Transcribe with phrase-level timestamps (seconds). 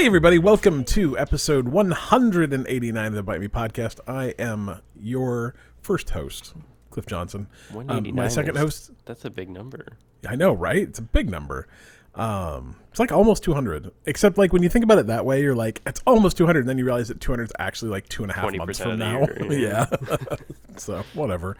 [0.00, 4.00] Hey, everybody, welcome to episode 189 of the Bite Me podcast.
[4.08, 6.54] I am your first host,
[6.88, 7.48] Cliff Johnson.
[7.86, 9.98] Um, my second is- host, That's a big number.
[10.26, 10.78] I know, right?
[10.78, 11.68] It's a big number.
[12.14, 13.90] Um, it's like almost 200.
[14.06, 16.60] Except, like, when you think about it that way, you're like, it's almost 200.
[16.60, 18.98] And then you realize that 200 is actually like two and a half months from
[18.98, 19.18] now.
[19.18, 19.84] year, yeah.
[20.78, 21.58] so, whatever.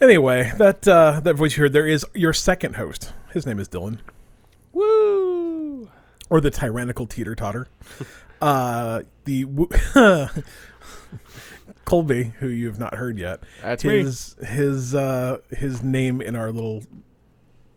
[0.00, 3.12] Anyway, that uh, that voice you heard there is your second host.
[3.32, 4.00] His name is Dylan.
[4.72, 5.88] Woo!
[6.30, 7.66] Or the tyrannical teeter totter.
[8.40, 9.44] Uh, the
[11.84, 13.98] Colby, who you have not heard yet, That's me.
[13.98, 16.84] his his uh, his name in our little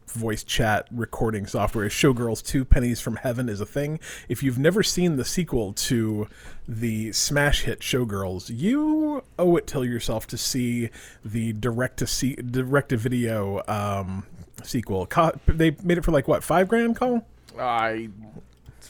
[0.07, 3.99] voice chat recording software is Showgirls Two Pennies from Heaven is a thing.
[4.29, 6.27] If you've never seen the sequel to
[6.67, 10.89] the smash hit Showgirls, you owe it to yourself to see
[11.25, 14.27] the direct to see direct to video um,
[14.63, 15.07] sequel.
[15.07, 17.25] Co- they made it for like what five grand, Cole?
[17.59, 18.09] I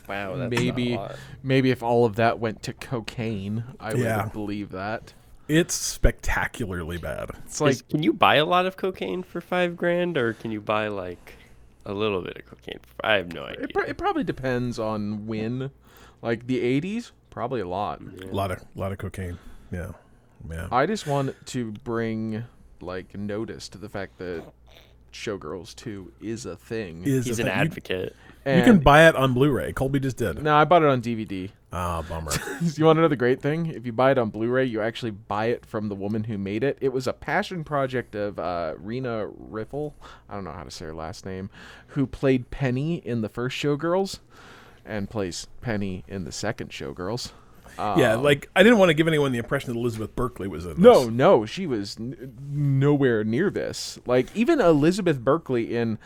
[0.08, 1.00] Wow, that's maybe
[1.44, 4.24] maybe if all of that went to cocaine, I Yeah.
[4.24, 5.14] would believe that.
[5.48, 7.32] It's spectacularly bad.
[7.46, 10.52] It's like Is- can you buy a lot of cocaine for five grand, or can
[10.52, 11.34] you buy like
[11.86, 12.80] a little bit of cocaine?
[12.82, 13.66] For, I have no idea.
[13.66, 15.70] it, pro- it probably depends on when.
[16.22, 18.02] Like the '80s, probably a lot.
[18.02, 19.38] A lot of lot of cocaine.
[19.72, 19.92] Yeah,
[20.50, 20.70] yeah.
[20.72, 22.46] I just want to bring
[22.82, 24.44] like notice to the fact that
[25.12, 27.04] Showgirls 2 is a thing.
[27.04, 27.58] Is He's a an thing.
[28.06, 28.10] You-
[28.46, 28.68] advocate.
[28.68, 29.74] You, can buy it on Blu-ray.
[29.74, 30.42] Colby just did.
[30.44, 31.50] No, I bought it on DVD.
[31.72, 32.32] Ah, bummer.
[32.62, 33.66] you want to know the great thing?
[33.68, 36.64] If you buy it on Blu-ray, you actually buy it from the woman who made
[36.64, 36.78] it.
[36.82, 39.94] It was a passion project of uh, Rena Riffel.
[40.30, 41.50] I don't know how to say her last name,
[41.88, 44.20] who played Penny in the first Showgirls,
[44.86, 47.32] and plays Penny in the second Showgirls.
[47.80, 50.66] yeah, Um, like I didn't want to give anyone the impression that Elizabeth Berkley was
[50.66, 50.80] in.
[50.80, 51.10] no, this.
[51.14, 53.98] no, she was n- nowhere near this.
[54.06, 55.98] Like even Elizabeth Berkley in.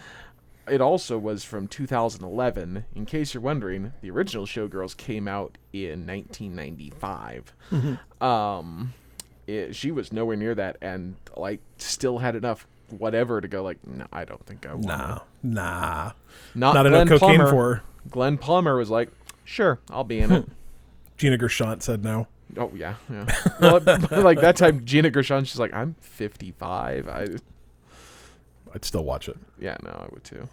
[0.70, 2.86] It also was from 2011.
[2.96, 7.54] In case you're wondering, the original Showgirls came out in 1995.
[8.22, 8.94] Um,
[9.46, 13.64] it, she was nowhere near that, and like still had enough whatever to go.
[13.64, 14.86] Like, no, I don't think I want.
[14.88, 16.12] nah, nah.
[16.56, 17.50] not, Not enough cocaine Plummer.
[17.50, 17.84] for her.
[18.10, 19.10] Glenn Plummer was like,
[19.44, 20.50] sure, I'll be in it.
[21.18, 22.28] Gina Gershon said no.
[22.56, 23.26] Oh yeah, yeah.
[23.60, 27.08] Well, like that time, Gina Gershon, she's like, I'm 55.
[27.10, 27.28] I
[28.74, 29.38] I'd still watch it.
[29.60, 30.48] yeah, no, I would too.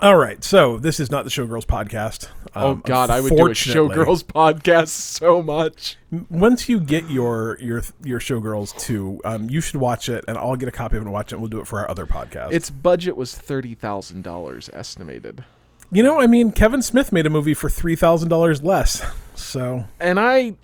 [0.00, 2.28] All right, so this is not the Showgirls podcast.
[2.56, 5.96] Oh Um, God, I would do a Showgirls podcast so much.
[6.30, 10.56] Once you get your your your Showgirls too, um, you should watch it, and I'll
[10.56, 11.34] get a copy of it and watch it.
[11.34, 12.52] and We'll do it for our other podcast.
[12.52, 15.44] Its budget was thirty thousand dollars estimated,
[15.92, 19.04] you know, I mean, Kevin Smith made a movie for three thousand dollars less.
[19.34, 20.54] So and I,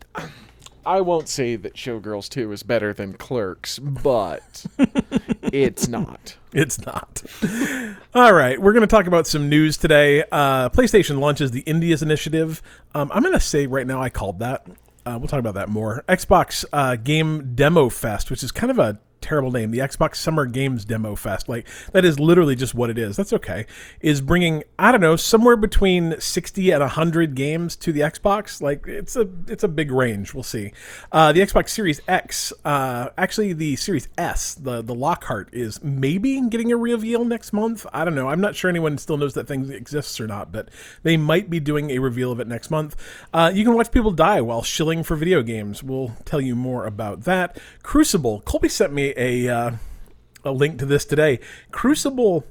[0.86, 4.64] I won't say that Showgirls Two is better than Clerks, but
[5.42, 6.36] it's not.
[6.50, 7.22] It's not.
[8.14, 10.24] All right, we're going to talk about some news today.
[10.32, 12.62] Uh, PlayStation launches the Indies Initiative.
[12.94, 14.66] Um, I'm going to say right now I called that.
[15.04, 16.04] Uh, we'll talk about that more.
[16.08, 19.70] Xbox uh, Game Demo Fest, which is kind of a terrible name.
[19.70, 23.16] The Xbox Summer Games Demo Fest, like that is literally just what it is.
[23.16, 23.66] That's okay.
[24.00, 28.60] Is bringing I don't know somewhere between 60 and 100 games to the Xbox.
[28.60, 30.34] Like it's a it's a big range.
[30.34, 30.72] We'll see.
[31.12, 36.40] Uh, the Xbox Series X, uh, actually the Series S, the the Lockhart is maybe
[36.48, 37.86] getting a reveal next month.
[37.92, 38.28] I don't know.
[38.28, 40.68] I'm not sure anyone still knows that thing exists or not, but
[41.02, 42.96] they might be doing a reveal of it next month.
[43.32, 45.82] Uh, you can watch people die while shilling for video games.
[45.82, 47.58] We'll tell you more about that.
[47.82, 48.40] Crucible.
[48.42, 49.70] Colby sent me a uh,
[50.44, 51.40] a link to this today.
[51.70, 52.44] Crucible.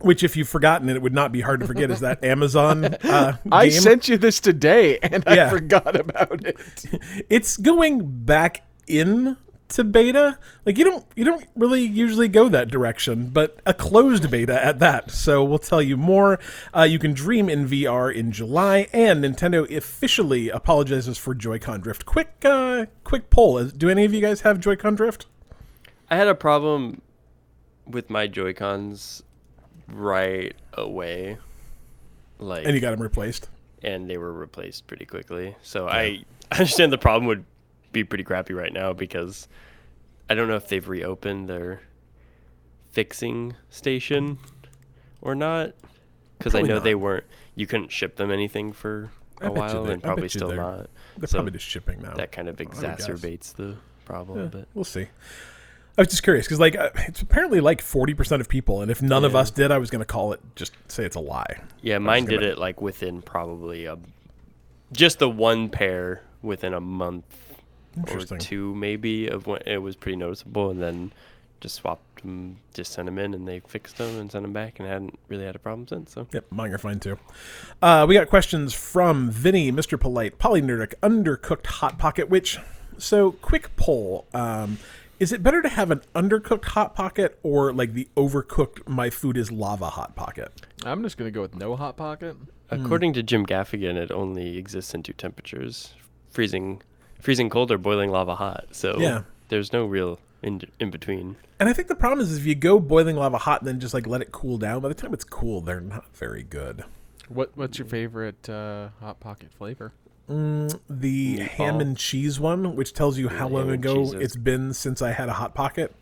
[0.00, 1.90] Which, if you've forgotten it, it would not be hard to forget.
[1.90, 6.58] Is that Amazon uh, I sent you this today, and I forgot about it.
[7.30, 9.38] it's going back in
[9.68, 10.38] to beta.
[10.66, 14.78] Like you don't you don't really usually go that direction, but a closed beta at
[14.80, 15.10] that.
[15.10, 16.38] So we'll tell you more.
[16.74, 22.04] Uh, you can dream in VR in July, and Nintendo officially apologizes for Joy-Con drift.
[22.06, 25.26] Quick uh, quick poll: Do any of you guys have Joy-Con drift?
[26.10, 27.00] I had a problem
[27.86, 29.22] with my Joy Cons
[29.88, 31.38] right away,
[32.38, 33.48] like, And you got them replaced.
[33.82, 35.56] and they were replaced pretty quickly.
[35.62, 37.44] So I I understand the problem would
[37.92, 39.48] be pretty crappy right now because
[40.28, 41.80] I don't know if they've reopened their
[42.92, 44.38] fixing station
[45.20, 45.74] or not.
[46.38, 46.84] Because I know not.
[46.84, 47.24] they weren't.
[47.54, 49.10] You couldn't ship them anything for
[49.40, 50.90] a while, and probably still they're- not.
[51.16, 52.14] They're So probably just shipping now.
[52.14, 54.68] that kind of exacerbates the problem a bit.
[54.74, 55.06] We'll see.
[55.96, 58.90] I was just curious because, like, uh, it's apparently like forty percent of people, and
[58.90, 61.20] if none of us did, I was going to call it just say it's a
[61.20, 61.60] lie.
[61.82, 63.98] Yeah, mine did it like within probably a
[64.92, 67.24] just the one pair within a month
[68.12, 71.12] or two maybe of when it was pretty noticeable, and then
[71.60, 74.80] just swapped them, just sent them in, and they fixed them and sent them back,
[74.80, 76.12] and hadn't really had a problem since.
[76.12, 77.18] So Yep, mine are fine too.
[77.80, 79.98] Uh, we got questions from Vinny, Mr.
[79.98, 82.28] Polite, Polynerdic, Undercooked Hot Pocket.
[82.28, 82.58] Which,
[82.98, 84.78] so quick poll: um,
[85.20, 89.36] Is it better to have an undercooked hot pocket or like the overcooked my food
[89.36, 90.66] is lava hot pocket?
[90.84, 92.36] I'm just gonna go with no hot pocket.
[92.70, 95.94] according to Jim Gaffigan, it only exists in two temperatures:
[96.30, 96.82] freezing,
[97.20, 98.66] freezing cold or boiling lava hot.
[98.72, 99.22] So Yeah.
[99.48, 101.36] there's no real in in between.
[101.60, 103.94] And I think the problem is if you go boiling lava hot and then just
[103.94, 106.84] like let it cool down, by the time it's cool, they're not very good.
[107.28, 109.92] What What's your favorite uh, hot pocket flavor?
[110.28, 114.72] Mm, the ham and cheese one, which tells you how long ago cheese it's been
[114.72, 115.94] since I had a hot pocket.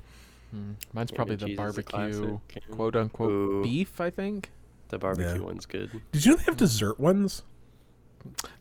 [0.53, 0.73] Hmm.
[0.93, 2.39] Mine's probably the cheese is a barbecue,
[2.71, 3.63] quote unquote, Ooh.
[3.65, 4.01] beef.
[4.01, 4.51] I think
[4.91, 5.47] The barbecue Yeah.
[5.47, 5.91] one's good.
[6.13, 7.43] Did you know they have dessert ones?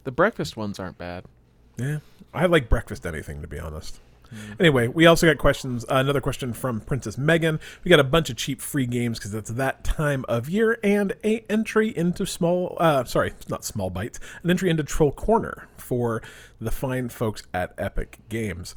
[0.06, 1.26] the breakfast ones aren't bad.
[1.78, 2.00] Yeah,
[2.34, 4.00] I like breakfast anything to be honest.
[4.60, 5.84] Anyway, we also got questions.
[5.86, 7.60] Uh, another question from Princess Megan.
[7.84, 11.14] We got a bunch of cheap free games because it's that time of year, and
[11.24, 12.78] a entry into small.
[12.80, 14.20] Uh, sorry, not small bites.
[14.44, 16.22] An entry into Troll Corner for
[16.60, 18.76] the fine folks at Epic Games.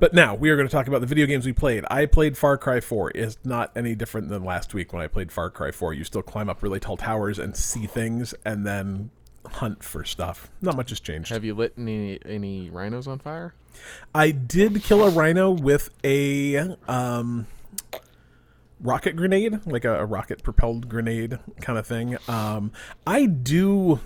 [0.00, 1.84] But now we are going to talk about the video games we played.
[1.90, 3.12] I played Far Cry 4.
[3.16, 5.92] It's not any different than last week when I played Far Cry 4.
[5.92, 9.10] You still climb up really tall towers and see things, and then
[9.46, 10.50] hunt for stuff.
[10.60, 11.30] Not much has changed.
[11.30, 13.54] Have you lit any any rhinos on fire?
[14.14, 16.56] I did kill a rhino with a
[16.88, 17.46] um,
[18.80, 22.16] rocket grenade, like a, a rocket propelled grenade kind of thing.
[22.28, 22.72] Um,
[23.06, 24.00] I do,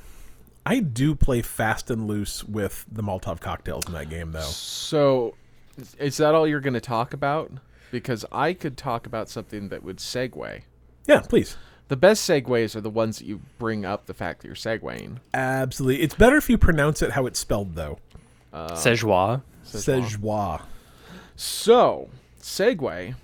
[0.66, 4.40] I do play fast and loose with the Molotov cocktails in that game, though.
[4.40, 5.34] So,
[5.78, 7.50] is- is that all you're going to talk about?
[7.90, 10.62] Because I could talk about something that would segue.
[11.06, 11.56] Yeah, please.
[11.88, 15.18] The best segues are the ones that you bring up the fact that you're segueing.
[15.34, 16.02] Absolutely.
[16.02, 17.98] It's better if you pronounce it how it's spelled, though.
[18.50, 19.42] Uh, Szechuan.
[19.64, 20.62] Szechuan.
[21.36, 22.10] So,
[22.40, 23.14] segue.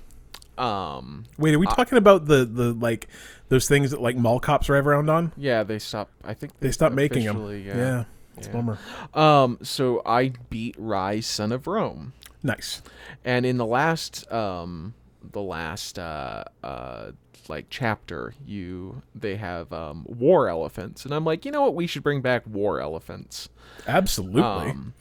[0.56, 3.06] Um, Wait, are we talking about the the like
[3.48, 5.32] those things that like mall cops drive around on?
[5.36, 6.10] yeah, they stop.
[6.24, 7.36] I think They stopped making them.
[7.36, 8.04] officially, Yeah,
[8.36, 8.52] it's Yeah.
[8.52, 8.78] bummer.
[9.14, 12.12] Um, so I beat Rise, Son of Rome.
[12.42, 12.82] Nice.
[13.24, 14.94] and in the last um
[15.32, 17.10] the last uh uh
[17.48, 21.88] like chapter you they have um war elephants and i'm like you know what we
[21.88, 23.48] should bring back war elephants
[23.88, 24.40] Absolutely.
[24.70, 24.94] um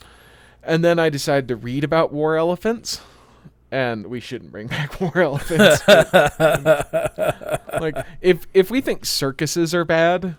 [0.67, 3.01] and then i decided to read about war elephants
[3.71, 5.81] and we shouldn't bring back war elephants
[7.81, 10.35] like if if we think circuses are bad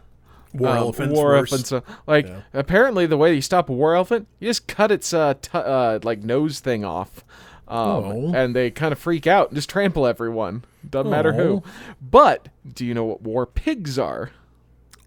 [0.55, 1.15] war um, elephants.
[1.15, 1.53] war worse.
[1.53, 1.73] elephants.
[1.73, 2.41] uh, like Yeah.
[2.55, 5.99] apparently, the way you stop a war elephant, you just cut its uh, t- uh
[6.03, 7.23] like nose thing off,
[7.69, 8.33] um, Oh.
[8.35, 10.65] and they kind of freak out and just trample everyone.
[10.89, 11.63] Doesn't matter who.
[11.67, 11.71] Oh.
[12.01, 14.31] But do you know what war pigs are?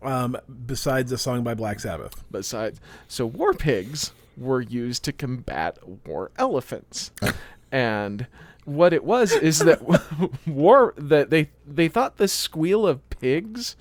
[0.04, 0.38] Um,
[0.68, 2.24] besides a song by Black Sabbath.
[2.30, 7.12] Besides, so war pigs were used to combat war elephants,
[7.72, 8.28] and
[8.66, 9.82] what it was is that
[10.48, 13.76] war that they they thought the squeal of pigs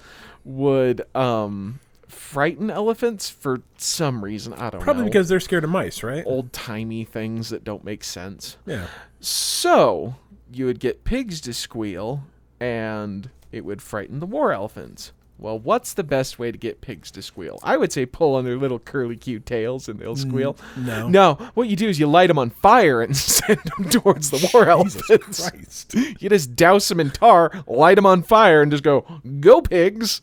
[0.45, 4.53] would um frighten elephants for some reason.
[4.55, 4.85] I don't know.
[4.85, 5.09] Probably know.
[5.09, 6.25] because they're scared of mice, right?
[6.27, 8.57] old timey things that don't make sense.
[8.67, 8.87] Yeah.
[9.21, 10.17] So
[10.53, 12.25] you would get pigs to squeal,
[12.59, 15.13] and it would frighten the war elephants.
[15.41, 17.59] Well, what's the best way to get pigs to squeal?
[17.63, 20.57] I would say pull on their little curly cute tails and they'll squeal.
[20.77, 21.09] no.
[21.09, 24.51] No, what you do is you light them on fire and send them towards the
[24.53, 25.51] war elephants.
[25.95, 29.07] You just douse them in tar, light them on fire, and just go,
[29.41, 30.21] go pigs.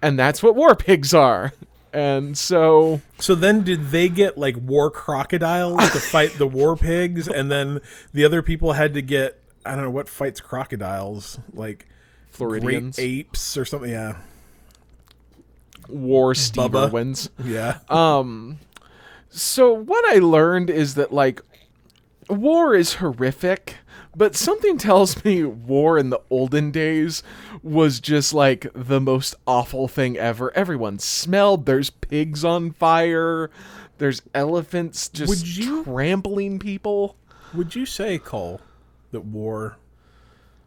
[0.00, 1.52] And that's what war pigs are.
[1.92, 7.28] And so So then, did they get like war crocodiles to fight the war pigs,
[7.28, 7.80] and then
[8.12, 11.86] the other people had to get I don't know what fights crocodiles, like
[12.30, 13.90] Floridians, great apes or something?
[13.90, 14.16] Yeah,
[15.88, 16.88] war Steve Bubba.
[16.88, 17.30] Irwins.
[17.42, 17.78] yeah.
[17.88, 18.58] Um,
[19.30, 21.40] so what I learned is that like
[22.28, 23.76] war is horrific,
[24.16, 27.22] but something tells me war in the olden days
[27.62, 30.54] was just like the most awful thing ever.
[30.56, 31.66] Everyone smelled.
[31.66, 33.50] There's pigs on fire.
[33.98, 37.16] There's elephants just you- trampling people.
[37.54, 38.60] Would you say Cole
[39.12, 39.78] that war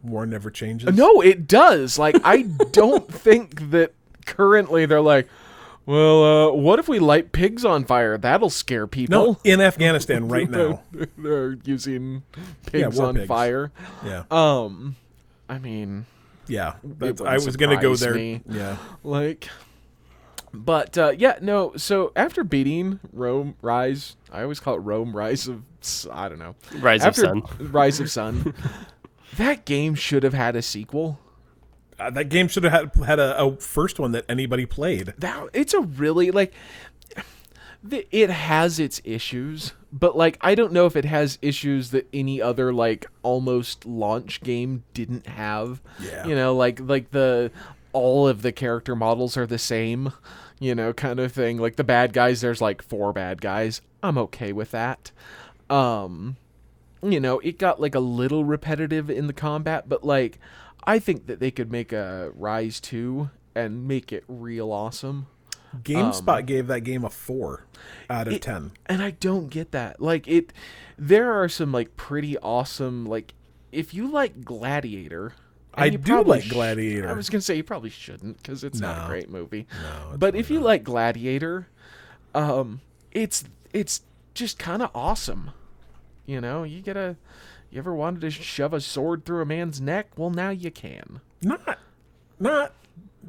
[0.04, 0.96] war never changes?
[0.96, 1.98] No, it does.
[2.00, 3.94] Like I don't think that
[4.28, 5.28] currently they're like,
[5.88, 8.18] well, uh, what if we light pigs on fire?
[8.18, 9.14] That'll scare people.
[9.34, 9.40] no.
[9.44, 10.84] In Afghanistan right now.
[11.18, 12.24] they're using
[12.66, 13.28] pigs war on pigs.
[13.28, 13.72] fire.
[14.06, 14.98] Yeah, Um,
[15.50, 16.06] I mean,
[16.48, 16.74] yeah.
[16.84, 18.14] That's, wouldn't I was gonna go there.
[18.14, 18.42] me.
[18.50, 18.78] Yeah.
[19.04, 19.48] like,
[20.54, 21.74] but uh, yeah, no.
[21.78, 25.64] So after beating Rome Rise, I always call it Rome Rise of
[26.12, 27.72] I don't know Rise after of Sun.
[27.72, 28.54] Rise of Sun.
[29.38, 31.20] that game should have had a sequel.
[32.00, 35.14] Uh, that game should have had had a, a first one that anybody played.
[35.18, 36.54] That it's a really like
[38.12, 42.42] it has its issues, but like I don't know if it has issues that any
[42.42, 45.82] other like almost launch game didn't have.
[46.00, 46.26] Yeah.
[46.28, 47.52] You know, like like the
[47.94, 50.12] all of the character models are the same,
[50.60, 51.58] you know, kind of thing.
[51.58, 53.82] Like the bad guys there's like four bad guys.
[54.04, 55.12] I'm okay with that.
[55.70, 56.38] Um
[57.04, 60.40] you know, it got like a little repetitive in the combat, but like
[60.88, 65.28] I think that they could make a Rise 2 and make it real awesome.
[65.84, 67.66] GameSpot gave that game a four
[68.10, 68.72] out of It- ten.
[68.86, 70.02] and I don't get that.
[70.02, 70.54] Like it,
[70.98, 73.34] there are some like pretty awesome like
[73.72, 75.34] if you like Gladiator.
[75.74, 77.10] I do like Gladiator.
[77.10, 79.68] I was gonna say you probably shouldn't because it's not a great movie.
[79.84, 80.66] No, but if you not.
[80.66, 81.68] like Gladiator,
[82.34, 82.80] um,
[83.12, 84.02] it's it's
[84.34, 85.52] just kind of awesome.
[86.26, 87.18] You know, you get a.
[87.70, 90.08] You ever wanted to shove a sword through a man's neck?
[90.16, 91.20] Well, now you can.
[91.42, 91.80] Not,
[92.40, 92.74] not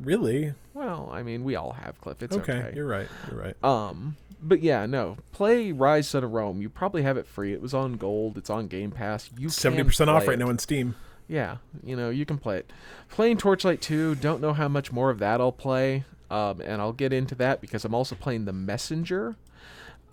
[0.01, 0.55] really.
[0.75, 2.23] Well, I mean, we all have Cliff.
[2.23, 2.73] It's Okay, okay.
[2.77, 3.09] you're right.
[3.31, 3.65] You're right.
[3.65, 5.17] Um, but yeah, no.
[5.33, 6.63] Play Rise Son of Rome.
[6.63, 7.53] You probably have it free.
[7.53, 8.39] It was on Gold.
[8.39, 9.29] It's on Game Pass.
[9.37, 10.39] You seventy percent off right it.
[10.39, 10.95] now in Steam.
[11.27, 12.73] Yeah, you know you can play it.
[13.11, 14.15] Playing Torchlight 2.
[14.15, 16.05] Don't know how much more of that I'll play.
[16.31, 19.37] Um, and I'll get into that because I'm also playing The Messenger,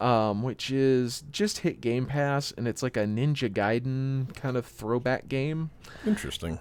[0.02, 4.66] um, which is just hit Game Pass, and it's like a Ninja Gaiden kind of
[4.66, 5.70] throwback game.
[6.06, 6.60] Interesting.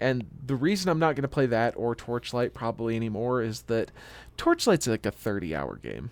[0.00, 3.92] And the reason I'm not going to play that or Torchlight probably anymore is that
[4.36, 6.10] Torchlight's like a 30 hour game.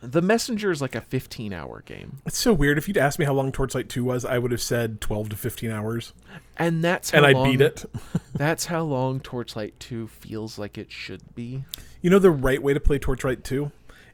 [0.00, 2.18] The Messenger is like a 15 hour game.
[2.26, 2.78] It's so weird.
[2.78, 5.36] If you'd asked me how long Torchlight Two was, I would have said twelve to
[5.36, 6.12] fifteen hours,
[6.58, 7.86] And that's how and I beat it.
[8.34, 11.64] That's how long Torchlight 2 feels like it should be.
[12.02, 13.72] You know the right way to play Torchlight 2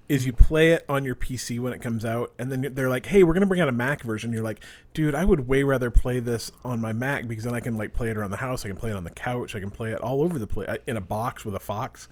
[0.08, 3.06] is you play it on your PC when it comes out, and then they're like,
[3.06, 4.62] "Hey, we're gonna bring out a Mac version." You're like,
[4.94, 7.94] "Dude, I would way rather play this on my Mac because then I can like
[7.94, 8.64] play it around the house.
[8.64, 9.54] I can play it on the couch.
[9.54, 12.08] I can play it all over the place in a box with a Fox."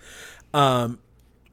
[0.55, 0.99] Um,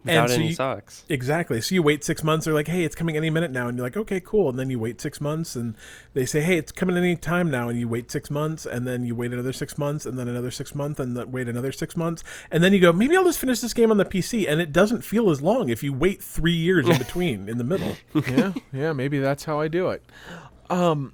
[0.07, 1.03] Without so any you- socks.
[1.09, 1.61] Exactly.
[1.61, 2.45] So you wait six months.
[2.45, 4.69] They're like, "Hey, it's coming any minute now," and you're like, "Okay, cool." And then
[4.69, 5.75] you wait six months, and
[6.13, 9.05] they say, "Hey, it's coming any time now," and you wait six months, and then
[9.05, 11.95] you wait another six months, and then another six months, and then wait another six
[11.95, 14.59] months, and then you go, "Maybe I'll just finish this game on the PC," and
[14.61, 17.95] it doesn't feel as long if you wait three years in between in the middle.
[18.27, 20.03] yeah, yeah, maybe that's how I do it.
[20.69, 21.13] Um,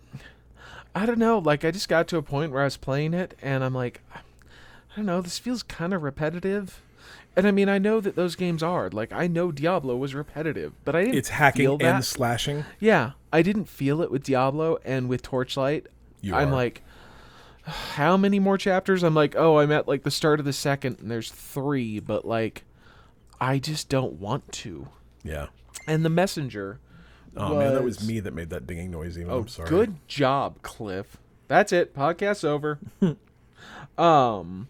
[0.95, 1.39] I don't know.
[1.39, 4.01] Like, I just got to a point where I was playing it, and I'm like,
[4.15, 5.21] I don't know.
[5.21, 6.81] This feels kind of repetitive.
[7.35, 10.73] And I mean, I know that those games are like I know Diablo was repetitive,
[10.85, 11.17] but I didn't.
[11.17, 12.65] It's hacking and slashing.
[12.79, 15.87] Yeah, I didn't feel it with Diablo and with Torchlight.
[16.21, 16.51] You I'm are.
[16.55, 16.83] like,
[17.63, 19.03] how many more chapters?
[19.03, 22.23] I'm like, oh, I'm at like the start of the second, and there's three, but
[22.25, 22.63] like,
[23.41, 24.87] I just don't want to.
[25.23, 25.47] Yeah.
[25.87, 26.79] And the messenger.
[27.35, 29.17] Oh man, that was was- me that made that dinging noise.
[29.17, 29.69] Even Oh, I'm sorry.
[29.69, 31.17] good job, Cliff.
[31.47, 31.95] That's it.
[31.95, 32.77] Podcast's over.
[33.97, 34.67] um,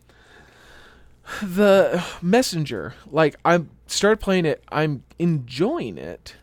[1.41, 2.93] the messenger.
[3.09, 4.63] Like I started playing it.
[4.71, 6.35] I'm enjoying it,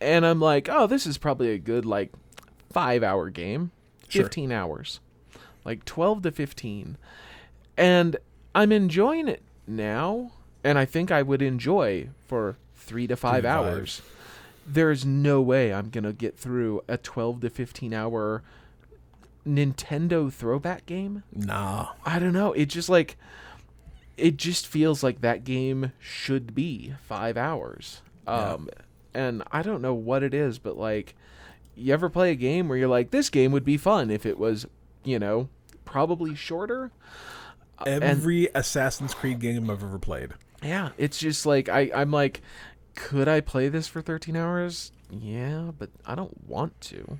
[0.00, 2.12] and I'm like, oh, this is probably a good like
[2.70, 3.70] five hour game,
[4.08, 4.24] Sure.
[4.24, 5.00] fifteen hours,
[5.64, 6.96] like twelve to fifteen,
[7.76, 8.16] and
[8.54, 10.32] I'm enjoying it now,
[10.64, 13.44] and I think I would enjoy for three to five five.
[13.44, 14.02] hours
[14.70, 18.42] there's no way I'm gonna get through a 12 to 15 hour
[19.46, 21.22] Nintendo throwback game.
[21.34, 21.88] Nah.
[22.04, 22.52] I don't know.
[22.52, 23.16] It just like
[24.18, 28.02] it just feels like that game should be five hours.
[28.26, 28.52] Yeah.
[28.52, 28.68] Um,
[29.14, 31.14] and I don't know what it is, but like,
[31.74, 34.38] you ever play a game where you're like, this game would be fun if it
[34.38, 34.66] was,
[35.04, 35.48] you know,
[35.84, 36.90] probably shorter.
[37.86, 40.32] Every Assassin's Creed game I've ever played.
[40.62, 42.42] Yeah, it's just like I I'm like,
[42.96, 44.90] could I play this for 13 hours?
[45.10, 47.16] Yeah, but I don't want to.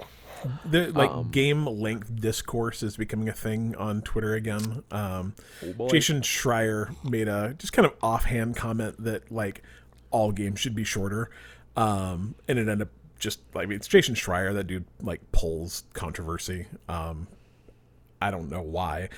[0.64, 4.82] The like Um, game length discourse is becoming a thing on Twitter again.
[4.90, 5.34] Um,
[5.78, 5.88] Oh.
[5.88, 9.62] Jason Schreier made a just kind of offhand comment that like
[10.10, 11.30] all games should be shorter,
[11.76, 14.52] um, and it ended up just like mean, it's Jason Schreier.
[14.54, 16.66] That dude like pulls controversy.
[16.88, 17.26] Um,
[18.20, 19.08] I don't know why,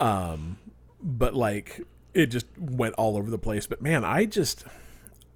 [0.00, 0.56] um,
[1.02, 1.82] but like
[2.14, 3.66] it just went all over the place.
[3.66, 4.64] But man, I just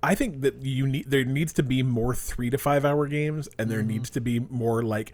[0.02, 3.48] I think that you need there needs to be more three to five hour games,
[3.58, 3.88] and there mm-hmm.
[3.88, 5.12] needs to be more like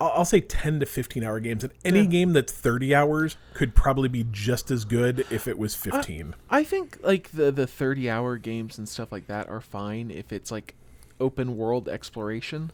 [0.00, 1.62] I'll, I'll say ten to fifteen hour games.
[1.62, 2.06] And any Yeah.
[2.06, 6.34] game that's thirty hours could probably be just as good if it was fifteen.
[6.50, 10.32] I think like the the 30 hour games and stuff like that are fine if
[10.32, 10.74] it's like
[11.20, 12.72] open world exploration.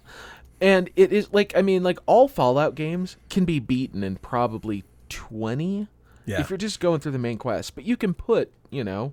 [0.61, 4.85] And it is like I mean like all Fallout games can be beaten in probably
[5.11, 5.87] 20
[6.25, 6.41] Yeah.
[6.41, 9.13] if you're just going through the main quest, but you can put, you know,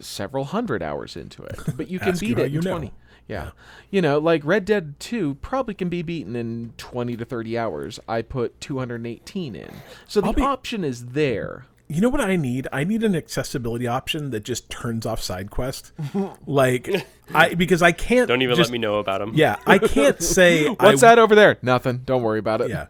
[0.00, 1.58] several hundred hours into it.
[1.76, 2.90] But you can Ask you beat it in you know.
[3.28, 3.50] Yeah.
[3.90, 8.00] You know, like Red Dead 2 probably can be beaten in 20 to 30 hours.
[8.08, 9.70] I put 218 in.
[10.06, 11.66] So the be- option is there.
[11.88, 12.68] You know what I need?
[12.72, 15.92] I need an accessibility option that just turns off side quest.
[16.46, 16.88] like
[17.34, 19.32] I because I can't Don't even just- let me know about them.
[19.34, 21.58] Yeah, I can't say What's I, that over there?
[21.62, 21.98] Nothing.
[22.04, 22.70] Don't worry about it.
[22.70, 22.86] Yeah.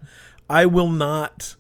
[0.49, 1.57] I will not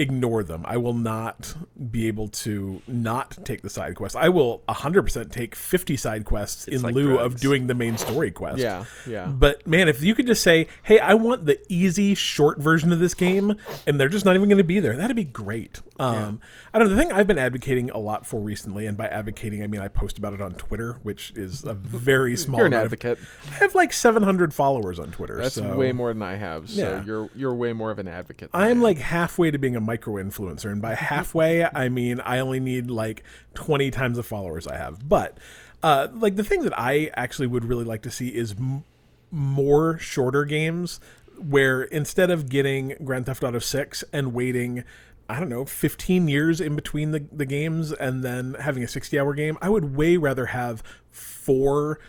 [0.00, 0.64] ignore them.
[0.66, 1.54] I will not
[1.90, 4.16] be able to not take the side quests.
[4.16, 8.30] I will 100% take 50 side quests in like lieu of doing the main story
[8.30, 8.58] quest.
[8.58, 9.26] Yeah, yeah.
[9.26, 12.98] But man, if you could just say, "Hey, I want the easy short version of
[12.98, 15.80] this game," and they're just not even going to be there, that'd be great.
[15.98, 16.40] Um,
[16.72, 16.94] I don't know.
[16.94, 19.88] The thing I've been advocating a lot for recently, and by advocating I mean I
[19.88, 22.58] post about it on Twitter, which is a very small.
[22.58, 23.18] You're an amount of- advocate.
[23.50, 25.36] I have like 700 followers on Twitter.
[25.36, 26.70] That's so way more than I have.
[26.70, 27.04] So Yeah.
[27.04, 28.50] you're you're way more of an advocate.
[28.54, 32.60] I'm like halfway to being a micro influencer, and by halfway, I mean I only
[32.60, 35.08] need like 20 times the followers I have.
[35.08, 35.38] But
[35.82, 38.84] uh, like the thing that I actually would really like to see is m-
[39.32, 41.00] more shorter games
[41.38, 44.84] where instead of getting Grand Theft Auto 6 and waiting.
[45.28, 49.16] I don't know, 15 years in between the, the games and then having a 60
[49.16, 49.56] hour game.
[49.62, 50.82] I would way rather have
[51.12, 52.00] four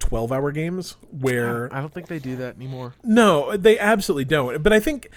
[0.00, 2.94] 12 hour games where I don't think they do that anymore.
[3.04, 4.64] no, they absolutely don't.
[4.64, 5.08] But I think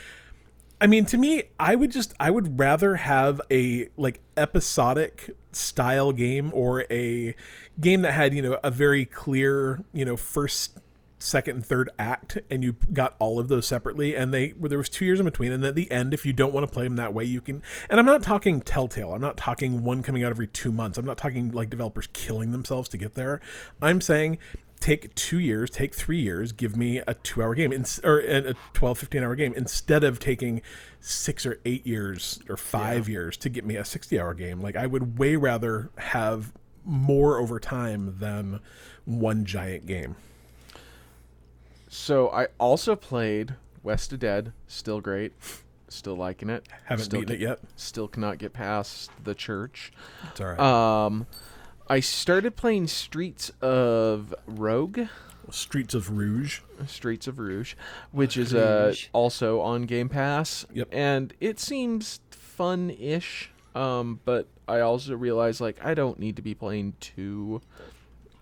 [0.82, 6.12] I mean to me, I would just I would rather have a like episodic style
[6.12, 7.36] game or a
[7.80, 10.80] game that had, you know, a very clear, you know, first
[11.22, 14.78] second and third act and you got all of those separately and they where there
[14.78, 16.86] was two years in between and at the end if you don't want to play
[16.86, 20.24] them that way you can and i'm not talking telltale i'm not talking one coming
[20.24, 23.42] out every two months i'm not talking like developers killing themselves to get there.
[23.82, 24.38] I'm saying
[24.80, 28.52] take two years take three years give me a two hour game ins- or a
[28.52, 30.62] a 12 15 hour game instead of taking
[31.02, 34.76] six or eight years or five years to get me a 60 hour game like
[34.78, 36.54] i would way rather have
[36.86, 38.60] more over time than
[39.06, 40.16] one giant game
[41.90, 44.54] So I also played West of Dead.
[44.68, 45.34] Still great.
[45.88, 46.68] Still liking it.
[46.86, 49.92] haven't still beaten it yet Still cannot get past the church.
[50.32, 51.26] it's all right Um,
[51.90, 55.02] I started playing Streets of Rogue.
[55.50, 56.60] Streets of Rouge.
[56.86, 57.74] Streets of Rouge,
[58.12, 60.66] which is uh, also on Game Pass.
[60.74, 60.90] Yep.
[60.92, 63.50] And it seems fun-ish.
[63.74, 67.62] Um, but I also realize like I don't need to be playing two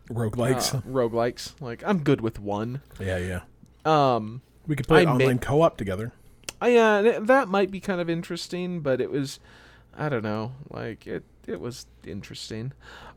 [0.09, 0.75] Roguelikes.
[0.75, 1.53] uh, roguelikes.
[1.61, 2.81] Like I'm good with one.
[2.99, 3.41] yeah, yeah.
[3.85, 6.11] Um, We could play I online may- co-op together.
[6.59, 9.39] I, yeah, th- that might be kind of interesting, but it was,
[9.97, 12.71] I don't know, like it it was interesting.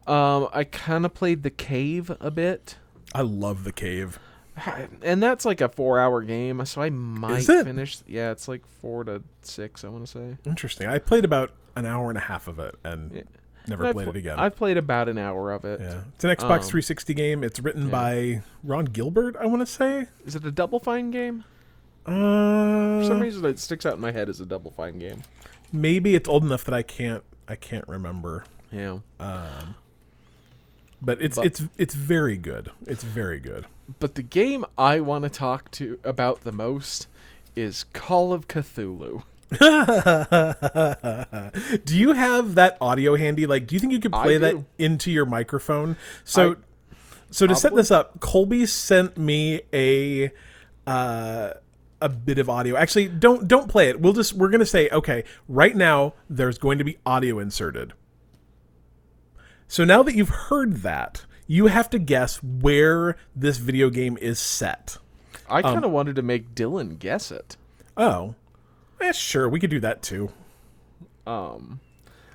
[0.06, 2.76] Um, I kind of played the cave a bit.
[3.14, 4.18] I love the cave.
[5.02, 7.98] and that's like a four-hour game, so I might finish.
[8.06, 9.84] Yeah, it's like four to six.
[9.84, 10.36] I want to say.
[10.46, 10.86] Interesting.
[10.86, 13.22] I played about an hour and a half of it and Yeah.
[13.68, 14.38] never I've played pl- it again.
[14.38, 15.80] I've played about an hour of it.
[15.80, 17.44] yeah, it's an Xbox Um, 360 game.
[17.44, 17.90] It's written yeah.
[17.90, 19.36] by Ron Gilbert.
[19.40, 20.06] I want to say.
[20.26, 21.44] Is it a Double Fine game?
[22.06, 22.10] Uh,
[23.00, 25.22] For some reason, it sticks out in my head as a Double Fine game.
[25.72, 27.22] Maybe it's old enough that I can't.
[27.48, 28.44] I can't remember.
[28.70, 28.98] Yeah.
[31.02, 32.70] But it's But- it's it's very good.
[32.86, 33.66] It's very good.
[33.98, 37.08] But the game I want to talk to about the most
[37.56, 39.24] is Call of Cthulhu.
[41.84, 43.46] do you have that audio handy?
[43.46, 45.96] Like, do you think you could play that into your microphone?
[46.24, 46.56] So, I-
[47.32, 50.30] so to set this up, Colby sent me a
[50.86, 51.54] uh,
[52.00, 52.76] a bit of audio.
[52.76, 54.00] Actually, don't don't play it.
[54.00, 55.24] We'll just we're gonna say okay.
[55.48, 57.92] Right now, there's going to be audio inserted.
[59.68, 64.38] So now that you've heard that, you have to guess where this video game is
[64.38, 64.98] set.
[65.48, 67.56] I Um, kind of wanted to make Dylan guess it.
[67.96, 68.34] Oh,
[69.00, 70.30] eh, sure, we could do that too.
[71.26, 71.80] Um,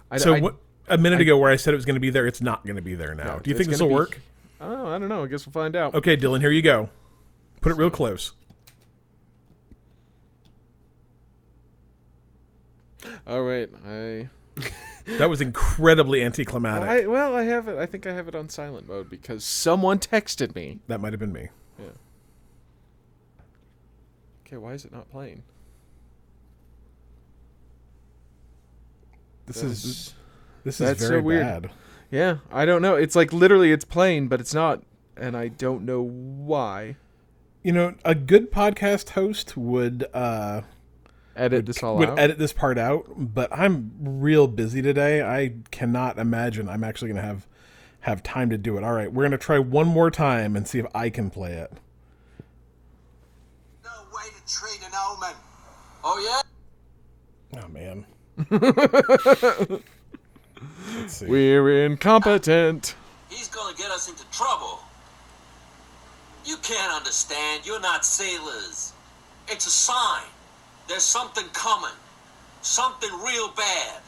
[0.10, 0.56] I, So I, what,
[0.88, 2.75] a minute ago, where I said it was going to be there, it's not going
[2.78, 3.36] to be there now.
[3.36, 4.19] No, Do you think this will be- work?
[4.62, 5.23] Oh, I don't know.
[5.23, 5.93] I guess we'll find out.
[5.95, 6.89] Okay, Dylan, here you go.
[7.62, 8.32] Put it real close.
[13.27, 13.69] All right.
[13.88, 14.29] I,
[15.19, 16.89] That was incredibly anticlimactic.
[16.89, 17.77] I well, I have it.
[17.77, 20.79] I think I have it on silent mode because someone texted me.
[20.88, 21.49] that might have been me.
[21.77, 21.85] Yeah.
[24.47, 25.43] Okay, why is it not playing?
[29.45, 30.13] This That's- is
[30.63, 31.43] this is that's so very weird.
[31.63, 31.71] bad.
[32.09, 32.95] Yeah, I don't know.
[32.95, 34.81] It's like literally it's playing, but it's not,
[35.17, 36.95] and I don't know why.
[37.61, 40.61] You know, a good podcast host would uh,
[41.36, 42.19] Edit this all would out.
[42.19, 45.21] edit this part out, but I'm real busy today.
[45.21, 47.45] I cannot imagine I'm actually going to have
[48.02, 48.84] have time to do it.
[48.84, 51.54] All right, we're going to try one more time and see if I can play
[51.54, 51.74] it.
[53.84, 55.36] No way to treat an omen.
[56.04, 56.41] Oh
[57.54, 57.62] yeah?
[57.63, 58.06] Oh man.
[61.02, 61.26] Let's see.
[61.26, 62.95] We're incompetent.
[63.30, 64.80] He's gonna get us into trouble.
[66.45, 67.65] You can't understand.
[67.65, 68.93] You're not sailors.
[69.48, 70.24] It's a sign.
[70.88, 71.95] There's something coming.
[72.62, 74.02] Something real bad.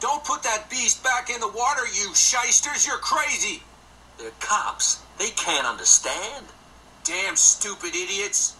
[0.00, 2.86] Don't put that beast back in the water, you shysters.
[2.86, 3.62] You're crazy.
[4.18, 5.02] They're cops.
[5.18, 6.46] They can't understand.
[7.04, 8.56] Damn stupid idiots.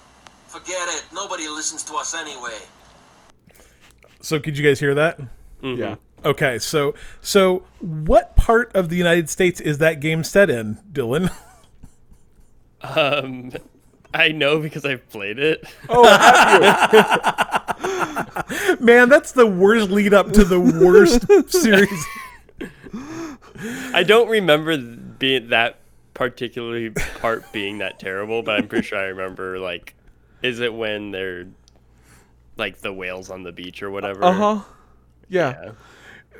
[0.49, 1.05] Forget it.
[1.13, 2.59] Nobody listens to us anyway.
[4.21, 5.21] So could you guys hear that?
[5.63, 5.97] Yeah.
[6.25, 11.33] Okay, so so what part of the United States is that game set in, Dylan?
[12.85, 13.51] Um,
[14.15, 15.65] I know because I've played it.
[15.89, 16.05] Oh,
[18.81, 22.07] Man, that's the worst lead up to the worst series.
[23.93, 25.81] I don't remember being that
[26.15, 29.95] particularly part being that terrible, but I'm pretty sure I remember like,
[30.43, 31.47] is it when they're
[32.57, 34.25] like the whales on the beach or whatever?
[34.25, 34.61] Uh huh.
[35.29, 35.61] Yeah.
[35.61, 35.73] Yeah.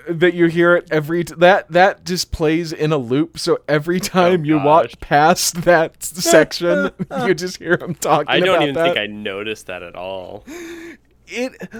[0.09, 3.39] That you hear it every t- that that just plays in a loop.
[3.39, 6.91] So every oh, time you walk past that section,
[7.27, 8.29] you just hear them talking.
[8.29, 8.85] I don't even that.
[8.85, 10.45] think I noticed that at all.
[11.27, 11.71] it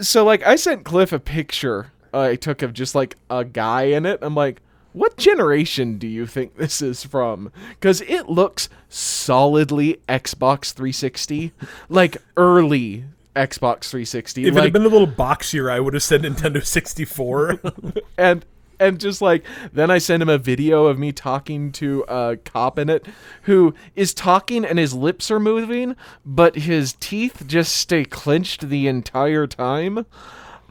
[0.00, 3.84] so like i sent cliff a picture uh, i took of just like a guy
[3.84, 4.60] in it i'm like
[4.92, 11.52] what generation do you think this is from because it looks solidly xbox 360
[11.88, 16.22] like early xbox 360 If it had been a little boxier, I would have said
[16.22, 17.60] Nintendo 64.
[18.18, 18.44] and
[18.80, 22.78] and just like then I send him a video of me talking to a cop
[22.78, 23.06] in it
[23.42, 28.88] who is talking and his lips are moving, but his teeth just stay clenched the
[28.88, 30.06] entire time.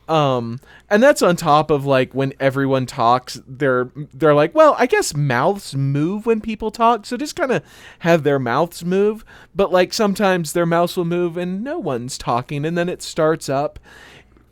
[0.07, 4.85] Um, and that's on top of like when everyone talks, they're they're like, well, I
[4.85, 7.63] guess mouths move when people talk, so just kind of
[7.99, 9.23] have their mouths move.
[9.55, 13.47] But like sometimes their mouths will move and no one's talking, and then it starts
[13.47, 13.79] up.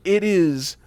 [0.05, 0.77] It is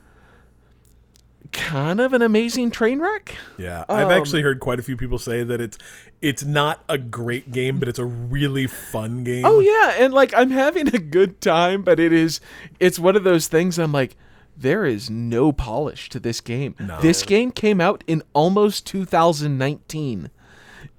[1.52, 3.36] kind of an amazing train wreck.
[3.58, 5.78] yeah, I've Um, actually heard quite a few people say that it's
[6.20, 9.44] it's not a great game, but it's a really fun game.
[9.44, 12.40] Oh yeah, and like I'm having a good time, but it is
[12.80, 14.16] it's one of those things I'm like
[14.56, 16.74] there is no polish to this game.
[17.00, 20.30] This game came out in almost 2019.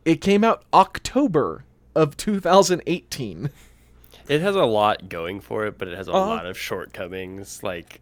[0.03, 1.63] It came out October
[1.95, 3.49] of 2018.
[4.27, 6.27] It has a lot going for it, but it has a Uh-huh.
[6.27, 7.61] lot of shortcomings.
[7.63, 8.01] Like,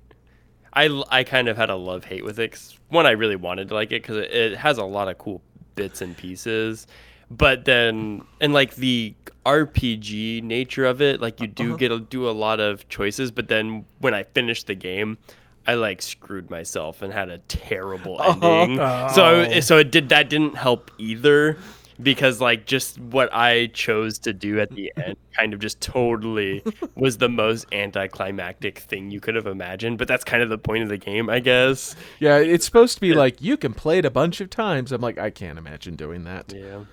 [0.74, 2.52] I, I kind of had a love hate with it.
[2.54, 5.18] 'cause, one, I really wanted to like it because it, it has a lot of
[5.18, 5.42] cool
[5.76, 6.88] bits and pieces.
[7.30, 11.54] But then, and like the RPG nature of it, like you Uh-huh.
[11.56, 13.32] do get to do a lot of choices.
[13.32, 15.18] But then when I finished the game,
[15.66, 18.48] I like screwed myself and had a terrible Uh-huh.
[18.48, 18.78] ending.
[19.14, 21.58] So, so it did that didn't help either
[22.02, 26.64] because like just what I chose to do at the end kind of just totally
[26.96, 30.00] was the most anticlimactic thing you could have imagined.
[30.00, 31.96] But that's kind of the point of the game, I guess.
[32.20, 34.92] Yeah, it's supposed to be like you can play it a bunch of times.
[34.92, 36.52] I'm like I can't imagine doing that.
[36.54, 36.84] Yeah.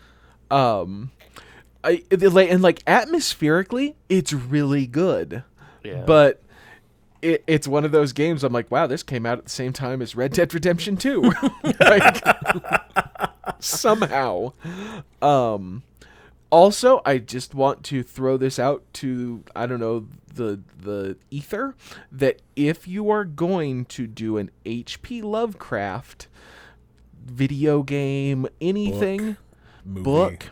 [0.51, 1.11] Um
[1.83, 5.43] I like and like atmospherically it's really good.
[5.83, 6.05] Yeah.
[6.07, 6.43] but
[7.23, 9.73] it, it's one of those games I'm like, wow, this came out at the same
[9.73, 11.33] time as Red Dead Redemption 2.
[11.81, 12.25] like,
[13.59, 14.53] somehow.
[15.23, 15.83] Um,
[16.51, 21.75] also, I just want to throw this out to I don't know the the ether
[22.11, 26.27] that if you are going to do an HP Lovecraft
[27.25, 29.37] video game, anything
[29.85, 30.03] Movie.
[30.03, 30.51] book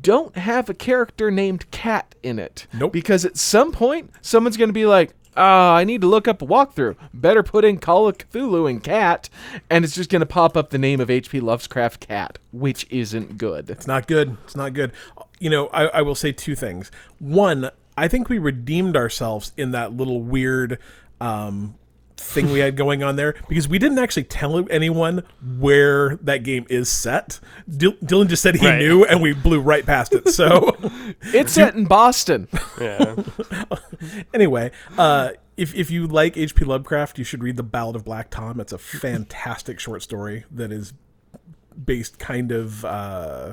[0.00, 2.66] don't have a character named Cat in it.
[2.72, 2.92] Nope.
[2.92, 6.42] Because at some point, someone's going to be like, ah, I need to look up
[6.42, 6.96] a walkthrough.
[7.12, 9.28] Better put in Call of Cthulhu and Cat.
[9.70, 11.40] And it's just going to pop up the name of H.P.
[11.40, 13.70] Lovecraft Cat, which isn't good.
[13.70, 14.36] It's not good.
[14.44, 14.92] It's not good.
[15.38, 16.90] You know, I, I will say two things.
[17.18, 20.78] One, I think we redeemed ourselves in that little weird
[21.20, 21.74] um,
[22.16, 25.22] thing we had going on there because we didn't actually tell anyone
[25.58, 27.40] where that game is set.
[27.68, 28.78] Dil- Dylan just said he Right.
[28.78, 30.28] knew, and we blew right past it.
[30.28, 30.76] So,
[31.22, 32.48] It's set in Boston.
[32.80, 33.16] Yeah.
[34.34, 36.64] anyway, uh, if if you like H.P.
[36.64, 38.58] Lovecraft, you should read the Ballad of Black Tom.
[38.60, 40.92] It's a fantastic short story that is
[41.84, 43.52] based kind of uh,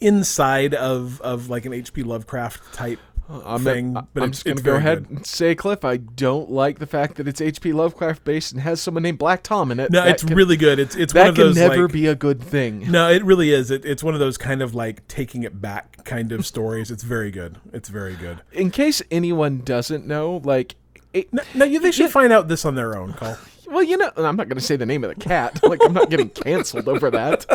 [0.00, 2.02] inside of of like an H.P.
[2.02, 3.96] Lovecraft type I'm, thing.
[3.96, 5.16] I'm it's, just going to go ahead good.
[5.18, 7.72] and say, Cliff, I don't like the fact that it's H.P.
[7.72, 9.90] Lovecraft based and has someone named Black Tom in it.
[9.90, 10.78] No, That it's can- really good.
[10.78, 12.90] It's it's one That of can never like, be a good thing.
[12.90, 13.70] No, it really is.
[13.70, 16.90] It, it's one of those kind of like taking it back kind of stories.
[16.90, 17.58] It's very good.
[17.72, 18.42] It's very good.
[18.52, 20.76] In case anyone doesn't know, like,
[21.12, 23.14] it, No, no they should find out this on their own.
[23.14, 23.38] Call.
[23.68, 25.62] Well, you know, I'm not going to say the name of the cat.
[25.62, 27.46] Like, I'm not getting canceled over that.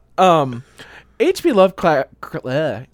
[0.18, 0.64] Um,
[1.20, 1.52] H.P.
[1.52, 2.08] Lovecraft,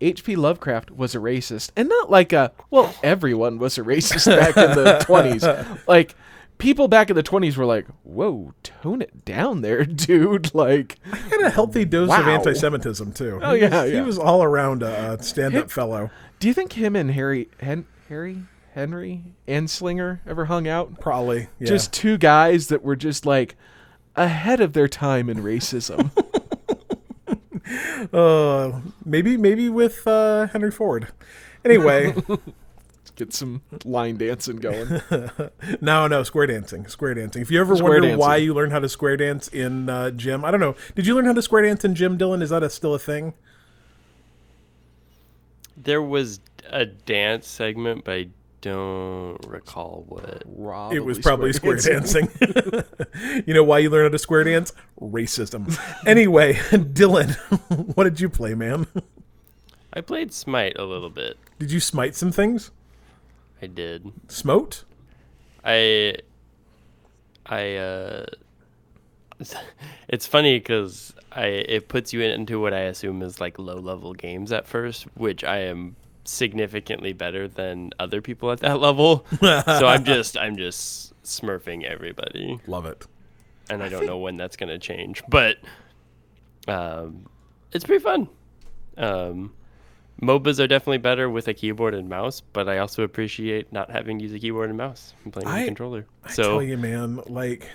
[0.00, 0.36] H.P.
[0.36, 4.70] Lovecraft was a racist, and not like a well, everyone was a racist back in
[4.76, 5.86] the 20s.
[5.86, 6.14] Like,
[6.58, 11.40] people back in the 20s were like, "Whoa, tone it down, there, dude!" Like, Had
[11.42, 13.38] a healthy dose of anti-Semitism too.
[13.42, 16.10] Oh, He yeah, he was all around a stand-up fellow.
[16.40, 18.42] do you think him and Harry, Hen, Harry,
[18.74, 20.98] Henry Anslinger ever hung out?
[21.00, 21.48] Probably.
[21.60, 21.68] Yeah.
[21.68, 23.54] Just two guys that were just like
[24.16, 26.10] ahead of their time in racism.
[28.12, 31.08] uh, maybe maybe with uh, Henry Ford.
[31.64, 32.14] Anyway,
[33.16, 35.00] Get some line dancing going.
[35.80, 37.40] no, no, square dancing, square dancing.
[37.40, 38.18] If you ever Square wonder dancing.
[38.18, 40.76] why you learned how to square dance in uh, gym, I don't know.
[40.94, 42.42] Did you learn how to square dance in gym, Dylan?
[42.42, 43.32] Is that a, still a thing?
[45.78, 48.28] There was a dance segment, but I
[48.60, 50.42] don't recall what.
[50.92, 52.28] It was probably square, dancing.
[53.46, 54.72] you know why you learn how to square dance?
[55.00, 55.78] Racism.
[56.06, 57.34] anyway, Dylan,
[57.96, 58.86] what did you play, man?
[59.92, 61.38] I played Smite a little bit.
[61.58, 62.70] Did you smite some things?
[63.62, 64.12] I did.
[64.28, 64.84] Smote?
[65.64, 66.16] I
[67.44, 68.26] I uh
[70.08, 74.12] it's funny cuz I it puts you into what I assume is like low level
[74.12, 79.26] games at first, which I am significantly better than other people at that level.
[79.40, 83.04] so I'm just I'm just smurfing everybody Love it.
[83.68, 85.56] and I, don't know when that's going to change, but
[86.68, 87.26] um
[87.72, 88.28] it's pretty fun.
[88.96, 89.52] Um
[90.22, 94.18] MOBAs are definitely better with a keyboard and mouse, but I also appreciate not having
[94.18, 96.06] to use a keyboard and mouse and playing with a controller.
[96.24, 97.68] I so tell you, man, like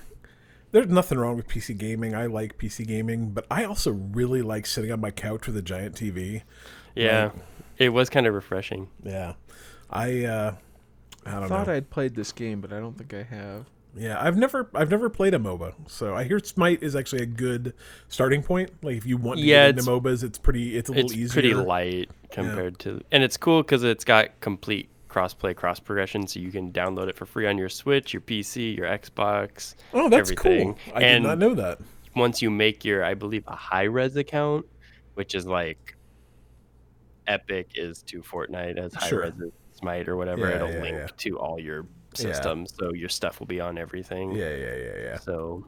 [0.71, 2.15] there's nothing wrong with PC gaming.
[2.15, 5.61] I like PC gaming, but I also really like sitting on my couch with a
[5.61, 6.41] giant TV.
[6.95, 7.31] Yeah,
[7.81, 8.89] it was kind of refreshing.
[9.03, 9.33] Yeah.
[9.89, 10.55] I uh
[11.25, 11.73] I don't thought know.
[11.73, 13.65] I'd played this game, but I don't think I have.
[13.95, 15.73] Yeah, I've never I've never played a MOBA.
[15.87, 17.73] So I hear Smite is actually a good
[18.07, 18.71] starting point.
[18.81, 21.25] Like if you want to Yeah, get into MOBAs, it's pretty it's a little easier.
[21.25, 21.41] It's easier.
[21.41, 26.39] pretty light compared to, and it's cool because it's got complete cross-play, cross progression, so
[26.39, 29.75] you can download it for free on your Switch, your PC, your Xbox.
[29.93, 30.75] Oh, that's everything.
[30.75, 30.77] cool.
[30.95, 31.79] I and did not know that.
[32.15, 34.65] once you make your, I believe, a Hi-Rez account,
[35.15, 35.97] which is like
[37.27, 39.21] Epic is to Fortnite as high Sure.
[39.21, 39.33] res
[39.73, 41.07] Smite or whatever, Yeah, it'll yeah, link yeah.
[41.17, 44.31] to all your systems, so your stuff will be on everything.
[44.33, 45.17] Yeah, yeah, yeah, yeah.
[45.17, 45.65] So,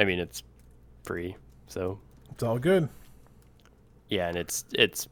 [0.00, 0.42] I mean, it's
[1.04, 1.36] free,
[1.68, 2.88] so It's all good.
[4.08, 5.06] yeah, and it's it's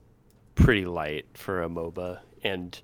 [0.54, 2.80] pretty light for a MOBA, and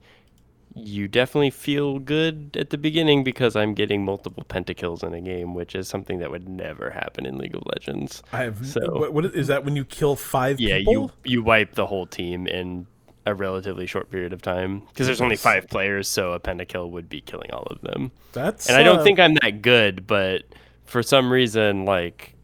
[0.87, 5.55] you definitely feel good at the beginning because I'm getting multiple pentakills in a game,
[5.55, 8.23] which is something that would never happen in League of Legends.
[8.33, 10.93] I have So- what, what is that when you kill 5 Yeah, people?
[10.93, 12.87] you you wipe the whole team in
[13.27, 17.09] a relatively short period of time because there's only five players, so a pentakill would
[17.11, 18.11] be killing all of them.
[18.33, 20.45] That's And I don't uh, think I'm that good, but
[20.85, 22.35] for some reason, like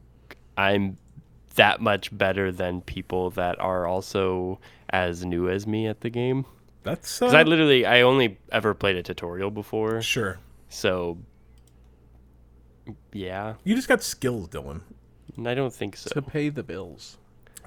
[0.59, 0.99] I'm
[1.55, 4.59] that much better than people that are also
[4.91, 6.45] as new as me at the game.
[6.85, 10.39] That's uh, Because I literally, I only ever played a tutorial before, sure.
[10.69, 11.19] so
[13.13, 14.81] yeah, You just got skills, Dylan,
[15.37, 16.11] and I don't think so.
[16.11, 17.17] To pay the bills.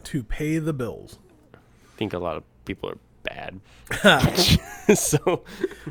[0.05, 1.17] to pay the bills.
[1.53, 1.57] I
[1.97, 3.59] think a lot of people are bad.
[4.95, 5.43] so Also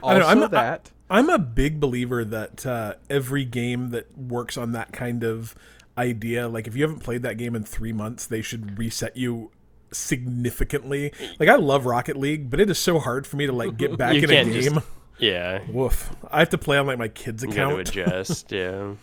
[0.04, 0.90] I don't know, I'm not- that.
[1.08, 5.54] I'm a big believer that uh, every game that works on that kind of
[5.96, 9.52] idea, like if you haven't played that game in three months, they should reset you
[9.92, 11.12] significantly.
[11.38, 13.96] Like I love Rocket League, but it is so hard for me to like get
[13.98, 14.82] back in a can't just- game.
[15.18, 16.14] yeah, Woof!
[16.30, 17.88] I have to play on like my kid's you got to account.
[17.88, 18.52] adjust.
[18.52, 18.94] yeah,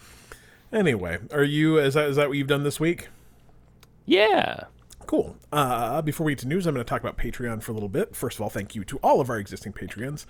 [0.72, 1.78] Anyway, are you?
[1.78, 3.10] Is that is that what you've done this week?
[4.06, 4.66] yeah.
[5.06, 5.36] Cool.
[5.52, 7.90] Uh, before we get to news, I'm going to talk about Patreon for a little
[7.90, 8.16] bit.
[8.16, 10.26] First of all, thank you to all of our existing Patreons.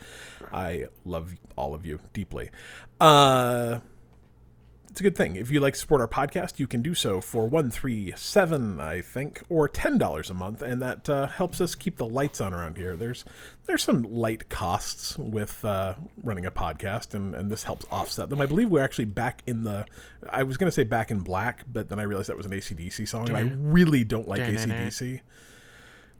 [0.51, 2.49] I love all of you deeply.
[2.99, 3.79] Uh,
[4.93, 5.37] it's a good thing.
[5.37, 8.79] If you like to support our podcast, you can do so for one, three, seven,
[8.79, 12.39] I think, or ten dollars a month, and that uh, helps us keep the lights
[12.39, 12.95] on around here.
[12.95, 13.25] There's
[13.65, 18.39] there's some light costs with uh, running a podcast, and, and this helps offset them.
[18.39, 19.87] I believe we're actually back in the.
[20.29, 22.51] I was going to say back in black, but then I realized that was an
[22.51, 25.21] ACDC song, and I really don't like ACDC.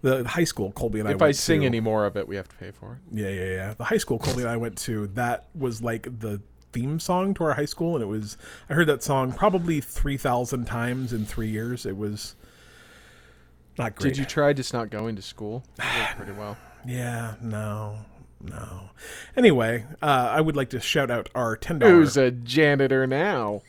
[0.02, 2.38] The high school Colby and I If I sing to, any more of it, we
[2.38, 3.20] have to pay for it.
[3.20, 3.74] yeah, yeah, yeah.
[3.76, 6.42] The high school Colby and I went to, that was like the
[6.74, 8.38] theme song to our high school, and it was.
[8.70, 11.86] I heard that song probably three thousand times in three years.
[11.86, 12.36] It was
[13.78, 14.10] not great.
[14.10, 15.64] Did you try just not going to school?
[16.18, 16.58] Pretty well.
[16.86, 18.00] Yeah, no,
[18.42, 18.90] no.
[19.38, 21.94] Anyway, uh, I would like to shout out our ten dollars.
[21.94, 23.62] Who's a janitor now?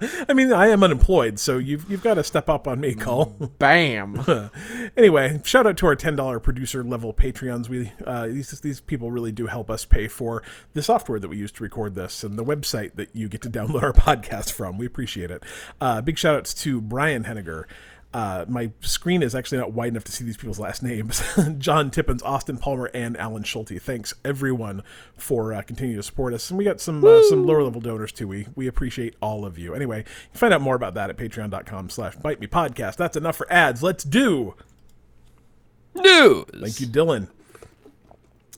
[0.28, 3.36] I mean, I am unemployed, so you've you've got to step up on me, Cole.
[3.58, 4.50] Bam.
[4.96, 7.68] anyway, shout out to our ten dollar producer level Patreons.
[7.68, 11.36] We uh, these these people really do help us pay for the software that we
[11.36, 14.78] use to record this and the website that you get to download our podcast from.
[14.78, 15.42] We appreciate it.
[15.80, 17.64] Uh, big shout outs to Brian Henniger.
[18.14, 21.20] Uh, my screen is actually not wide enough to see these people's last names.
[21.58, 23.82] John Tippins, Austin Palmer, and Alan Schulte.
[23.82, 24.84] Thanks everyone
[25.16, 26.48] for uh, continuing to support us.
[26.48, 28.28] And we got some uh, some lower level donors too.
[28.28, 29.74] We we appreciate all of you.
[29.74, 32.96] Anyway, you can find out more about that at patreon.com slash bite me podcast.
[32.96, 33.82] That's enough for ads.
[33.82, 34.54] Let's do
[35.94, 36.44] News.
[36.60, 37.28] Thank you, Dylan.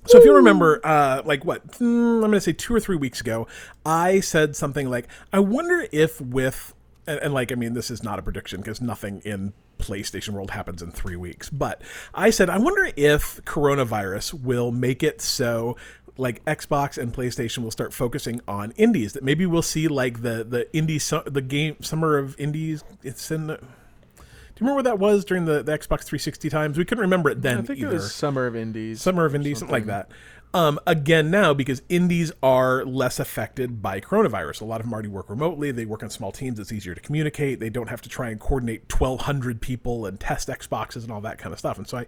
[0.07, 2.97] So if you remember, uh, like what mm, I'm going to say two or three
[2.97, 3.49] weeks ago,
[3.85, 6.75] I said something like, "I wonder if with,"
[7.07, 10.51] and, and like I mean, this is not a prediction because nothing in PlayStation World
[10.51, 11.51] happens in three weeks.
[11.51, 11.83] But
[12.15, 15.77] I said, I wonder if coronavirus will make it so
[16.19, 19.13] like Xbox and PlayStation will start focusing on indies.
[19.13, 22.85] That maybe we'll see like the the indie su- the game summer of indies.
[23.03, 23.49] It's in.
[23.49, 26.79] The, do you remember what that was during the, the Xbox 360 times?
[26.79, 27.91] We couldn't remember it then I think either.
[27.91, 29.03] it was Summer of Indies.
[29.03, 30.09] Summer of Indies, something like that.
[30.57, 34.63] Um, again, now because indies are less affected by coronavirus.
[34.63, 35.71] A lot of them already work remotely.
[35.71, 36.59] They work on small teams.
[36.59, 37.61] It's easier to communicate.
[37.61, 41.37] They don't have to try and coordinate 1,200 people and test Xboxes and all that
[41.37, 41.77] kind of stuff.
[41.77, 42.07] And so I,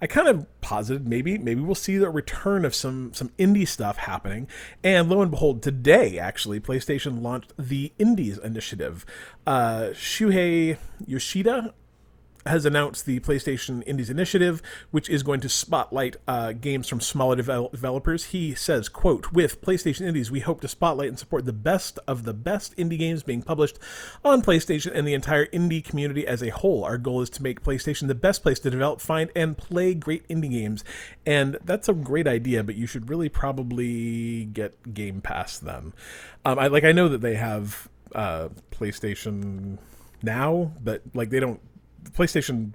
[0.00, 3.98] I kind of posited maybe maybe we'll see the return of some some indie stuff
[3.98, 4.48] happening.
[4.82, 9.04] And lo and behold, today actually, PlayStation launched the Indies initiative.
[9.46, 11.74] Uh, Shuhei Yoshida
[12.46, 17.36] has announced the PlayStation Indies Initiative, which is going to spotlight uh, games from smaller
[17.36, 18.26] devel- developers.
[18.26, 22.24] He says, "quote With PlayStation Indies, we hope to spotlight and support the best of
[22.24, 23.78] the best indie games being published
[24.24, 26.84] on PlayStation and the entire indie community as a whole.
[26.84, 30.26] Our goal is to make PlayStation the best place to develop, find, and play great
[30.28, 30.84] indie games.
[31.26, 35.92] And that's a great idea, but you should really probably get Game Pass then.
[36.44, 39.78] Um, I like I know that they have uh, PlayStation
[40.22, 41.60] now, but like they don't
[42.04, 42.72] PlayStation.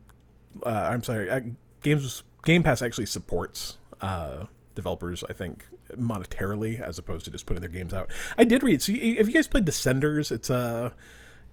[0.64, 1.42] Uh, I'm sorry, uh,
[1.82, 5.24] games Game Pass actually supports uh, developers.
[5.30, 5.66] I think
[5.98, 8.10] monetarily as opposed to just putting their games out.
[8.38, 8.82] I did read.
[8.82, 10.32] So, you, have you guys played Descenders?
[10.32, 10.94] It's a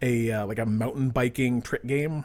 [0.01, 2.25] a uh, like a mountain biking trick game.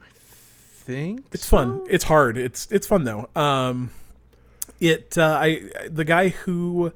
[0.00, 1.84] I think It's fun.
[1.88, 2.36] It's hard.
[2.36, 3.28] It's it's fun though.
[3.34, 3.90] Um,
[4.80, 6.92] it uh, I the guy who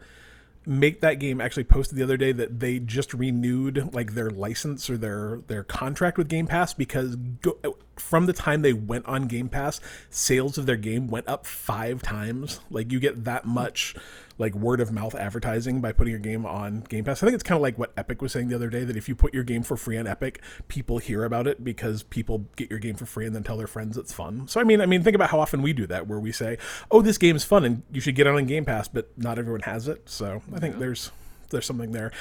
[0.67, 4.91] make that game actually posted the other day that they just renewed like their license
[4.91, 7.57] or their their contract with Game Pass because go,
[7.97, 9.81] from the time they went on Game Pass,
[10.11, 12.61] sales of their game went up five times.
[12.71, 13.95] Like you get that much
[14.39, 17.23] like word of mouth advertising by putting your game on Game Pass.
[17.23, 19.09] I think it's kind of like what Epic was saying the other day that if
[19.09, 22.71] you put your game for free on Epic, people hear about it because people get
[22.71, 24.47] your game for free and then tell their friends it's fun.
[24.47, 26.59] So I mean, I mean, think about how often we do that where we say,
[26.91, 29.63] "Oh, this game's fun and you should get it on Game Pass," but not everyone
[29.63, 30.09] has it.
[30.09, 31.11] So I think there's
[31.51, 32.13] there's something there.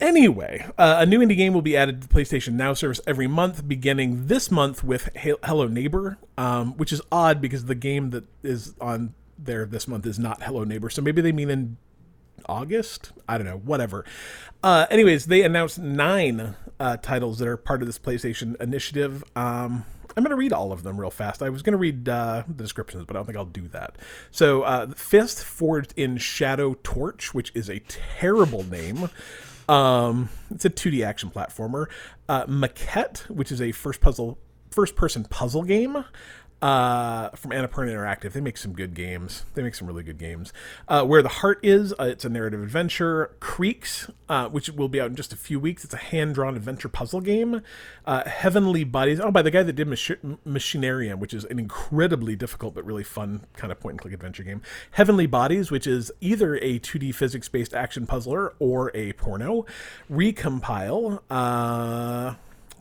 [0.00, 3.26] Anyway, uh, a new indie game will be added to the PlayStation Now service every
[3.26, 8.24] month, beginning this month with Hello Neighbor, um, which is odd because the game that
[8.44, 10.88] is on there this month is not Hello Neighbor.
[10.88, 11.76] So maybe they mean in
[12.46, 13.12] August?
[13.28, 14.04] I don't know, whatever.
[14.62, 19.24] Uh, anyways, they announced nine uh, titles that are part of this PlayStation initiative.
[19.34, 19.84] Um,
[20.16, 21.42] I'm going to read all of them real fast.
[21.42, 23.96] I was going to read uh, the descriptions, but I don't think I'll do that.
[24.30, 29.10] So, uh, Fist Forged in Shadow Torch, which is a terrible name.
[29.68, 31.86] Um, it's a 2D action platformer.
[32.28, 34.38] Uh, Maquette, which is a first puzzle,
[34.70, 36.04] first person puzzle game.
[36.60, 39.44] Uh, from Annapurna Interactive, they make some good games.
[39.54, 40.52] They make some really good games.
[40.88, 43.30] Uh, Where the Heart Is, uh, it's a narrative adventure.
[43.38, 45.84] Creaks, uh, which will be out in just a few weeks.
[45.84, 47.62] It's a hand drawn adventure puzzle game.
[48.04, 52.34] Uh, Heavenly Bodies, oh, by the guy that did Mach- Machinarium, which is an incredibly
[52.34, 54.60] difficult but really fun kind of point and click adventure game.
[54.92, 59.64] Heavenly Bodies, which is either a 2D physics based action puzzler or a porno.
[60.10, 62.34] Recompile, uh,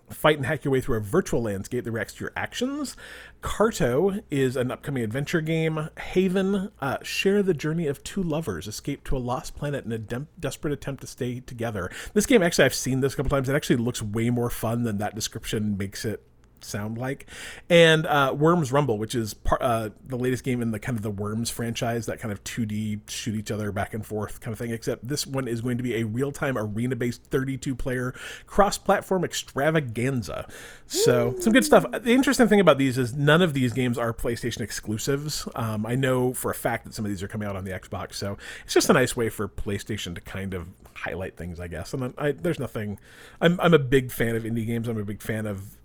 [0.10, 2.96] fight and hack your way through a virtual landscape that reacts to your actions.
[3.41, 5.89] Carto is an upcoming adventure game.
[5.97, 9.97] Haven, uh, share the journey of two lovers, escape to a lost planet in a
[9.97, 11.91] desperate attempt to stay together.
[12.13, 13.47] This game, actually, I've seen this a couple times.
[13.50, 16.23] It actually looks way more fun than that description makes it
[16.63, 17.28] sound like.
[17.70, 21.04] And uh, worms rumble which is part, uh, the latest game in the kind of
[21.04, 24.60] the worms franchise that kind of 2d shoot each other back and forth kind of
[24.60, 28.13] thing except this one is going to be a real-time arena based 32 player
[28.46, 30.48] cross-platform extravaganza.
[30.88, 31.86] So some good stuff.
[31.91, 35.48] The interesting thing about these is none of these games are playstation exclusives.
[35.56, 37.72] Um, i know for a fact that some of these are coming out on the
[37.72, 41.67] xbox so it's just a nice way for playstation to kind of highlight things i
[41.67, 41.93] guess.
[41.93, 43.00] And I, there's nothing
[43.41, 44.88] I'm, I'm a big fan of indie games.
[44.88, 45.77] I'm a big fan of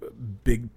[0.45, 0.69] big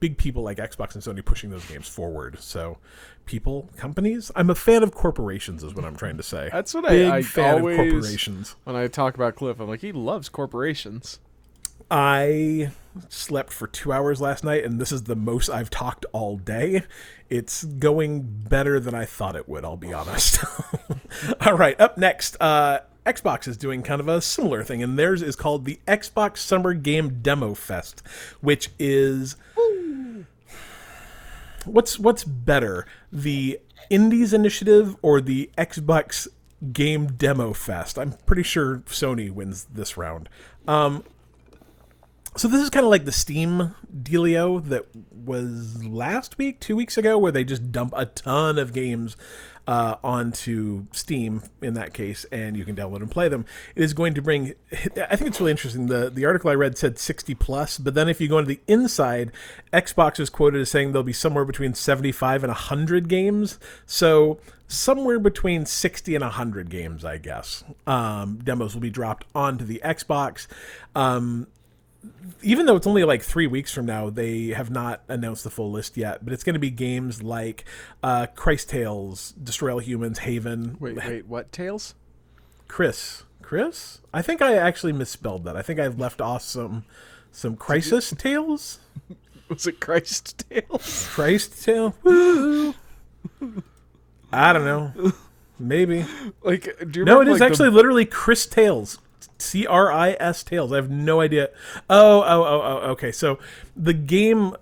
[0.00, 2.38] big people like Xbox and Sony pushing those games forward.
[2.40, 2.78] So,
[3.26, 4.32] people, companies.
[4.34, 6.48] I'm a fan of corporations, is what I'm trying to say.
[6.50, 8.56] That's what big I, I fan always of corporations.
[8.64, 9.60] when I talk about Cliff.
[9.60, 11.20] I'm like, he loves corporations.
[11.90, 12.70] I
[13.08, 16.84] slept for two hours last night, and this is the most I've talked all day.
[17.28, 19.64] It's going better than I thought it would.
[19.64, 20.44] I'll be honest.
[21.46, 22.36] all right, up next.
[22.40, 26.38] Uh, Xbox is doing kind of a similar thing, and theirs is called the Xbox
[26.38, 28.02] Summer Game Demo Fest,
[28.40, 29.36] which is
[31.64, 36.28] what's what's better, the Indies Initiative or the Xbox
[36.72, 37.98] Game Demo Fest?
[37.98, 40.28] I'm pretty sure Sony wins this round.
[40.68, 41.04] Um,
[42.36, 46.96] so this is kind of like the Steam dealio that was last week, two weeks
[46.96, 49.16] ago, where they just dump a ton of games
[49.70, 53.46] uh, onto Steam in that case, and you can download and play them.
[53.76, 54.54] It is going to bring.
[54.72, 55.86] I think it's really interesting.
[55.86, 58.60] the The article I read said sixty plus, but then if you go into the
[58.66, 59.30] inside,
[59.72, 63.60] Xbox is quoted as saying there'll be somewhere between seventy five and hundred games.
[63.86, 69.64] So somewhere between 60 and 100 games i guess um, demos will be dropped onto
[69.64, 70.46] the xbox
[70.94, 71.48] um,
[72.42, 75.70] even though it's only like three weeks from now, they have not announced the full
[75.70, 76.24] list yet.
[76.24, 77.64] But it's going to be games like
[78.02, 80.76] uh, Christ Tales, Destroy All Humans, Haven.
[80.80, 81.94] Wait, wait, what tales?
[82.68, 84.00] Chris, Chris.
[84.14, 85.56] I think I actually misspelled that.
[85.56, 86.84] I think I've left off some
[87.32, 88.78] some Crisis Tales.
[89.48, 91.08] Was it Christ tales?
[91.10, 91.92] Christ Tale.
[94.32, 95.12] I don't know.
[95.58, 96.06] Maybe.
[96.42, 98.98] Like, do you No, it is like, the- actually literally Chris Tales.
[99.38, 100.72] C R I S Tales.
[100.72, 101.50] I have no idea.
[101.88, 102.90] Oh, oh, oh, oh.
[102.92, 103.38] Okay, so
[103.76, 104.54] the game,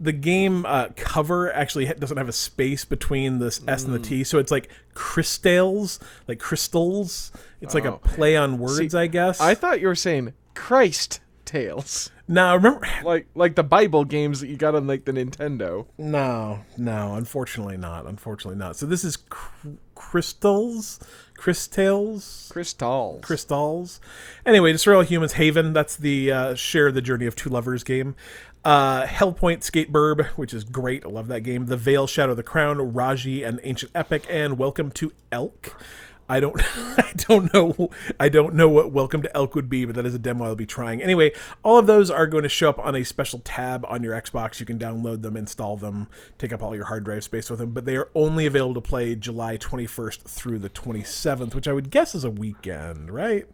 [0.00, 4.24] the game uh, cover actually doesn't have a space between this S and the T,
[4.24, 7.32] so it's like crystals, like crystals.
[7.60, 7.98] It's like a Oh.
[7.98, 9.40] play on words, See, I guess.
[9.40, 12.86] I thought you were saying Christ tales, now remember.
[13.04, 15.86] like like the Bible games that you got on like the Nintendo.
[15.96, 18.04] No, no, unfortunately not.
[18.06, 18.76] Unfortunately not.
[18.76, 21.00] So this is cr- crystals,
[21.34, 22.48] crystals.
[22.52, 23.20] Crystals.
[23.22, 24.00] crystals.
[24.44, 28.14] Anyway, Destroy All Humans Haven, that's the uh, share the journey of two lovers game.
[28.64, 31.04] Uh, Hellpoint Skatebird, which is great.
[31.04, 31.66] I love that game.
[31.66, 35.76] The Veil Shadow of the Crown, Raji and Ancient Epic, and Welcome to Elk.
[36.28, 36.60] I don't
[36.98, 40.14] I don't know I don't know what Welcome to Elk would be, but that is
[40.14, 41.02] a demo I'll be trying.
[41.02, 44.20] Anyway, all of those are going to show up on a special tab on your
[44.20, 44.60] Xbox.
[44.60, 46.08] You can download them, install them,
[46.38, 48.80] take up all your hard drive space with them, but they are only available to
[48.80, 53.46] play July 21st through the 27th, which I would guess is a weekend, right?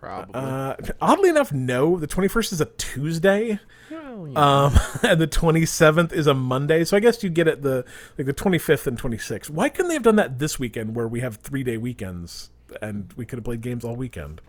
[0.00, 0.34] Probably.
[0.34, 1.98] Uh, oddly enough, no.
[1.98, 3.98] The 21st is a Tuesday, yeah.
[4.34, 6.84] um, and the 27th is a Monday.
[6.84, 7.84] So I guess you get it the
[8.16, 9.50] like the 25th and 26th.
[9.50, 12.48] Why couldn't they have done that this weekend, where we have three day weekends,
[12.80, 14.40] and we could have played games all weekend?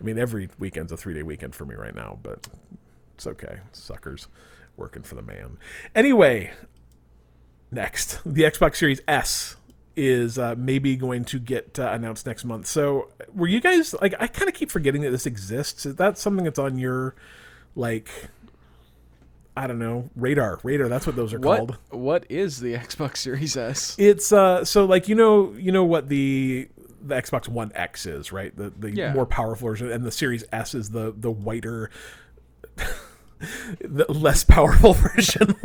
[0.00, 2.48] I mean, every weekend's a three day weekend for me right now, but
[3.14, 3.60] it's okay.
[3.70, 4.26] Suckers
[4.76, 5.56] working for the man.
[5.94, 6.50] Anyway,
[7.70, 9.54] next the Xbox Series S
[9.98, 12.66] is uh, maybe going to get uh, announced next month.
[12.66, 14.14] So, were you guys like?
[14.20, 15.84] I kind of keep forgetting that this exists.
[15.84, 17.14] Is that something that's on your
[17.74, 18.08] like?
[19.56, 20.60] I don't know radar.
[20.62, 20.88] Radar.
[20.88, 21.78] That's what those are what called.
[21.90, 23.96] what is the Xbox Series S?
[23.98, 26.68] It's uh so like you know you know what the
[27.02, 28.56] the Xbox One X is, right?
[28.56, 29.12] The the Yeah.
[29.12, 31.90] more powerful version and the Series S is the the whiter
[33.80, 35.56] the less powerful version.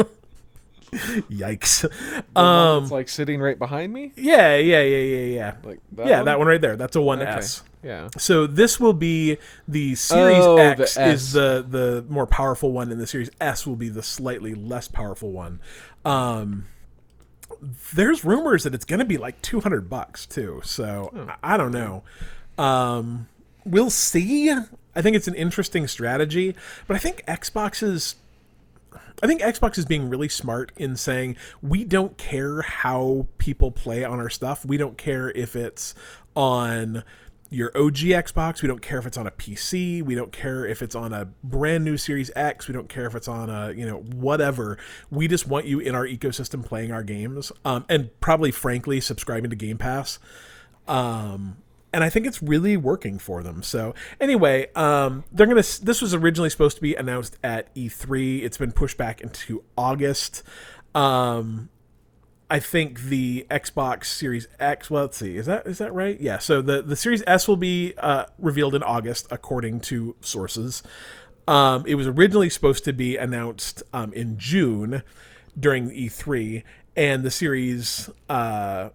[1.30, 1.86] Yikes.
[2.36, 4.12] Um it's like sitting right behind me.
[4.16, 5.56] yeah, yeah, yeah, yeah, yeah.
[5.64, 6.26] Like that yeah, one?
[6.26, 6.76] that one right there.
[6.76, 7.24] That's a Okay.
[7.26, 7.62] 1S.
[7.84, 8.08] Yeah.
[8.18, 9.38] So this will be
[9.68, 13.76] the Series Oh, the is the the more powerful one, and the Series S will
[13.76, 15.60] be the slightly less powerful one.
[16.06, 16.66] Um,
[17.94, 20.62] there's rumors that it's going to be like 200 bucks too.
[20.64, 22.04] So I, I don't know.
[22.58, 23.28] Um,
[23.66, 24.50] we'll see.
[24.52, 26.56] I think it's an interesting strategy,
[26.88, 28.16] but I think Xbox is
[29.22, 34.03] I think Xbox is being really smart in saying we don't care how people play
[34.03, 34.66] on our stuff.
[34.66, 35.93] We don't care if it's
[36.36, 37.03] on
[37.53, 38.61] your OG Xbox.
[38.64, 40.01] We don't care if it's on a PC.
[40.01, 42.68] We don't care if it's on a brand new Series X.
[42.68, 44.78] We don't care if it's on a, you know, whatever.
[45.11, 47.51] We just want you in our ecosystem playing our games.
[47.64, 50.18] Um, and probably, frankly, subscribing to Game Pass.
[50.88, 51.57] Um,
[51.94, 53.62] and I think it's really working for them.
[53.62, 55.62] So anyway, um, they're gonna.
[55.62, 58.44] This was originally supposed to be announced at E3.
[58.44, 60.41] It's been pushed back into August.
[60.96, 61.70] Um,
[62.50, 64.89] I think the Xbox Series X.
[64.89, 65.38] Well, let's see.
[65.38, 66.20] Is that is that right?
[66.20, 66.39] Yeah.
[66.39, 70.82] So the the Series S will be uh, revealed in August, according to sources.
[71.48, 75.04] Um, it was originally supposed to be announced um, in June
[75.60, 76.64] during E3,
[76.96, 78.10] and the series.
[78.30, 78.89] Uh,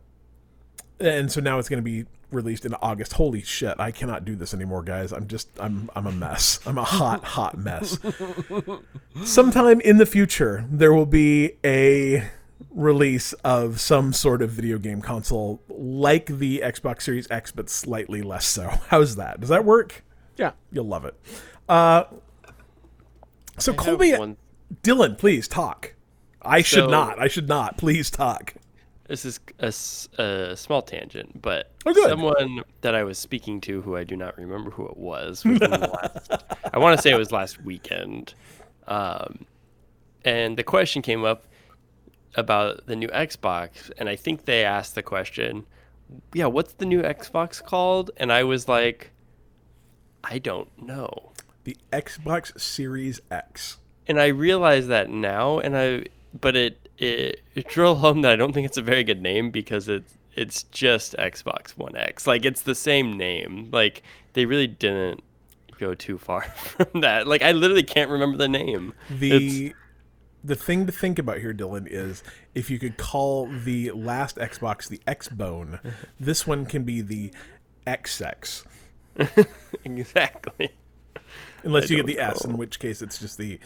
[0.98, 3.14] and so now it's going to be released in August.
[3.14, 3.78] Holy shit!
[3.78, 5.12] I cannot do this anymore, guys.
[5.12, 6.60] I'm just I'm I'm a mess.
[6.66, 7.98] I'm a hot hot mess.
[9.24, 12.28] Sometime in the future, there will be a
[12.70, 18.22] release of some sort of video game console like the Xbox Series X, but slightly
[18.22, 18.68] less so.
[18.88, 19.40] How's that?
[19.40, 20.04] Does that work?
[20.36, 20.52] Yeah.
[20.70, 21.14] You'll love it.
[21.68, 22.04] Uh,
[23.58, 24.36] so I Colby, one-
[24.82, 25.94] Dylan, please talk.
[26.42, 27.18] I should not.
[27.18, 27.76] I should not.
[27.76, 28.54] Please talk.
[29.08, 34.04] This is a small tangent, but Oh, someone that I was speaking to, who I
[34.04, 38.34] do not remember who it was, last, I want to say it was last weekend,
[38.86, 39.46] um,
[40.24, 41.46] and the question came up
[42.34, 45.64] about the new Xbox, and I think they asked the question,
[46.34, 49.10] "Yeah, what's the new Xbox called?" And I was like,
[50.22, 51.32] "I don't know."
[51.68, 53.76] the Xbox Series X.
[54.06, 56.06] And I realize that now, and I
[56.40, 59.50] but it it, it drilled home that I don't think it's a very good name
[59.50, 62.26] because it's it's just Xbox One X.
[62.26, 63.70] Like it's the same name.
[63.72, 64.02] Like
[64.34, 65.22] they really didn't
[65.78, 67.26] go too far from that.
[67.26, 68.94] Like I literally can't remember the name.
[69.10, 69.74] The
[70.44, 72.22] the thing to think about here, Dylan, is
[72.54, 75.80] if you could call the last Xbox the X Bone,
[76.20, 77.32] this one can be the
[77.86, 78.64] XX.
[79.16, 79.48] It's
[79.84, 80.70] exactly.
[81.64, 83.58] Unless I you get the don't S, in which case it's just the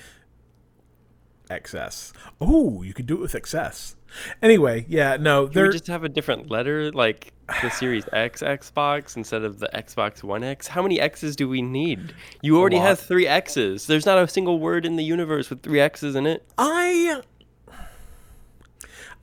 [1.61, 2.13] XS.
[2.41, 3.95] Oh, you could do it with XS.
[4.43, 7.33] Anyway, yeah, no, they're just have a different letter, like
[7.63, 10.67] the Series X Xbox instead of the Xbox One X?
[10.69, 12.15] How many X's do we need?
[12.43, 13.87] You already have three X's.
[13.87, 16.45] There's not a single word in the universe with three X's in it.
[16.59, 17.23] I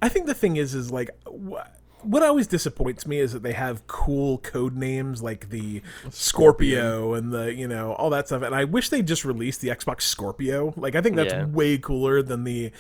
[0.02, 1.58] I think the thing is is like wh-
[2.04, 7.32] what always disappoints me is that they have cool code names like the Scorpio and
[7.34, 10.74] the you know all that stuff and I wish they just released the Xbox Scorpio.
[10.78, 11.46] Like I think that's Yeah.
[11.46, 12.72] way cooler than the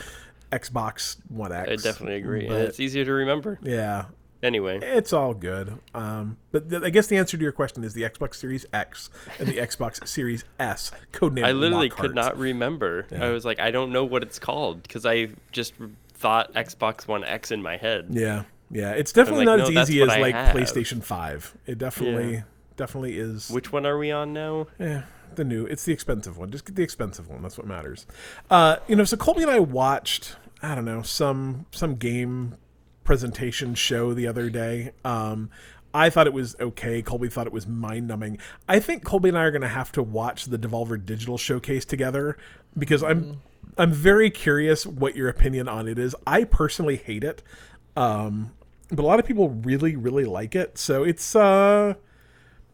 [0.51, 1.69] Xbox One X.
[1.69, 2.45] I definitely agree.
[2.47, 3.59] and it's easier to remember.
[3.61, 4.05] yeah.
[4.41, 5.73] Anyway, It's all good.
[5.93, 9.09] Um, but th- I guess the answer to your question is the Xbox Series X
[9.37, 13.05] and the Xbox Series S, codename I literally could not remember.
[13.19, 15.73] I was like, I don't know what it's called because I just
[16.13, 18.07] thought Xbox One X in my head.
[18.11, 18.91] Yeah, yeah.
[18.91, 20.55] It's definitely like, not as no, that's easy as I like have.
[20.55, 21.55] PlayStation Five.
[21.65, 22.41] It definitely, Yeah.
[22.77, 23.49] definitely is.
[23.49, 24.67] Which one are we on now?
[24.79, 25.03] Yeah,
[25.35, 25.65] the new.
[25.65, 26.51] It's the expensive one.
[26.51, 27.41] Just get the expensive one.
[27.41, 28.05] That's what matters.
[28.49, 30.35] Uh, you know, so Colby and I watched.
[30.61, 32.55] I don't know some some game
[33.03, 34.91] presentation show the other day.
[35.03, 35.49] Um,
[35.93, 37.01] I thought it was okay.
[37.01, 38.37] Colby thought it was mind numbing.
[38.67, 41.85] I think Colby and I are going to have to watch the Devolver Digital Showcase
[41.85, 42.37] together
[42.77, 43.41] because I'm
[43.77, 46.15] I'm very curious what your opinion on it is.
[46.27, 47.41] I personally hate it,
[47.95, 48.51] um,
[48.89, 50.77] but a lot of people really really like it.
[50.77, 51.95] So it's uh,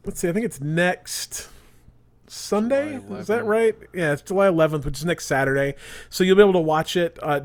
[0.05, 0.29] let's see.
[0.29, 1.49] I think it's next.
[2.27, 2.95] Sunday.
[3.11, 3.75] Is that right?
[3.93, 5.75] Yeah, it's July 11th, which is next Saturday.
[6.09, 7.41] So you'll be able to watch it uh,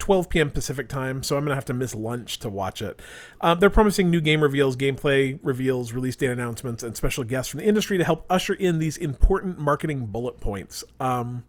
[0.00, 0.50] 12 p.m.
[0.50, 1.22] Pacific time.
[1.22, 3.00] So I'm gonna have to miss lunch to watch it.
[3.40, 7.60] Um, they're promising new game reveals, gameplay reveals, release date announcements, and special guests from
[7.60, 10.82] the industry to help usher in these important marketing bullet points.
[10.98, 11.44] Um,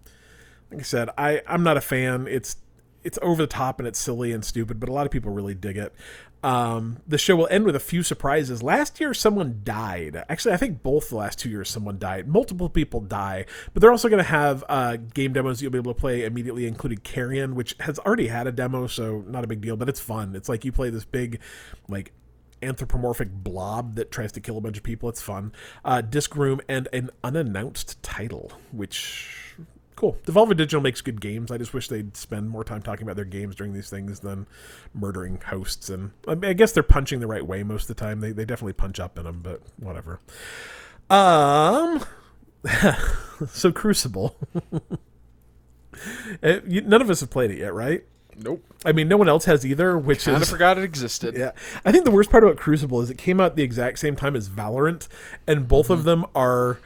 [0.70, 2.28] like I said, I I'm not a fan.
[2.28, 2.57] It's
[3.04, 5.56] it's over the top and it's silly and stupid, but a lot of people really
[5.56, 5.93] dig it.
[6.43, 8.64] Um, the show will end with a few surprises.
[8.64, 10.24] Last year, someone died.
[10.28, 12.28] Actually, I think both the last two years, someone died.
[12.28, 15.93] Multiple people die, but they're also going to have uh, game demos you'll be able
[15.93, 19.62] to play immediately, including Carrion, which has already had a demo, so not a big
[19.62, 19.76] deal.
[19.76, 20.36] But it's fun.
[20.36, 21.39] It's like you play this big,
[21.88, 22.12] like
[22.64, 25.10] anthropomorphic blob that tries to kill a bunch of people.
[25.10, 25.52] It's fun.
[25.86, 29.56] Uh, Disc Room and an unannounced title, which
[29.95, 30.17] cool.
[30.25, 31.51] Devolver Digital makes good games.
[31.51, 34.47] I just wish they'd spend more time talking about their games during these things than
[34.93, 35.89] murdering hosts.
[35.89, 38.19] And I, mean, I guess they're punching the right way most of the time.
[38.21, 40.19] They they definitely punch up in them, but whatever.
[41.09, 42.03] Um.
[43.47, 44.37] so Crucible.
[46.41, 48.03] Uh, None of us have played it yet, right?
[48.37, 48.63] Nope.
[48.85, 51.35] I mean, no one else has either, which Kind of is forgot it existed.
[51.37, 51.51] yeah.
[51.85, 54.35] I think the worst part about Crucible is it came out the exact same time
[54.35, 55.07] as Valorant,
[55.45, 56.79] and both of them are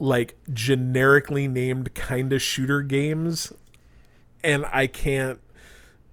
[0.00, 3.52] like generically named kind of shooter games,
[4.42, 5.38] and I can't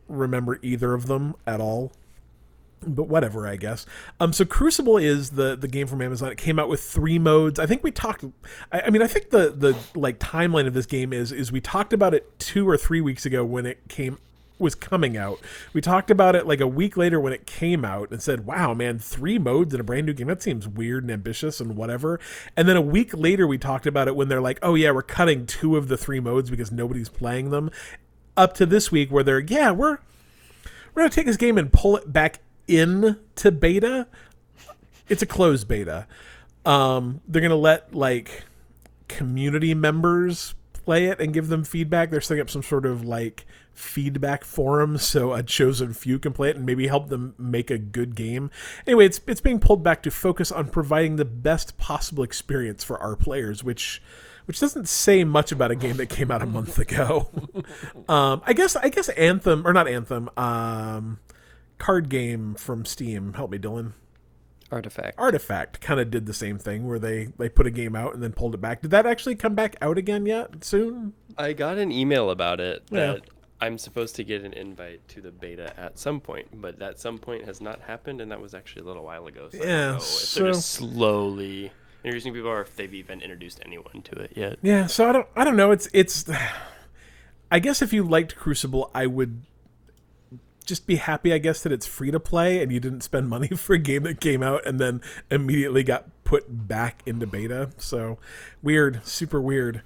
[0.07, 1.93] remember either of them at all.
[2.85, 3.88] But whatever, I guess.
[4.19, 6.31] Um, so Crucible is the the game from Amazon.
[6.31, 7.59] It came out with three modes.
[7.59, 8.23] I think we talked.
[8.71, 11.59] I, I mean, I think the the like timeline of this game is is we
[11.59, 14.19] talked about it two or three weeks ago when it came
[14.60, 15.39] was coming out.
[15.74, 18.74] We talked about it like a week later when it came out and said, "Wow,
[18.74, 20.28] man, three modes in a brand new game.
[20.28, 22.20] That seems weird and ambitious and whatever."
[22.55, 25.03] And then a week later we talked about it when they're like, "Oh yeah, we're
[25.03, 27.70] cutting two of the three modes because nobody's playing them."
[28.36, 29.97] Up to this week where they're, "Yeah, we're
[30.93, 34.08] we're going to take this game and pull it back into beta."
[35.10, 36.05] It's a closed beta.
[36.66, 38.43] Um, they're going to let like
[39.08, 42.10] community members play it and give them feedback.
[42.10, 43.45] They're setting up some sort of like
[43.78, 47.78] feedback forum so a chosen few can play it and maybe help them make a
[47.78, 48.49] good game.
[48.88, 52.97] Anyway, it's it's being pulled back to focus on providing the best possible experience for
[52.99, 54.01] our players, which
[54.45, 57.30] which doesn't say much about a game that came out a month ago.
[58.09, 61.19] um, I guess I guess Anthem or not Anthem, um,
[61.78, 63.34] card game from Steam.
[63.34, 63.93] Help me, Dylan.
[64.69, 65.17] Artifact.
[65.17, 68.21] Artifact kind of did the same thing where they they put a game out and
[68.23, 68.82] then pulled it back.
[68.82, 70.63] Did that actually come back out again yet?
[70.65, 71.13] Soon?
[71.38, 73.13] I got an email about it Yeah.
[73.13, 73.21] that
[73.60, 77.18] I'm supposed to get an invite to the beta at some point, but that some
[77.18, 79.49] point has not happened, and that was actually a little while ago.
[79.51, 81.72] So Yeah, if they're just so- slowly
[82.03, 84.60] introducing people, or if they've even introduced anyone to it yet.
[84.62, 84.86] Yeah.
[84.86, 85.72] So I don't I don't know.
[85.72, 86.26] It's it's.
[87.49, 89.41] I guess if you liked Crucible, I would
[90.66, 91.32] just be happy.
[91.34, 94.03] I guess that it's free to play and you didn't spend money for a game
[94.03, 95.01] that came out and then
[95.32, 97.69] immediately got put back into beta.
[97.78, 98.17] So
[98.61, 99.82] weird, super weird.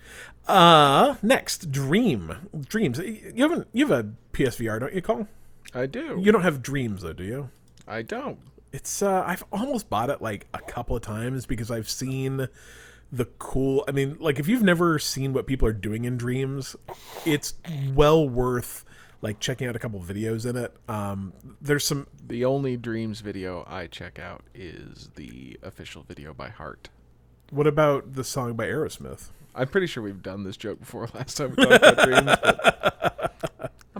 [0.47, 2.49] Uh, next, Dream.
[2.67, 2.97] Dreams.
[2.97, 3.67] You haven't.
[3.73, 5.27] You have a PSVR, don't you, Cole?
[5.75, 6.19] I do.
[6.19, 7.49] You don't have Dreams though, do you?
[7.87, 8.39] I don't.
[8.73, 9.03] It's.
[9.03, 12.47] Uh, I've almost bought it like a couple of times because I've seen
[13.11, 13.85] the cool.
[13.87, 16.75] I mean, like if you've never seen what people are doing in Dreams,
[17.23, 17.53] it's
[17.93, 18.83] well worth
[19.21, 20.73] like checking out a couple videos in it.
[20.87, 26.49] Um, there's some The only Dreams video I check out is the official video by
[26.49, 26.89] Heart.
[27.51, 29.29] What about the song by Aerosmith?
[29.53, 33.50] I'm pretty sure we've done this joke before last time we talked about Dreams, but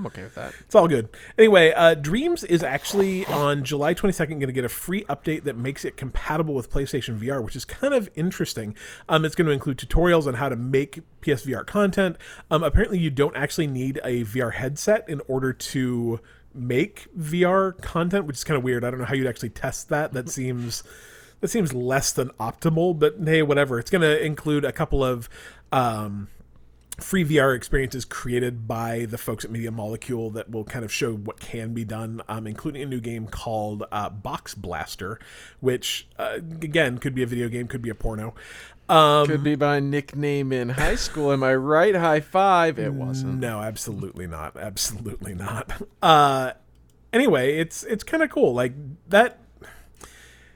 [0.01, 0.55] I'm okay with that.
[0.61, 1.09] It's all good.
[1.37, 5.55] Anyway, uh, Dreams is actually on July 22nd going to get a free update that
[5.55, 8.75] makes it compatible with PlayStation VR, which is kind of interesting.
[9.07, 12.17] Um, it's going to include tutorials on how to make PSVR content.
[12.49, 16.19] Um, apparently, you don't actually need a VR headset in order to
[16.51, 18.83] make VR content, which is kind of weird.
[18.83, 20.13] I don't know how you'd actually test that.
[20.13, 20.81] That seems
[21.41, 23.77] that seems less than optimal, but hey, whatever.
[23.77, 25.29] It's going to include a couple of
[25.71, 26.27] um,
[26.99, 31.13] free VR experiences created by the folks at Media Molecule that will kind of show
[31.13, 35.19] what can be done, um, including a new game called uh, Box Blaster,
[35.59, 38.33] which uh, again could be a video game, could be a porno.
[38.89, 41.31] Um, Could be my nickname in high school.
[41.31, 41.95] Am I right?
[41.95, 42.77] High five.
[42.77, 43.39] It wasn't.
[43.39, 44.57] No, absolutely not.
[44.57, 45.71] Absolutely not.
[46.01, 46.53] Uh,
[47.13, 48.53] anyway, it's it's kind of cool.
[48.53, 48.73] Like
[49.09, 49.37] that.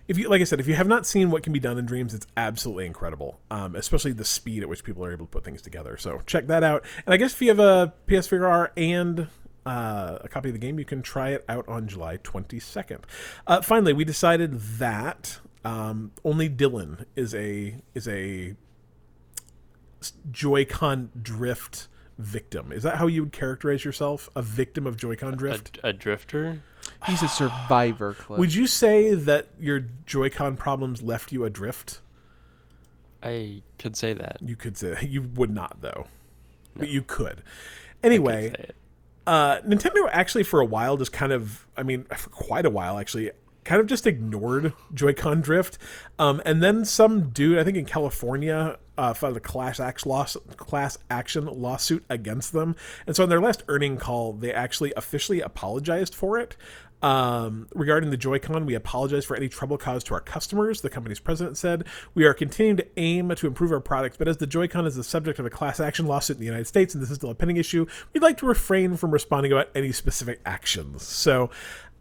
[0.08, 1.86] If you like I said, if you have not seen what can be done in
[1.86, 3.40] Dreams, it's absolutely incredible.
[3.50, 5.98] Um, especially the speed at which people are able to put things together.
[5.98, 6.84] So check that out.
[7.06, 9.28] And I guess if you have a PSVR and
[9.66, 13.00] uh, a copy of the game, you can try it out on July 22nd.
[13.48, 18.56] Uh, finally, we decided that um, only Dylan is a is a
[20.32, 21.88] Joy-Con drift
[22.20, 22.72] victim.
[22.72, 24.30] Is that how you would characterize yourself?
[24.36, 25.80] A victim of Joy-Con A, drift?
[25.84, 26.62] a drifter?
[27.08, 28.40] He's a survivor, Cliff.
[28.40, 32.02] Would you say that your Joy-Con problems left you adrift?
[33.22, 34.38] I could say that.
[34.42, 36.08] You could say you would not though,
[36.76, 37.28] but you could.
[37.28, 37.44] I could
[38.04, 38.54] Anyway,
[39.26, 43.00] uh, Nintendo actually for a while just kind of, I mean, for quite a while
[43.00, 43.32] actually,
[43.64, 45.80] kind of just ignored Joy-Con drift,
[46.20, 50.38] um, and then some dude, I think in California, uh, filed a class action loss,
[50.58, 52.76] class action lawsuit against them,
[53.06, 56.56] and so in their last earning call, they actually officially apologized for it.
[57.02, 60.82] Um, regarding the Joy-Con, we apologize for any trouble caused to our customers.
[60.82, 61.84] The company's president said,
[62.16, 65.04] "We are continuing to aim to improve our products, but as the Joy-Con is the
[65.04, 67.36] subject of a class action lawsuit in the United States, and this is still a
[67.36, 71.52] pending issue, we'd like to refrain from responding about any specific actions." So,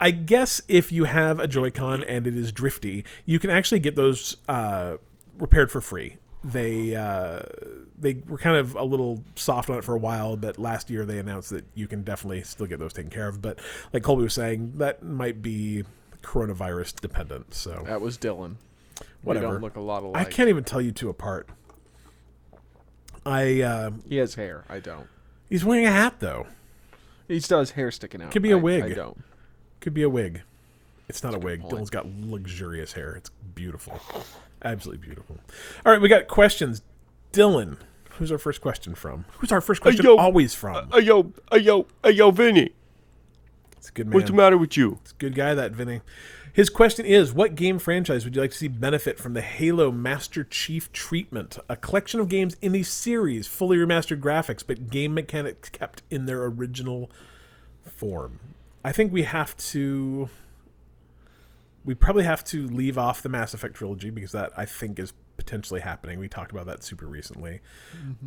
[0.00, 3.96] I guess if you have a Joy-Con and it is drifty, you can actually get
[3.96, 4.96] those uh,
[5.38, 6.16] repaired for free.
[6.44, 7.40] They uh,
[7.98, 11.06] they were kind of a little soft on it for a while, but last year
[11.06, 13.40] they announced that you can definitely still get those taken care of.
[13.40, 13.58] But
[13.94, 15.84] like Colby was saying, that might be
[16.22, 17.54] coronavirus dependent.
[17.54, 18.56] So That was Dylan.
[19.22, 19.46] Whatever.
[19.46, 20.26] We don't look a lot alike.
[20.26, 21.48] I can't even tell you two apart.
[23.24, 24.64] I uh, He has hair.
[24.68, 25.06] I don't.
[25.48, 26.46] he's wearing a hat though.
[27.26, 28.30] He still has hair sticking out.
[28.32, 28.82] Could be a I- wig.
[28.84, 29.22] I don't.
[29.80, 30.42] Could be a wig.
[31.08, 31.60] It's not a, wig.
[31.60, 31.74] point.
[31.74, 33.14] Dylan's got luxurious hair.
[33.14, 34.00] It's beautiful.
[34.64, 35.38] Absolutely beautiful.
[35.84, 36.82] All right, we got questions.
[37.32, 37.78] Dylan,
[38.10, 39.26] who's our first question from?
[39.38, 40.16] Who's our first question yo.
[40.16, 40.90] always from?
[40.90, 42.72] Hey yo, hey yo, hey yo, Vinny.
[43.76, 44.14] It's a good man.
[44.14, 44.98] What's the matter with you?
[45.02, 46.00] It's a good guy, that Vinny.
[46.54, 49.90] His question is What game franchise would you like to see benefit from the Halo
[49.90, 51.58] Master Chief treatment?
[51.68, 56.26] A collection of games in a series, fully remastered graphics, but game mechanics kept in
[56.26, 57.10] their original
[57.84, 58.38] form.
[58.84, 60.30] I think we have to.
[61.84, 65.12] We probably have to leave off the Mass Effect trilogy because that I think is
[65.36, 66.18] potentially happening.
[66.18, 67.60] We talked about that super recently.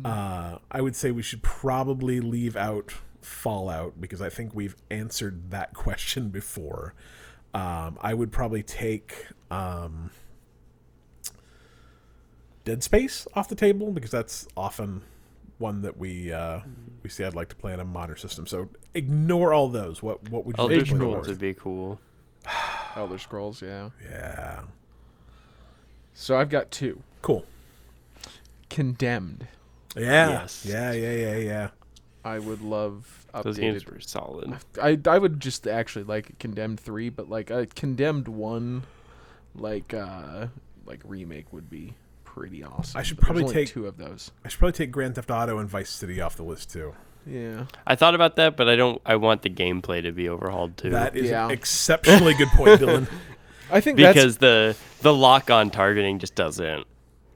[0.04, 5.50] Uh, I would say we should probably leave out Fallout because I think we've answered
[5.50, 6.94] that question before.
[7.54, 10.10] Um, I would probably take um,
[12.64, 15.02] Dead Space off the table because that's often
[15.58, 16.60] one that we uh,
[17.02, 18.46] we see I'd like to play on a modern system.
[18.46, 20.02] So ignore all those.
[20.02, 21.98] What what would you Elder like Scrolls would be cool.
[22.96, 23.90] Elder Scrolls, yeah.
[24.10, 24.62] Yeah,
[26.14, 27.02] So I've got two.
[27.22, 27.44] cool.
[28.70, 29.46] Condemned.
[29.96, 30.64] Yeah, Yes.
[30.66, 31.68] yeah, yeah, yeah, yeah.
[32.24, 33.92] I would love Those games updated.
[33.94, 34.56] were solid.
[34.82, 38.82] I I would just actually like Condemned three, but like a Condemned one,
[39.54, 40.48] like uh
[40.84, 42.98] like remake would be pretty awesome.
[42.98, 44.30] I should but probably only take- two of those.
[44.44, 46.94] I should probably take Grand Theft Auto and Vice City off the list too.
[47.26, 47.64] Yeah.
[47.86, 49.00] I thought about that, but I don't.
[49.04, 50.90] I want the gameplay to be overhauled too.
[50.90, 51.46] That is Yeah.
[51.46, 53.08] an exceptionally good point, Dylan.
[53.70, 56.86] I think that's because the the lock on targeting just doesn't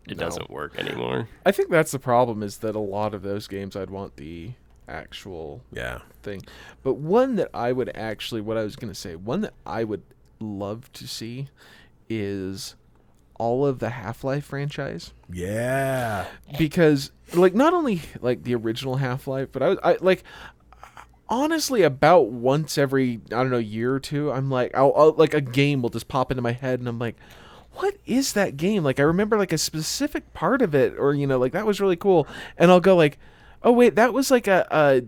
[0.09, 0.24] it No.
[0.24, 1.28] doesn't work anymore.
[1.47, 4.53] I think that's the problem is that a lot of those games I'd want the
[4.89, 6.01] actual Yeah.
[6.22, 6.43] thing.
[6.83, 9.85] But one that I would actually, what I was going to say, one that I
[9.85, 10.03] would
[10.41, 11.49] love to see
[12.09, 12.74] is
[13.43, 16.26] all of the Half-Life franchise Yeah.
[16.59, 20.22] because like not only like the original Half-Life, but I was I like
[21.28, 25.34] honestly about once every I don't know year or two, I'm like I'll, I'll like
[25.34, 27.16] a game will just pop into my head and I'm like
[27.74, 28.84] what is that game?
[28.84, 31.80] Like I remember like a specific part of it or you know like that was
[31.80, 32.26] really cool
[32.57, 33.18] and I'll go like
[33.64, 35.03] oh wait, that was like a, a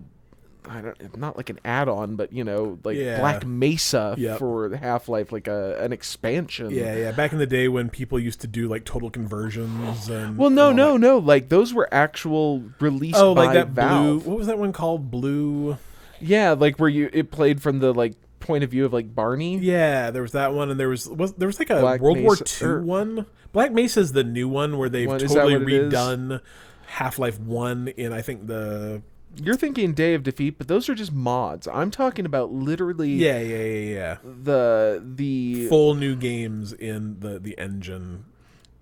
[0.68, 3.20] I don't not like an add-on, but you know, like Yeah.
[3.20, 4.38] Black Mesa Yep.
[4.38, 6.70] for Half-Life, like a an expansion.
[6.70, 7.12] Yeah, yeah.
[7.12, 10.72] Back in the day when people used to do like total conversions and Well, no,
[10.72, 11.18] no, that- no.
[11.18, 14.24] Like those were actual released Oh, by like that Valve.
[14.24, 14.30] blue.
[14.30, 15.10] What was that one called?
[15.10, 15.76] Blue.
[16.20, 19.58] Yeah, like where you it played from the like point of view of like Barney.
[19.58, 22.20] Yeah, there was that one, and there was was there was like a Black World
[22.20, 22.82] War Mesa- II or- er.
[22.82, 23.26] one.
[23.52, 25.92] Black Mesa is the new one where they've that totally what it is?
[25.92, 26.40] redone
[26.86, 29.02] Half Life One in I think the
[29.42, 31.66] You're thinking Day of Defeat, but those are just mods.
[31.68, 37.38] I'm talking about literally yeah yeah yeah yeah the the full new games in the
[37.38, 38.24] the engine.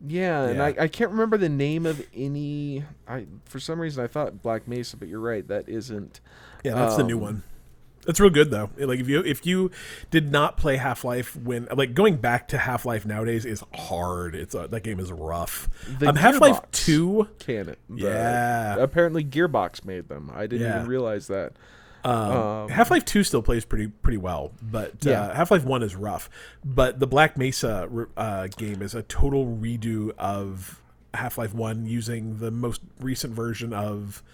[0.07, 2.85] yeah, and I, I can't remember the name of any.
[3.09, 6.21] I for some reason I thought Black Mesa, but you're right, that isn't.
[6.65, 7.43] Yeah, that's the new Um, one.
[8.07, 8.71] It's real good though.
[8.79, 9.71] Like if you if you
[10.11, 14.35] did not play Half Life when like going back to Half Life nowadays is hard.
[14.35, 15.69] It's uh, that game is rough.
[16.05, 17.29] Um, Half Life Two.
[17.39, 17.77] Canon.
[17.89, 18.77] The- Yeah.
[18.79, 20.31] Apparently Gearbox made them.
[20.35, 20.77] I didn't Yeah.
[20.77, 21.53] even realize that.
[22.05, 25.23] Um, Half Life Two still plays pretty pretty well, but Yeah.
[25.23, 26.29] uh, Half Life One is rough.
[26.65, 30.83] But the Black Mesa uh, game is a total redo of
[31.15, 34.25] Half Life One using the most recent version of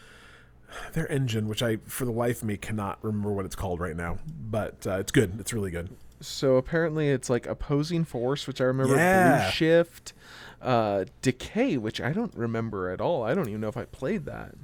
[0.92, 3.96] their engine, which I for the life of me cannot remember what it's called right
[3.96, 4.18] now.
[4.26, 5.38] But uh, it's good.
[5.40, 5.90] It's really good.
[6.20, 8.96] So apparently it's like opposing force, which I remember.
[8.96, 9.42] Yeah.
[9.42, 10.12] Blue shift,
[10.60, 13.22] uh, decay, which I don't remember at all.
[13.22, 14.54] I don't even know if I played that.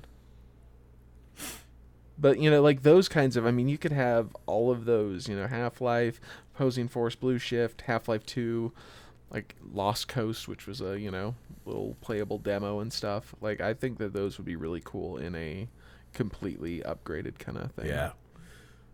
[2.19, 3.47] But you know, like those kinds of.
[3.47, 5.29] I mean, you could have all of those.
[5.29, 6.21] You know, Half Life,
[6.55, 8.73] opposing force, blue shift, Half Life Two,
[9.31, 11.35] like Lost Coast, which was a you know
[11.67, 13.35] little playable demo and stuff.
[13.41, 15.69] Like I think that those would be really cool in a
[16.15, 17.87] completely upgraded kind of thing.
[17.87, 18.13] Yeah.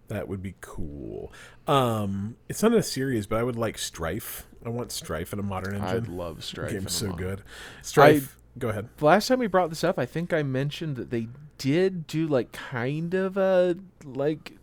[0.08, 1.32] That would be cool.
[1.68, 4.44] Um, it's not a series, but I would like Strife.
[4.66, 5.88] I want Strife in a modern engine.
[5.88, 6.72] I'd love Strife.
[6.72, 7.18] Game's so mod.
[7.18, 7.42] good.
[7.82, 8.36] Strife.
[8.58, 8.88] go ahead.
[8.96, 12.26] The last time we brought this up, I think I mentioned that they did do
[12.26, 14.54] like kind of a like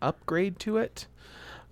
[0.00, 1.08] upgrade to it.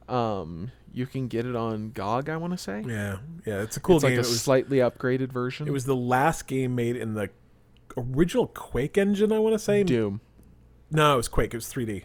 [0.09, 2.83] Um, you can get it on GOG, I want to say.
[2.85, 4.13] Yeah, yeah, it's a cool it's game.
[4.13, 5.69] like a it was slightly upgraded version.
[5.69, 7.31] It was the last game made in the
[7.97, 9.82] original Quake engine, I want to say.
[9.82, 10.20] Doom.
[10.91, 11.55] No, it was Quake.
[11.55, 11.97] It was 3D.
[11.97, 12.05] It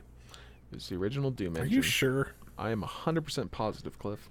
[0.71, 1.73] was the original Doom Are engine.
[1.73, 2.33] Are you sure?
[2.57, 4.29] I am 100% positive, Cliff.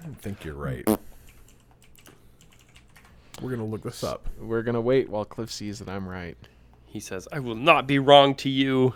[0.00, 0.86] I don't think you're right.
[3.40, 4.28] We're going to look this up.
[4.38, 6.36] We're going to wait while Cliff sees that I'm right.
[6.84, 8.94] He says, "I will not be wrong to you."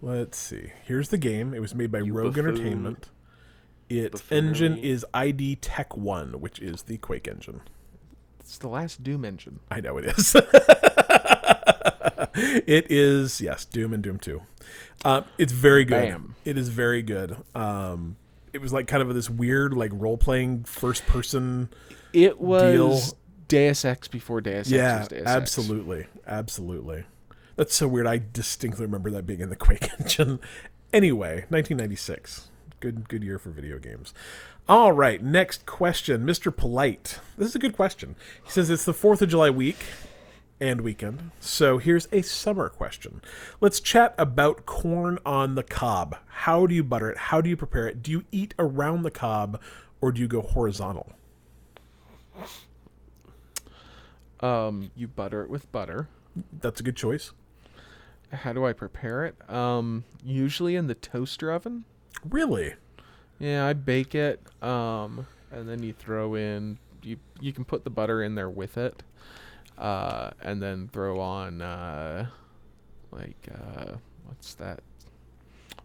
[0.00, 0.72] Let's see.
[0.84, 1.52] Here's the game.
[1.52, 2.48] It was made by You Rogue buffoon.
[2.54, 3.10] Entertainment.
[3.88, 4.48] Its Buffoonery.
[4.48, 7.62] engine is ID Tech 1, which is the Quake engine.
[8.46, 9.58] It's the last Doom engine.
[9.70, 10.36] I know it is.
[12.66, 14.42] it is yes, Doom and Doom Two.
[15.04, 16.08] Uh, it's very good.
[16.08, 16.36] Bam.
[16.44, 17.36] It is very good.
[17.54, 18.16] Um,
[18.52, 21.70] it was like kind of this weird like role playing first person.
[22.12, 22.72] It was
[23.10, 23.18] Deal.
[23.48, 25.26] Deus Ex before Deus Ex Yeah, Ex.
[25.26, 27.04] absolutely, absolutely.
[27.56, 28.06] That's so weird.
[28.06, 30.38] I distinctly remember that being in the Quake engine.
[30.92, 32.48] Anyway, 1996.
[32.80, 34.12] Good, good year for video games.
[34.68, 36.54] All right, next question, Mr.
[36.54, 37.20] Polite.
[37.38, 38.16] This is a good question.
[38.42, 39.76] He says it's the Fourth of July week
[40.58, 41.30] and weekend.
[41.38, 43.22] So here's a summer question.
[43.60, 46.16] Let's chat about corn on the cob.
[46.26, 47.16] How do you butter it?
[47.16, 48.02] How do you prepare it?
[48.02, 49.60] Do you eat around the cob,
[50.00, 51.12] or do you go horizontal?
[54.40, 56.08] Um, you butter it with butter.
[56.60, 57.30] That's a good choice.
[58.32, 59.48] How do I prepare it?
[59.48, 61.84] Um, usually in the toaster oven.
[62.28, 62.74] Really?
[63.38, 64.40] Yeah, I bake it.
[64.62, 68.76] Um, and then you throw in you you can put the butter in there with
[68.76, 69.02] it.
[69.78, 72.28] Uh, and then throw on uh,
[73.12, 74.80] like uh, what's that?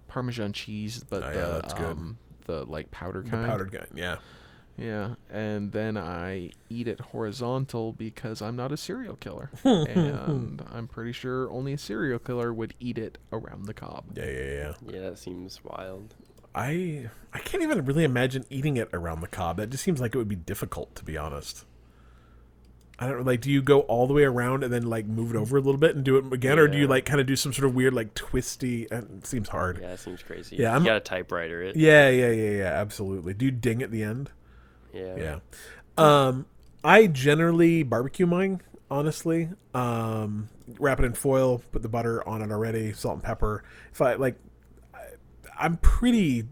[0.07, 1.85] Parmesan cheese, but Oh, yeah, the that's good.
[1.91, 3.45] um, the like powder The kind.
[3.47, 3.85] powdered guy.
[3.93, 4.17] Yeah.
[4.77, 10.87] Yeah, and then I eat it horizontal because I'm not a serial killer, and I'm
[10.87, 14.05] pretty sure only a serial killer would eat it around the cob.
[14.15, 14.73] Yeah, yeah, yeah.
[14.87, 16.15] Yeah, that seems wild.
[16.53, 19.57] I I can't even really imagine eating it around the cob.
[19.57, 21.65] That just seems like it would be difficult, to be honest.
[22.99, 23.41] I don't like.
[23.41, 25.79] Do you go all the way around and then like move it over a little
[25.79, 27.73] bit and do it again, or do you like kind of do some sort of
[27.73, 28.91] weird like twisty?
[28.91, 29.79] uh, It seems hard.
[29.81, 30.57] Yeah, it seems crazy.
[30.57, 31.75] Yeah, I'm- got a typewriter it.
[31.75, 32.63] Yeah, yeah, yeah, yeah.
[32.65, 33.33] Absolutely.
[33.33, 34.29] Do you ding at the end?
[34.93, 35.15] Yeah.
[35.17, 35.39] Yeah.
[35.97, 36.45] Um,
[36.83, 38.61] I generally barbecue mine.
[38.91, 43.63] Honestly, um, wrap it in foil, put the butter on it already, salt and pepper.
[43.93, 44.35] If I like,
[45.61, 46.45] I'm pretty.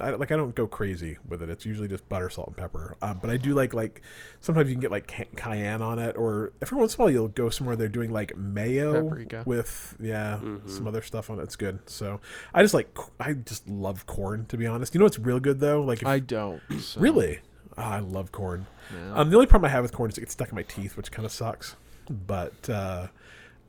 [0.00, 1.48] I, like I don't go crazy with it.
[1.48, 2.96] It's usually just butter, salt, and pepper.
[3.00, 4.02] Um, but I do like like
[4.40, 7.10] sometimes you can get like ca- cayenne on it, or every once in a while
[7.10, 9.42] you'll go somewhere they're doing like mayo Paprika.
[9.46, 11.44] with yeah some other stuff on it.
[11.44, 11.78] It's good.
[11.88, 12.20] So
[12.52, 14.94] I just like I just love corn to be honest.
[14.94, 15.80] You know what's real good though?
[15.82, 16.60] Like if, I don't.
[16.78, 17.40] so- really,
[17.78, 18.66] oh, I love corn.
[18.94, 19.14] Yeah.
[19.14, 20.98] Um, the only problem I have with corn is it gets stuck in my teeth,
[20.98, 21.74] which kind of sucks.
[22.10, 23.06] But uh,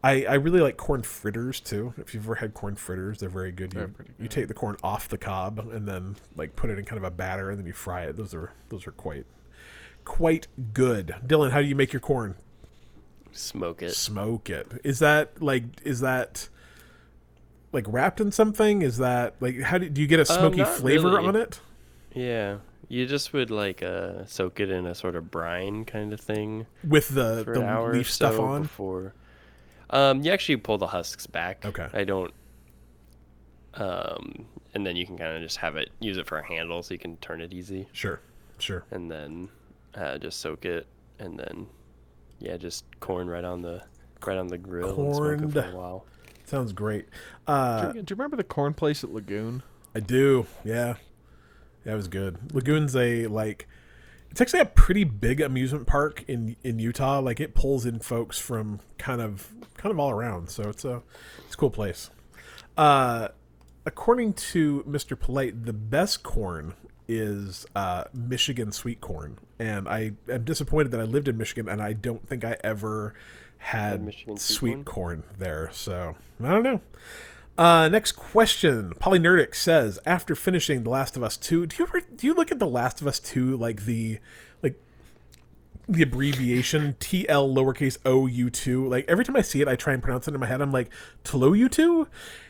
[0.08, 1.93] I I really like corn fritters too.
[1.97, 3.74] If you've ever had corn fritters, they're very good.
[3.74, 4.32] You, They're pretty you good.
[4.32, 7.12] take the corn off the cob and then like put it in kind of a
[7.12, 8.16] batter and then you fry it.
[8.16, 9.26] Those are those are quite
[10.05, 11.16] quite good.
[11.26, 12.36] Dylan, how do you make your corn?
[13.32, 13.93] Smoke it.
[13.93, 14.68] Smoke it.
[14.84, 16.47] Is that like is that
[17.74, 18.82] like wrapped in something?
[18.82, 21.28] Is that like how do, do you get a smoky not flavor really.
[21.28, 21.60] on it?
[22.14, 22.58] Yeah.
[22.88, 26.66] You just would like uh soak it in a sort of brine kind of thing
[26.88, 28.62] With the the an hour leaf stuff so on?
[28.64, 29.14] before.
[29.89, 31.65] Um, you actually pull the husks back.
[31.65, 31.88] Okay.
[31.93, 32.33] I don't.
[33.75, 36.81] Um, and then you can kind of just have it use it for a handle,
[36.83, 38.19] so you can turn it easy, Sure.
[38.59, 38.83] Sure.
[38.91, 39.49] and then
[39.95, 40.88] uh, just soak it,
[41.19, 41.67] and then
[42.39, 43.83] yeah, just corn right on the
[44.25, 46.05] right on the grill and smoke it for a while.
[46.45, 47.05] Sounds great.
[47.45, 49.61] Do Uh, you, do you remember the corn place at Lagoon?
[49.93, 50.47] I do.
[50.63, 50.95] Yeah.
[51.83, 52.53] That was good.
[52.53, 53.67] Lagoon's a like
[54.30, 57.19] it's actually a pretty big amusement park in in Utah.
[57.19, 60.49] Like it pulls in folks from kind of kind of all around.
[60.49, 61.01] So it's a
[61.45, 62.09] it's a cool place.
[62.78, 63.30] Uh
[63.88, 65.17] according to Mr.
[65.17, 66.73] Polite, the best corn
[67.07, 71.82] is uh, Michigan sweet corn, and I am disappointed that I lived in Michigan and
[71.82, 73.13] I don't think I ever
[73.57, 75.69] had sweet, sweet corn there.
[75.71, 76.82] So I don't know.
[77.58, 78.93] Uh, next question.
[78.99, 82.51] Polynerdic says, after finishing The Last of Us Two, do you ever do you look
[82.51, 84.20] at The Last of Us Two like the
[84.62, 84.80] like
[85.88, 88.88] the abbreviation TL lowercase o u two?
[88.88, 90.62] Like every time I see it, I try and pronounce it in my head.
[90.62, 90.91] I'm like
[91.24, 92.08] Tlo u two.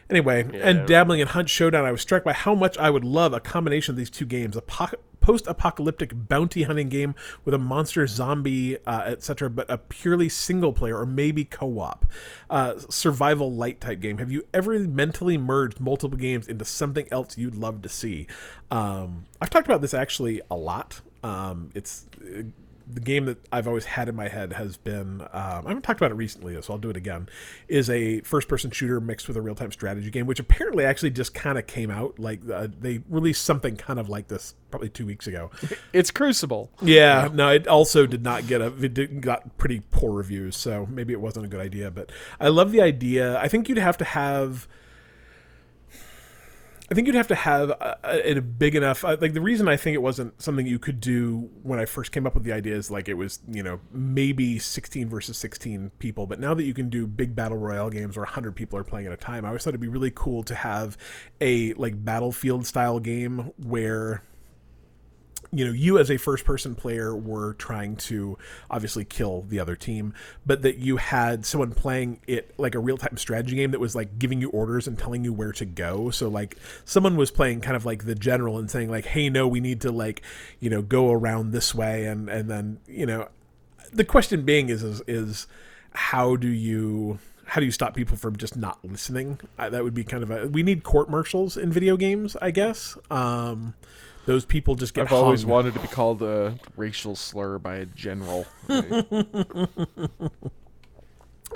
[0.10, 3.34] Anyway, and dabbling in Hunt Showdown, I was struck by how much I would love
[3.34, 8.08] a combination of these two games: a po- post-apocalyptic bounty hunting game with a monster,
[8.08, 12.06] zombie, uh, etc., but a purely single-player or maybe co-op
[12.50, 14.20] uh, survival light type game.
[14.20, 18.28] Have you ever mentally merged multiple games into something else you'd love to see?
[18.72, 21.02] Um, I've talked about this actually a lot.
[21.24, 22.44] Um, it's uh,
[22.90, 26.00] the game that I've always had in my head has been um, I haven't talked
[26.00, 27.28] about it recently, so I'll do it again.
[27.68, 31.58] Is a first-person shooter mixed with a real-time strategy game, which apparently actually just kind
[31.58, 32.18] of came out.
[32.20, 35.52] Like uh, they released something kind of like this probably two weeks ago.
[35.94, 36.70] It's Crucible.
[36.82, 40.86] Yeah, no, it also did not get a it did, got pretty poor reviews, so
[40.90, 41.90] maybe it wasn't a good idea.
[41.90, 43.40] But I love the idea.
[43.40, 44.68] I think you'd have to have.
[46.90, 49.04] I think you'd have to have a, a, big enough.
[49.04, 52.14] uh, Like the reason I think it wasn't something you could do when I first
[52.14, 55.92] came up with the idea is like it was you know maybe sixteen versus sixteen
[56.00, 58.86] people, but now that you can do big battle royale games where hundred people are
[58.86, 60.98] playing at a time, I always thought it'd be really cool to have
[61.42, 64.22] a like battlefield style game where
[65.52, 68.38] you know you as a first person player were trying to
[68.70, 70.14] obviously kill the other team
[70.46, 74.20] but that you had someone playing it like a real-time strategy game that was like
[74.20, 76.10] giving you orders and telling you where to go.
[76.10, 79.48] So like someone was playing kind of like the general and saying like hey no
[79.48, 80.22] we need to like
[80.60, 83.28] you know go around this way and and then you know
[83.94, 85.48] the question being is is, is
[85.92, 89.40] how do you how do you stop people from just not listening?
[89.58, 92.52] Uh, that would be kind of a we need court martials in video games i
[92.52, 92.98] guess.
[93.10, 93.74] Um
[94.28, 97.86] those people just get I've always wanted to be called a racial slur by a
[97.88, 98.46] general.
[98.70, 99.06] Right?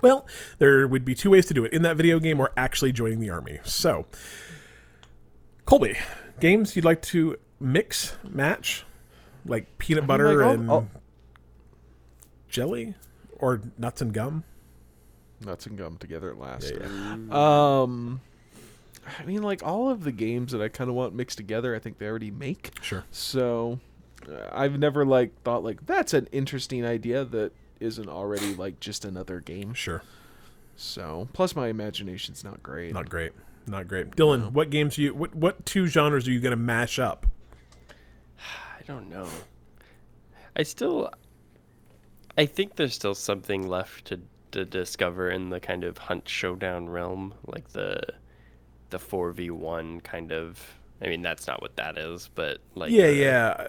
[0.01, 0.26] Well,
[0.57, 3.19] there would be two ways to do it in that video game or actually joining
[3.19, 3.59] the army.
[3.65, 4.05] So,
[5.65, 5.97] Colby,
[6.39, 8.86] games you'd like to mix, match,
[9.45, 10.89] like peanut butter like, I'll- and I'll-
[12.47, 12.95] jelly
[13.38, 14.43] or nuts and gum?
[15.45, 16.72] Nuts and gum together at last.
[16.74, 18.22] Yeah, Um,
[19.20, 21.80] I mean, like all of the games that I kind of want mixed together, I
[21.80, 22.72] think they already make.
[22.82, 23.04] Sure.
[23.12, 23.80] So,
[24.30, 29.06] uh, I've never like thought like that's an interesting idea that isn't already like just
[29.06, 29.74] another game.
[29.74, 30.04] Sure.
[30.76, 32.93] So, plus my imagination's not great.
[32.93, 33.34] Not great.
[33.68, 34.12] Not great.
[34.12, 37.26] Dylan, what games are you what what two genres are you going to mash up?
[38.80, 39.28] I don't know.
[40.56, 41.10] I still,
[42.38, 44.20] I think there's still something left to
[44.52, 48.02] to discover in the kind of hunt showdown realm, like the
[48.92, 50.62] the four v one kind of.
[51.04, 53.68] I mean, that's not what that is, but like yeah, the- yeah.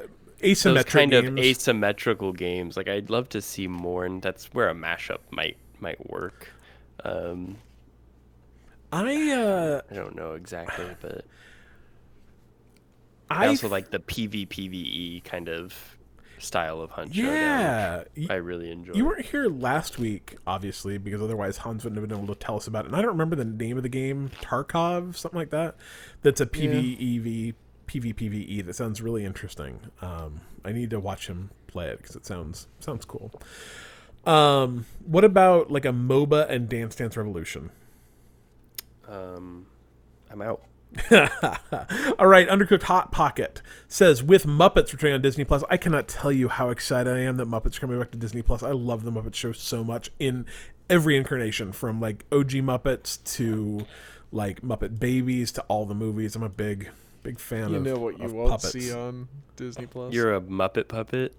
[0.64, 1.28] those kind games.
[1.28, 2.76] of asymmetrical games.
[2.76, 6.48] Like I'd love to see more, and that's where a mashup might might work.
[7.04, 7.56] Um,
[8.92, 11.24] I uh I don't know exactly, but
[13.30, 15.74] I also like the PvPvE kind of
[16.42, 17.32] style of hunt showdown.
[17.34, 17.98] yeah.
[18.14, 18.92] which Y- I really enjoy.
[18.94, 22.56] You weren't here last week, obviously, because otherwise Hans wouldn't have been able to tell
[22.56, 22.88] us about it.
[22.88, 25.76] And I don't remember the name of the game, Tarkov, something like that.
[26.22, 27.54] That's a PvEV
[27.88, 29.80] PvPvE E that sounds really interesting.
[30.00, 33.32] Um, I need to watch him play it because it sounds sounds cool.
[34.24, 37.70] Um, what about like a MOBA and Dance Dance Revolution?
[39.08, 39.66] Um,
[40.30, 40.62] I'm out.
[42.18, 46.30] All right, Undercooked Hot Pocket says with Muppets returning on Disney Plus, I cannot tell
[46.32, 48.62] you how excited I am that Muppets are coming back to Disney Plus.
[48.62, 50.46] I love the Muppet Show so much in
[50.90, 53.86] every incarnation, from like OG Muppets to
[54.30, 56.36] like Muppet Babies to all the movies.
[56.36, 56.90] I'm a big,
[57.22, 58.72] big fan You of know what you of won't puppets.
[58.72, 60.12] see on Disney Plus?
[60.12, 61.34] You're a Muppet puppet.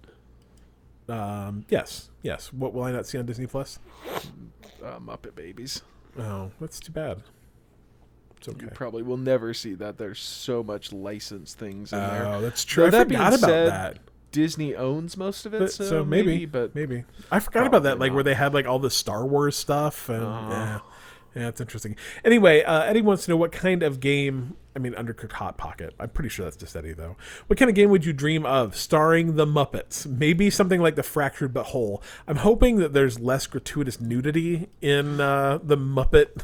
[1.08, 2.52] Um, yes, yes.
[2.52, 3.78] What will I not see on Disney Plus?
[4.84, 5.82] uh, Muppet Babies.
[6.18, 7.22] Oh, that's too bad.
[8.48, 9.98] It's You probably will never see that.
[9.98, 12.26] There's so much licensed things in there.
[12.26, 12.82] Oh, that's true.
[12.90, 13.98] Though I that forgot being about said, that.
[14.32, 17.84] Disney owns most of it, But, so, so, maybe, maybe, but maybe I forgot about
[17.84, 17.98] that.
[18.00, 20.50] Like where they had like all the Star Wars stuff, and Uh-huh.
[20.50, 20.80] yeah,
[21.36, 21.94] yeah, it's interesting.
[22.24, 24.56] Anyway, uh, Eddie wants to know what kind of game.
[24.74, 25.94] I mean, Undercooked Hot Pocket.
[26.00, 27.14] I'm pretty sure that's just Eddie though.
[27.46, 30.04] What kind of game would you dream of starring the Muppets?
[30.04, 32.02] Maybe something like the Fractured But Whole.
[32.26, 36.42] I'm hoping that there's less gratuitous nudity in uh, the Muppet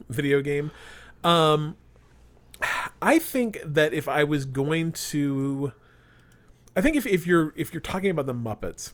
[0.08, 0.70] video game.
[1.24, 1.76] Um,
[3.00, 5.72] I think that if I was going to,
[6.76, 8.92] I think if, if you're if you're talking about the Muppets,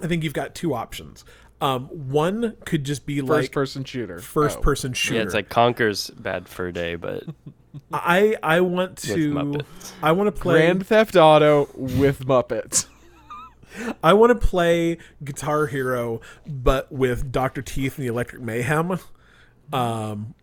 [0.00, 1.24] I think you've got two options.
[1.60, 4.18] Um, one could just be first like person shooter.
[4.18, 4.60] first Oh.
[4.60, 5.16] person shooter.
[5.16, 7.24] Yeah, it's like Conker's Bad Fur Day, but
[7.92, 9.92] I I want with to Muppets.
[10.02, 12.86] I want to play Grand Theft Auto with Muppets.
[14.04, 18.98] I want to play Guitar Hero, but with Doctor Teeth and the Electric Mayhem.
[19.72, 20.34] Um,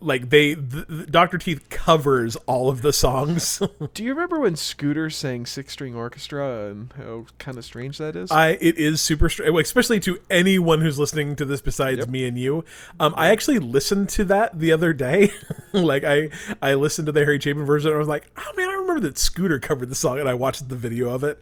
[0.00, 3.62] like they, th- th- Doctor Teeth covers all of the songs.
[3.94, 8.16] Do you remember when Scooter sang Six String Orchestra and how kind of strange that
[8.16, 8.30] is?
[8.30, 12.38] I it is super strange, especially to anyone who's listening to this besides me and
[12.38, 12.64] you.
[12.98, 15.32] Um, I actually listened to that the other day.
[15.72, 16.30] like I
[16.62, 17.88] I listened to the Harry Chapin version.
[17.90, 20.34] and I was like, oh man, I remember that Scooter covered the song, and I
[20.34, 21.38] watched the video of it.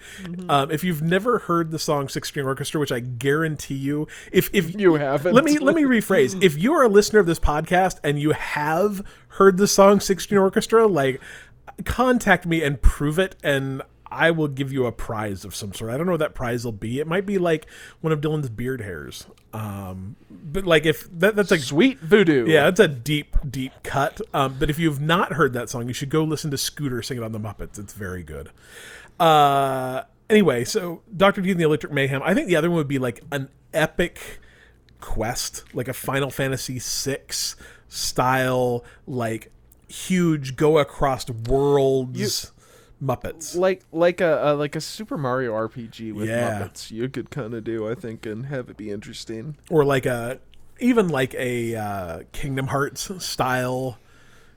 [0.48, 4.50] Um, if you've never heard the song Six String Orchestra, which I guarantee you, if
[4.52, 5.34] if You haven't.
[5.34, 6.42] let me let me rephrase.
[6.48, 10.36] If you are a listener of this podcast and you have heard the song 16
[10.36, 11.20] Orchestra, like
[11.84, 15.90] contact me and prove it and I will give you a prize of some sort.
[15.90, 16.98] I don't know what that prize will be.
[16.98, 17.66] It might be like
[18.00, 19.26] one of Dylan's beard hairs.
[19.52, 22.46] Um, but like if that, that's like Sweet Voodoo.
[22.48, 24.20] yeah, it's a deep, deep cut.
[24.32, 27.18] Um, but if you've not heard that song, you should go listen to Scooter sing
[27.18, 27.78] it on the Muppets.
[27.78, 28.50] It's very good.
[29.20, 32.22] Uh, anyway, so Doctor Teeth and the Electric Mayhem.
[32.24, 34.40] I think the other one would be like an epic
[35.00, 37.18] quest, like a Final Fantasy VI
[37.88, 39.50] style, like
[39.88, 42.52] huge go across worlds
[43.02, 43.56] Muppets.
[43.56, 46.60] Like like a, a like a Super Mario RPG with Yeah.
[46.68, 46.90] Muppets.
[46.90, 49.56] You could kind of do, I think, and have it be interesting.
[49.70, 50.40] or like a
[50.80, 53.98] even like a uh, Kingdom Hearts style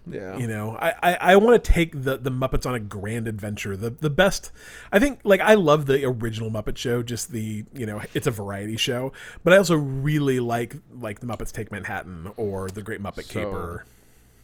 [0.09, 0.37] Yeah.
[0.37, 3.77] You know, I I, I want to take the the Muppets on a grand adventure.
[3.77, 4.51] The the best,
[4.91, 5.19] I think.
[5.23, 7.03] Like I love the original Muppet Show.
[7.03, 9.13] Just the you know, it's a variety show.
[9.43, 13.33] But I also really like like the Muppets Take Manhattan or the Great Muppet So-
[13.33, 13.85] Caper.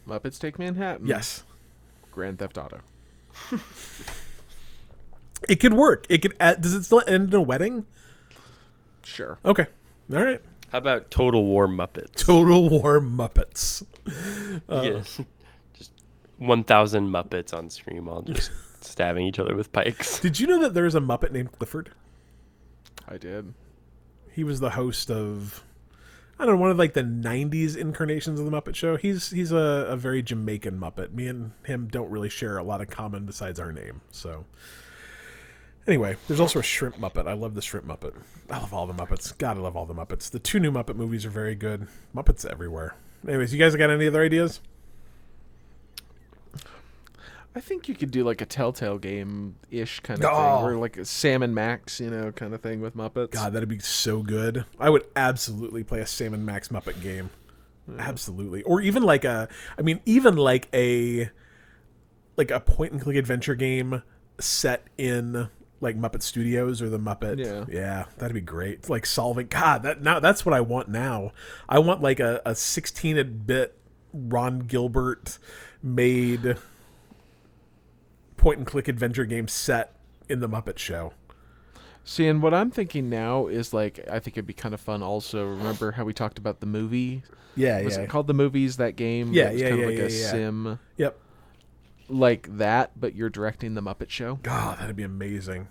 [0.08, 1.06] Muppets Take Manhattan.
[1.06, 1.42] Yes,
[2.12, 2.80] Grand Theft Auto.
[5.48, 6.06] it could work.
[6.08, 6.34] It could.
[6.40, 7.84] Add, does it still end in a wedding?
[9.02, 9.38] Sure.
[9.44, 9.66] Okay,
[10.12, 10.40] all right.
[10.72, 12.14] How about Total War Muppets?
[12.14, 13.84] Total War Muppets.
[14.68, 15.20] Uh, yes.
[16.38, 20.20] Just 1,000 Muppets on screen all just stabbing each other with pikes.
[20.20, 21.90] Did you know that there's a Muppet named Clifford?
[23.08, 23.54] I did.
[24.32, 25.64] He was the host of
[26.38, 28.96] I don't know, one of like the '90s incarnations of the Muppet Show.
[28.96, 31.12] He's he's a, a very Jamaican Muppet.
[31.12, 34.02] Me and him don't really share a lot of common besides our name.
[34.12, 34.44] So
[35.88, 37.26] anyway, there's also a shrimp Muppet.
[37.26, 38.14] I love the shrimp Muppet.
[38.48, 39.36] I love all the Muppets.
[39.36, 40.30] God, I love all the Muppets.
[40.30, 41.88] The two new Muppet movies are very good.
[42.14, 42.94] Muppets everywhere.
[43.26, 44.60] Anyways, you guys got any other ideas?
[47.58, 50.58] I think you could do like a Telltale game ish kind of Oh.
[50.60, 53.32] thing, or like a Sam and Max, you know, kind of thing with Muppets.
[53.32, 54.64] God, that'd be so good.
[54.78, 57.30] I would absolutely play a Sam and Max Muppet game.
[57.98, 58.62] Absolutely.
[58.62, 61.30] Or even like a I mean even like a
[62.36, 64.02] like a point and click adventure game
[64.38, 65.48] set in
[65.80, 67.38] like Muppet Studios or the Muppet.
[67.44, 67.64] Yeah.
[67.68, 68.88] Yeah, that'd be great.
[68.88, 71.32] Like solving God, that now that's what I want now.
[71.68, 73.76] I want like a, a 16 bit
[74.12, 75.38] Ron Gilbert
[75.82, 76.56] made
[78.38, 79.92] point and click adventure game set
[80.28, 81.12] in the Muppet Show.
[82.04, 85.02] See, and what I'm thinking now is like I think it'd be kind of fun.
[85.02, 87.22] Also, remember how we talked about the movie?
[87.54, 87.84] Yeah, yeah.
[87.84, 88.78] Was it called the movies?
[88.78, 89.32] That game?
[89.34, 90.30] Yeah, that was yeah, kind yeah, of like yeah, a yeah.
[90.30, 91.18] sim, Yep.
[92.08, 94.36] like that, but you're directing the Muppet Show.
[94.42, 95.68] God, that'd be amazing.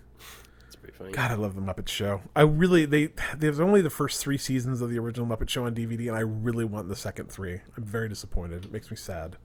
[0.68, 1.12] It's pretty funny.
[1.12, 2.22] God, I love the Muppet Show.
[2.36, 5.74] I really they there's only the first three seasons of the original Muppet Show on
[5.74, 7.62] DVD, and I really want the second three.
[7.76, 8.66] I'm very disappointed.
[8.66, 9.38] It makes me sad.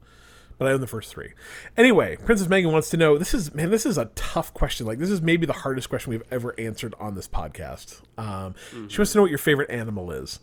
[0.59, 1.33] But I own the first three.
[1.77, 3.19] Anyway, Princess Megan wants to know.
[3.19, 4.87] This is man, this is a tough question.
[4.87, 8.01] Like this is maybe the hardest question we've ever answered on this podcast.
[8.19, 8.55] Um,
[8.89, 10.41] She wants to know what your favorite animal is.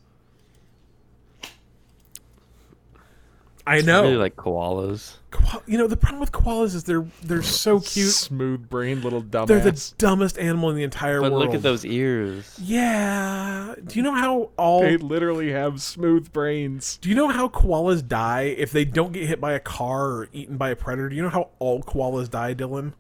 [3.68, 4.00] I know.
[4.00, 5.18] I really like koalas.
[5.32, 8.10] Koala- you know the problem with koalas is they're they're so cute.
[8.10, 9.48] Smooth brain little dumbass.
[9.48, 11.46] They're the dumbest animal in the entire But world.
[11.46, 12.58] look at those ears.
[12.62, 13.76] Yeah.
[13.86, 16.98] Do you know how all They literally have smooth brains.
[17.02, 20.30] Do you know how koalas die if they don't get hit by a car or
[20.34, 21.10] eaten by a predator?
[21.10, 22.94] Do you know how all koalas die, Dylan?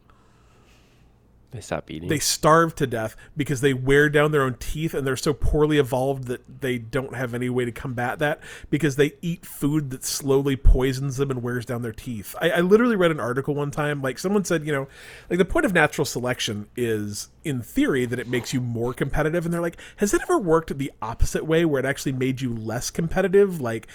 [1.51, 2.09] They stop eating.
[2.09, 5.79] They starve to death because they wear down their own teeth and they're so poorly
[5.79, 8.39] evolved that they don't have any way to combat that
[8.69, 12.35] because they eat food that slowly poisons them and wears down their teeth.
[12.39, 14.87] I, I literally read an article one time, like someone said, you know,
[15.29, 19.45] like the point of natural selection is in theory that it makes you more competitive.
[19.45, 22.55] And they're like, has it ever worked the opposite way where it actually made you
[22.55, 23.59] less competitive?
[23.59, 23.87] Like,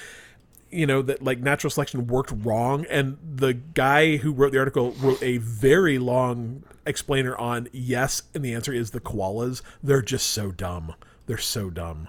[0.75, 4.93] you know that like natural selection worked wrong and the guy who wrote the article
[5.01, 9.63] wrote a very long explainer on yes and the answer is the koalas.
[9.83, 10.95] They're just so dumb.
[11.27, 12.09] They're so dumb.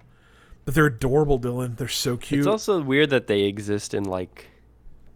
[0.66, 1.78] But they're adorable dylan.
[1.78, 2.39] They're so cute.
[2.39, 4.47] It's also weird that they exist in like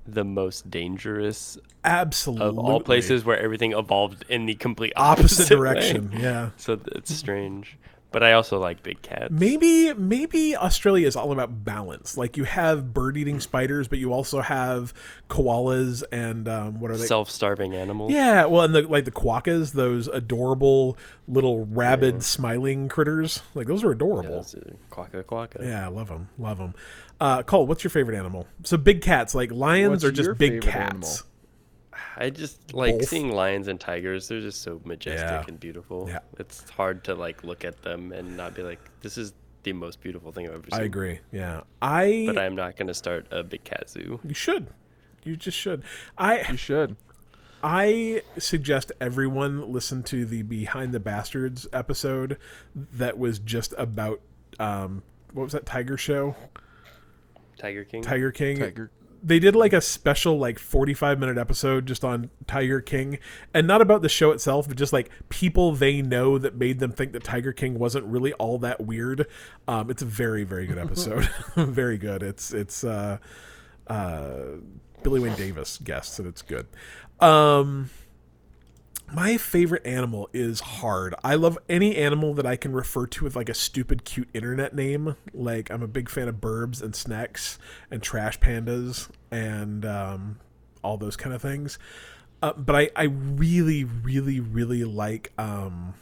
[0.06, 5.60] the most dangerous absolutely of all places where everything evolved in the complete opposite, opposite,
[5.60, 5.74] way.
[5.74, 6.50] direction yeah.
[6.58, 7.78] So it's strange.
[8.12, 9.30] But I also like big cats.
[9.30, 14.42] maybe maybe australia is all about balance like you have bird-eating spiders but you also
[14.42, 14.94] have
[15.30, 18.12] koalas and um, what are they self-starving animals.
[18.12, 20.98] Yeah, well, and the like the quokkas, those adorable
[21.28, 24.38] little rabid smiling critters, like those are adorable.
[24.38, 25.62] those are quacka quacka.
[25.64, 26.74] Yeah, I love them, love them.
[27.20, 28.48] Uh, Cole, what's your favorite animal?
[28.64, 30.76] So big cats, like lions, What's or just big cats?
[30.78, 31.10] animal?
[32.18, 33.08] I just like Both.
[33.10, 34.28] seeing lions and tigers.
[34.28, 35.46] They're just so majestic Yeah.
[35.48, 36.08] and beautiful.
[36.10, 36.20] Yeah.
[36.38, 39.34] It's hard to like look at them and not be like, this is
[39.64, 40.80] the most beautiful thing I've ever seen.
[40.82, 41.20] I agree.
[41.32, 42.24] Yeah, I.
[42.28, 44.20] But I am not going to start a big cat zoo.
[44.24, 44.68] you should.
[45.24, 45.84] You just should.
[46.18, 46.96] I You should.
[47.62, 52.38] I suggest everyone listen to the Behind the Bastards episode
[52.76, 54.22] that was just about
[54.60, 56.36] um what was that Tiger show?
[57.58, 58.02] Tiger King.
[58.02, 58.58] Tiger King.
[58.60, 58.92] Tiger.
[59.22, 63.20] They did like a special like 45 minute episode just on Tiger King
[63.54, 66.92] and not about the show itself but just like people they know that made them
[66.92, 69.28] think that Tiger King wasn't really all that weird.
[69.68, 71.30] Um it's a very very good episode.
[71.56, 72.24] Very good.
[72.24, 73.18] It's it's uh
[73.88, 74.42] uh
[75.04, 76.68] Billy Wayne Davis guests and it's good.
[77.20, 77.90] Um
[79.14, 81.16] my favorite animal is hard.
[81.24, 84.76] I love any animal that I can refer to with like a stupid, cute internet
[84.76, 85.16] name.
[85.34, 87.58] Like I'm a big fan of burbs and snacks
[87.90, 90.40] and trash pandas and um,
[90.84, 91.80] all those kind of things.
[92.42, 95.96] Uh, but I, I really, really, really like um,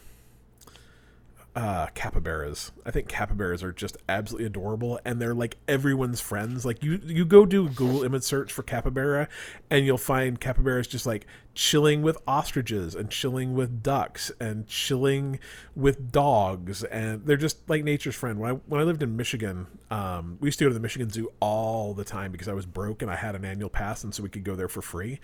[1.58, 2.70] uh, capybaras.
[2.86, 6.64] I think capybaras are just absolutely adorable, and they're like everyone's friends.
[6.64, 9.28] Like you, you go do a Google image search for capybara,
[9.68, 15.40] and you'll find capybaras just like chilling with ostriches and chilling with ducks and chilling
[15.74, 18.38] with dogs, and they're just like nature's friend.
[18.38, 21.10] When I when I lived in Michigan, um, we used to go to the Michigan
[21.10, 24.14] Zoo all the time because I was broke and I had an annual pass, and
[24.14, 25.18] so we could go there for free.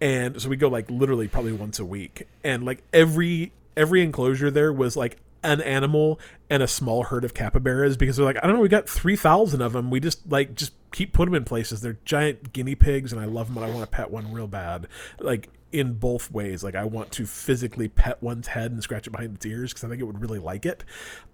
[0.00, 4.50] And so we go like literally probably once a week, and like every every enclosure
[4.50, 6.18] there was like an animal
[6.50, 9.16] and a small herd of capybaras because they're like I don't know we got three
[9.16, 11.80] thousand of them we just like just keep putting them in places.
[11.80, 14.46] They're giant guinea pigs and I love them and I want to pet one real
[14.46, 14.88] bad.
[15.18, 19.10] Like in both ways like I want to physically pet one's head and scratch it
[19.10, 20.82] behind its ears because I think it would really like it.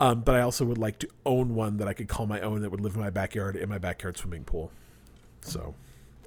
[0.01, 2.63] Um, but I also would like to own one that I could call my own
[2.63, 4.73] that would live in my backyard in my backyard swimming pool.
[5.41, 5.75] So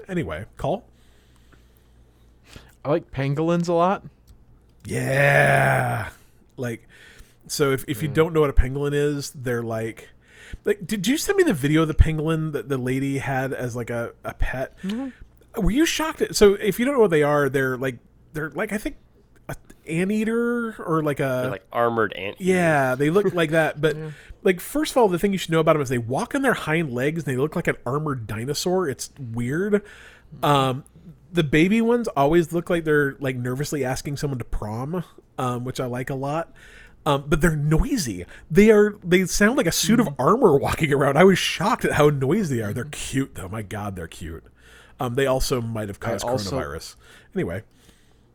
[0.07, 0.85] anyway call
[2.85, 4.05] I like pangolins a lot.
[4.85, 6.09] Yeah.
[6.55, 6.87] Like
[7.47, 10.09] so if, if you don't know what a pangolin is, they're like
[10.63, 13.75] like did you send me the video of the pangolin that the lady had as
[13.75, 14.77] like a, a pet?
[15.55, 17.97] Were you shocked at so if you don't know what they are, they're like
[18.33, 18.97] they're like I think
[19.49, 19.55] a
[19.87, 22.39] anteater or like a They're like armored ant.
[22.39, 23.79] yeah, they look like that.
[23.81, 23.95] But
[24.43, 26.41] like, first of all, the thing you should know about them is they walk on
[26.41, 28.87] their hind legs and they look like an armored dinosaur.
[28.89, 29.83] It's weird.
[30.43, 30.83] Um,
[31.31, 35.03] the baby ones always look like they're like nervously asking someone to prom,
[35.37, 36.53] um, which I like a lot.
[37.07, 38.25] Um, but they're noisy.
[38.51, 38.97] They are.
[39.01, 41.17] They sound like a suit of armor walking around.
[41.17, 42.73] I was shocked at how noisy they are.
[42.73, 43.47] They're cute though.
[43.47, 44.43] My God, they're cute.
[44.99, 46.95] Um, they also might have caused also- coronavirus.
[47.33, 47.63] Anyway,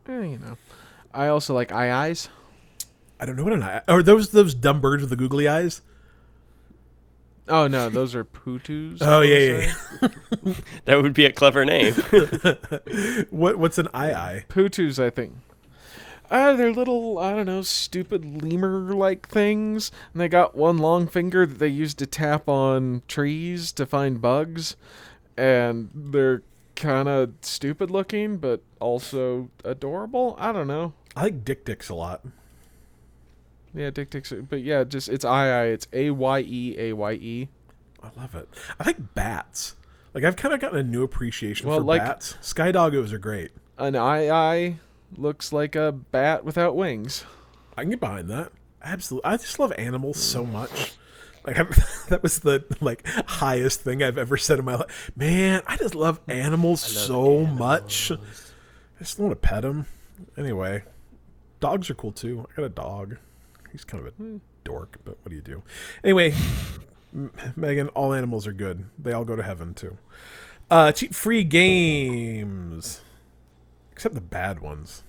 [0.07, 0.57] Eh, you know.
[1.13, 2.29] I also like aye-ayes.
[3.19, 3.81] I don't know what an eye.
[3.87, 5.81] Are those those dumb birds with the googly eyes?
[7.47, 8.99] Oh no, those are potoos.
[9.01, 9.73] Oh yeah, yeah.
[10.01, 10.53] yeah.
[10.85, 11.93] That would be a clever name.
[13.29, 14.45] What what's an eye eye?
[14.49, 15.33] Potoos, I think.
[16.33, 21.45] Uh, they're little, I don't know, stupid lemur-like things, and they got one long finger
[21.45, 24.75] that they use to tap on trees to find bugs,
[25.37, 26.41] and they're
[26.75, 30.35] kind of stupid looking, but also adorable.
[30.39, 30.93] I don't know.
[31.15, 32.25] I like dik-diks a lot.
[33.75, 34.33] Yeah, dik-diks.
[34.49, 35.63] But yeah, just it's I I.
[35.65, 37.49] It's A Y E A Y E.
[38.01, 38.49] I love it.
[38.79, 39.75] I like bats.
[40.15, 42.35] Like I've kind of gotten a new appreciation Well, for like- bats.
[42.41, 43.51] Sky doggos are great.
[43.77, 44.77] An aye-aye
[45.17, 47.25] looks like a bat without wings.
[47.77, 48.51] I can get behind that.
[48.83, 49.29] Absolutely.
[49.29, 50.93] I just love animals so much.
[51.45, 51.63] Like I,
[52.09, 55.11] that was the like highest thing I've ever said in my life.
[55.15, 58.11] Man, I just love animals so much.
[58.11, 59.85] I just want to pet them.
[60.37, 60.83] Anyway,
[61.59, 62.47] dogs are cool too.
[62.51, 63.17] I got a dog.
[63.71, 65.63] He's kind of a dork, but what do you do?
[66.03, 66.33] Anyway,
[67.55, 68.85] Megan, all animals are good.
[68.99, 69.97] They all go to heaven too.
[70.69, 73.01] Uh, cheat free games,
[73.91, 75.02] except the bad ones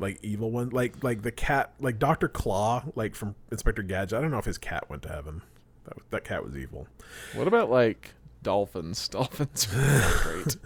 [0.00, 4.20] like evil one like like the cat like dr claw like from inspector gadget i
[4.22, 5.42] don't know if his cat went to heaven
[5.84, 6.88] that, that cat was evil
[7.34, 9.06] What about like dolphins?
[9.16, 10.56] Dolphins are great.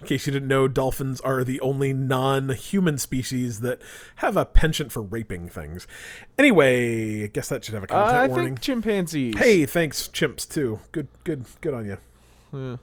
[0.00, 3.80] in case you didn't know dolphins are the only non-human species that
[4.16, 5.86] have a penchant for raping things
[6.38, 9.36] anyway i guess that should have a Uh, content I warning think chimpanzees.
[9.38, 11.98] hey thanks chimps too good good good on you
[12.52, 12.76] Yeah.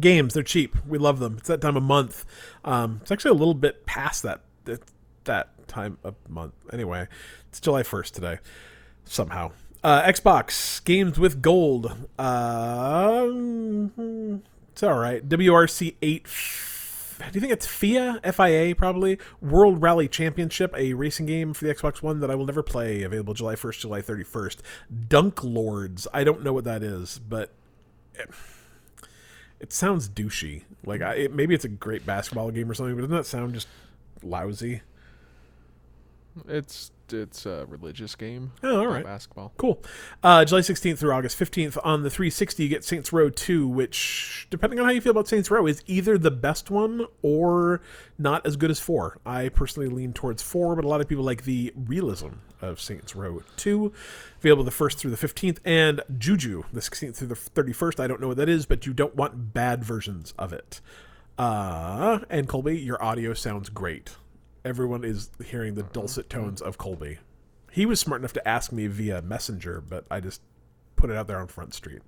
[0.00, 2.24] Games they're cheap we love them it's that time of month
[2.64, 4.40] um it's actually a little bit past that
[5.24, 7.06] that, time of month anyway
[7.48, 8.38] it's july 1st today
[9.04, 9.50] somehow
[9.82, 11.86] uh xbox games with gold
[12.18, 13.90] um
[14.70, 16.26] it's all right wrc 8
[17.30, 18.20] do you think it's FIA?
[18.32, 19.18] FIA, probably.
[19.40, 23.02] World Rally Championship, a racing game for the Xbox One that I will never play.
[23.02, 24.58] Available July 1st, July 31st.
[25.08, 26.08] Dunk Lords.
[26.12, 27.52] I don't know what that is, but
[28.14, 28.30] it
[29.70, 30.62] sounds douchey.
[30.86, 33.52] Like I, it, maybe it's a great basketball game or something, but doesn't that sound
[33.52, 33.68] just
[34.22, 34.80] lousy?
[36.48, 38.52] It's it's a religious game.
[38.62, 39.04] Oh, all right.
[39.04, 39.52] Basketball.
[39.56, 39.82] Cool.
[40.22, 44.46] Uh, July 16th through August 15th on the 360, you get Saints Row 2, which,
[44.50, 47.80] depending on how you feel about Saints Row, is either the best one or
[48.18, 49.18] not as good as 4.
[49.24, 53.14] I personally lean towards 4, but a lot of people like the realism of Saints
[53.14, 53.92] Row 2.
[54.38, 58.00] Available the 1st through the 15th, and Juju, the 16th through the 31st.
[58.00, 60.80] I don't know what that is, but you don't want bad versions of it.
[61.38, 64.16] Uh, and Colby, your audio sounds great.
[64.64, 65.92] Everyone is hearing the mm-hmm.
[65.92, 66.40] dulcet mm-hmm.
[66.40, 67.18] tones of Colby.
[67.70, 70.42] He was smart enough to ask me via Messenger, but I just
[70.96, 72.00] put it out there on Front Street.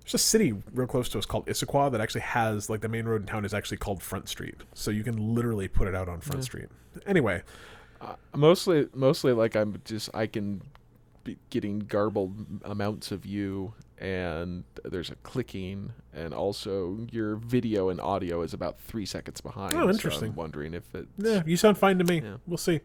[0.00, 3.06] There's a city real close to us called Issaquah that actually has like the main
[3.06, 6.08] road in town is actually called Front Street, so you can literally put it out
[6.08, 6.68] on Front Street.
[7.06, 7.42] Anyway,
[8.00, 10.62] uh, Mostly, mostly like I'm just I can
[11.50, 18.42] getting garbled amounts of you, and there's a clicking, and also your video and audio
[18.42, 19.74] is about three seconds behind.
[19.74, 20.28] Oh, so interesting.
[20.30, 21.08] I'm wondering if it.
[21.18, 22.20] yeah, you sound fine to me.
[22.22, 22.36] Yeah.
[22.46, 22.80] We'll see.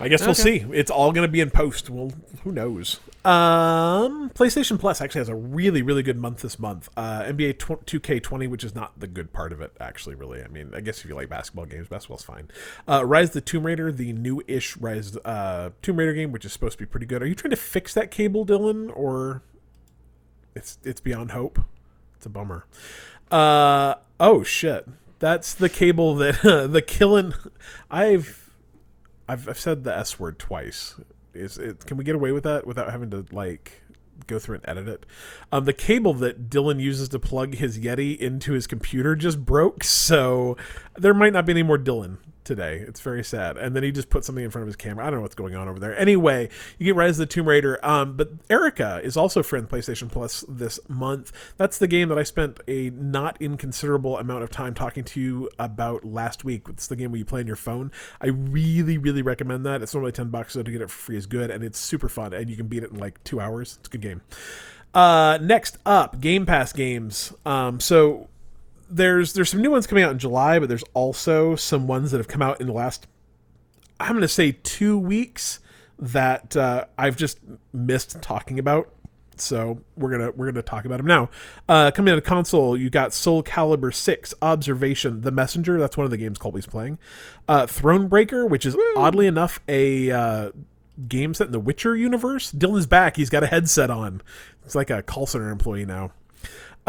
[0.00, 0.64] I guess we'll see.
[0.72, 1.90] It's all going to be in post.
[1.90, 2.10] Well,
[2.42, 3.00] who knows?
[3.24, 6.88] Um, PlayStation Plus actually has a really, really good month this month.
[6.96, 10.14] Uh, NBA tw- 2K20, which is not the good part of it, actually.
[10.14, 12.48] Really, I mean, I guess if you like basketball games, basketball's fine.
[12.88, 16.52] Uh, Rise of the Tomb Raider, the new-ish Rise uh, Tomb Raider game, which is
[16.52, 17.22] supposed to be pretty good.
[17.22, 19.42] Are you trying to fix that cable, Dylan, or
[20.54, 21.60] it's it's beyond hope?
[22.16, 22.64] It's a bummer.
[23.30, 24.88] Uh oh shit.
[25.18, 26.40] That's the cable that
[26.72, 27.34] the killing
[27.90, 28.39] I've
[29.30, 30.96] I've I've said the S word twice.
[31.32, 33.82] Is it can we get away with that without having to like
[34.26, 35.06] go through and edit it?
[35.52, 39.84] Um the cable that Dylan uses to plug his Yeti into his computer just broke,
[39.84, 40.56] so
[40.98, 42.18] there might not be any more Dylan
[42.50, 42.84] today.
[42.86, 43.56] It's very sad.
[43.56, 45.06] And then he just put something in front of his camera.
[45.06, 45.98] I don't know what's going on over there.
[45.98, 46.48] Anyway,
[46.78, 47.78] you get Rise of the Tomb Raider.
[47.82, 51.32] Um, but Erica is also for PlayStation Plus this month.
[51.56, 55.50] That's the game that I spent a not inconsiderable amount of time talking to you
[55.58, 56.62] about last week.
[56.68, 57.92] It's the game where you play on your phone.
[58.20, 59.82] I really, really recommend that.
[59.82, 62.08] It's normally ten bucks, so to get it for free is good, and it's super
[62.08, 63.76] fun, and you can beat it in like two hours.
[63.78, 64.22] It's a good game.
[64.92, 67.32] Uh, next up, Game Pass games.
[67.46, 68.29] Um, so
[68.90, 72.18] there's there's some new ones coming out in July, but there's also some ones that
[72.18, 73.06] have come out in the last
[74.00, 75.60] I'm going to say two weeks
[75.98, 77.38] that uh, I've just
[77.72, 78.88] missed talking about.
[79.36, 81.30] So we're gonna we're gonna talk about them now.
[81.66, 85.78] Uh, coming out of console, you got Soul Calibur Six, Observation, The Messenger.
[85.78, 86.98] That's one of the games Colby's playing.
[87.48, 90.50] Uh, Thronebreaker, which is oddly enough a uh,
[91.08, 92.52] game set in the Witcher universe.
[92.52, 93.16] Dylan's back.
[93.16, 94.20] He's got a headset on.
[94.66, 96.12] It's like a call center employee now.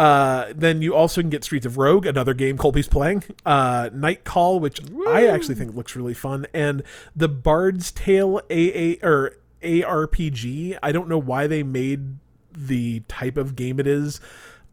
[0.02, 4.24] Uh, then you also can get Streets of Rogue, another game Colby's playing, uh, Night
[4.24, 5.08] Call, which Woo.
[5.08, 6.82] I actually think looks really fun, and
[7.16, 10.80] the Bard's Tale AA or ARPG.
[10.82, 12.16] I don't know why they made
[12.52, 14.20] the type of game it is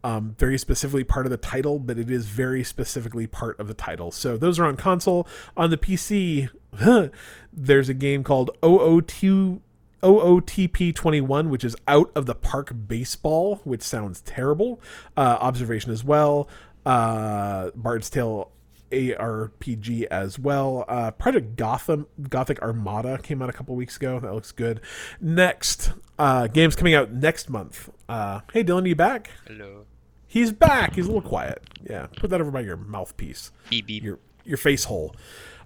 [0.03, 3.75] um, very specifically part of the title, but it is very specifically part of the
[3.75, 4.11] title.
[4.11, 5.29] So those are on console.
[5.59, 6.49] On the PC,
[7.53, 9.61] there's a game called 002
[10.03, 14.81] OOTP21, which is out of the park baseball, which sounds terrible.
[15.17, 16.49] Uh, observation as well.
[16.87, 18.51] Uh, Bard's Tale
[18.91, 20.85] ARPG as well.
[20.89, 24.19] Uh, Project Gotham Gothic Armada came out a couple weeks ago.
[24.21, 24.81] That looks good.
[25.21, 27.91] Next, uh, games coming out next month.
[28.09, 29.31] Uh, hey Dylan, are you back?
[29.47, 29.85] Hello.
[30.27, 30.95] He's back.
[30.95, 31.63] He's a little quiet.
[31.89, 33.51] Yeah, put that over by your mouthpiece.
[33.71, 34.03] Beep, beep.
[34.03, 35.15] Your your face hole.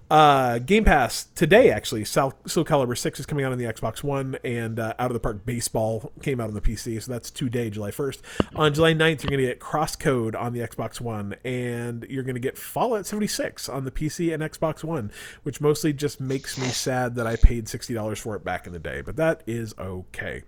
[0.09, 2.05] Uh, Game Pass today actually.
[2.05, 5.13] Soul, Soul Calibur Six is coming out on the Xbox One, and uh, Out of
[5.13, 7.01] the Park Baseball came out on the PC.
[7.01, 8.21] So that's today, July first.
[8.55, 12.57] On July 9th, you're gonna get Crosscode on the Xbox One, and you're gonna get
[12.57, 15.11] Fallout 76 on the PC and Xbox One,
[15.43, 18.73] which mostly just makes me sad that I paid sixty dollars for it back in
[18.73, 19.01] the day.
[19.01, 20.43] But that is okay.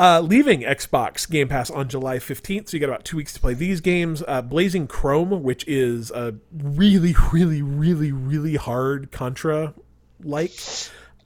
[0.00, 3.40] Uh, leaving Xbox Game Pass on July 15th, so you got about two weeks to
[3.40, 4.22] play these games.
[4.26, 9.74] Uh, Blazing Chrome, which is a really, really, really, really hard Contra
[10.24, 10.52] like.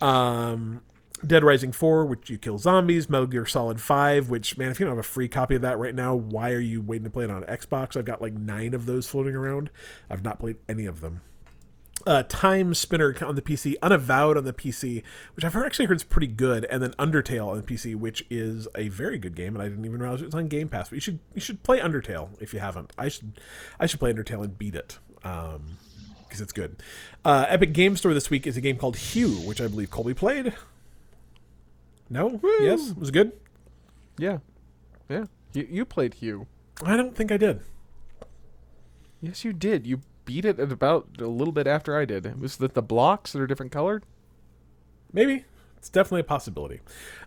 [0.01, 0.82] Um,
[1.24, 3.09] Dead Rising 4, which you kill zombies.
[3.09, 5.78] Metal Gear Solid 5, which, man, if you don't have a free copy of that
[5.78, 7.96] right now, why are you waiting to play it on Xbox?
[7.96, 9.70] I've got like nine of those floating around.
[10.10, 11.20] I've not played any of them
[12.06, 15.02] uh, Time Spinner on the PC, Unavowed on the PC,
[15.35, 18.24] which I've heard, actually heard is pretty good, and then Undertale on the PC, which
[18.31, 20.89] is a very good game, and I didn't even realize it was on Game Pass.
[20.89, 22.93] But you should you should play Undertale if you haven't.
[22.98, 23.40] I should
[23.78, 24.98] I should play Undertale and beat it.
[25.22, 25.78] Um,
[26.24, 26.82] because it's good.
[27.24, 30.14] Uh, Epic Game Store this week is a game called Hue, which I believe Colby
[30.14, 30.52] played.
[32.10, 32.40] No?
[32.60, 32.93] Yes?
[32.98, 33.32] Was it good?
[34.18, 34.39] Yeah,
[35.09, 35.26] yeah.
[35.52, 36.48] You you played Hue.
[36.82, 37.60] I don't think I did.
[39.20, 39.86] Yes, you did.
[39.86, 42.40] You beat it at about a little bit after I did.
[42.40, 44.05] Was that the blocks that are different colored?
[45.12, 45.44] Maybe.
[45.76, 46.80] It's definitely a possibility.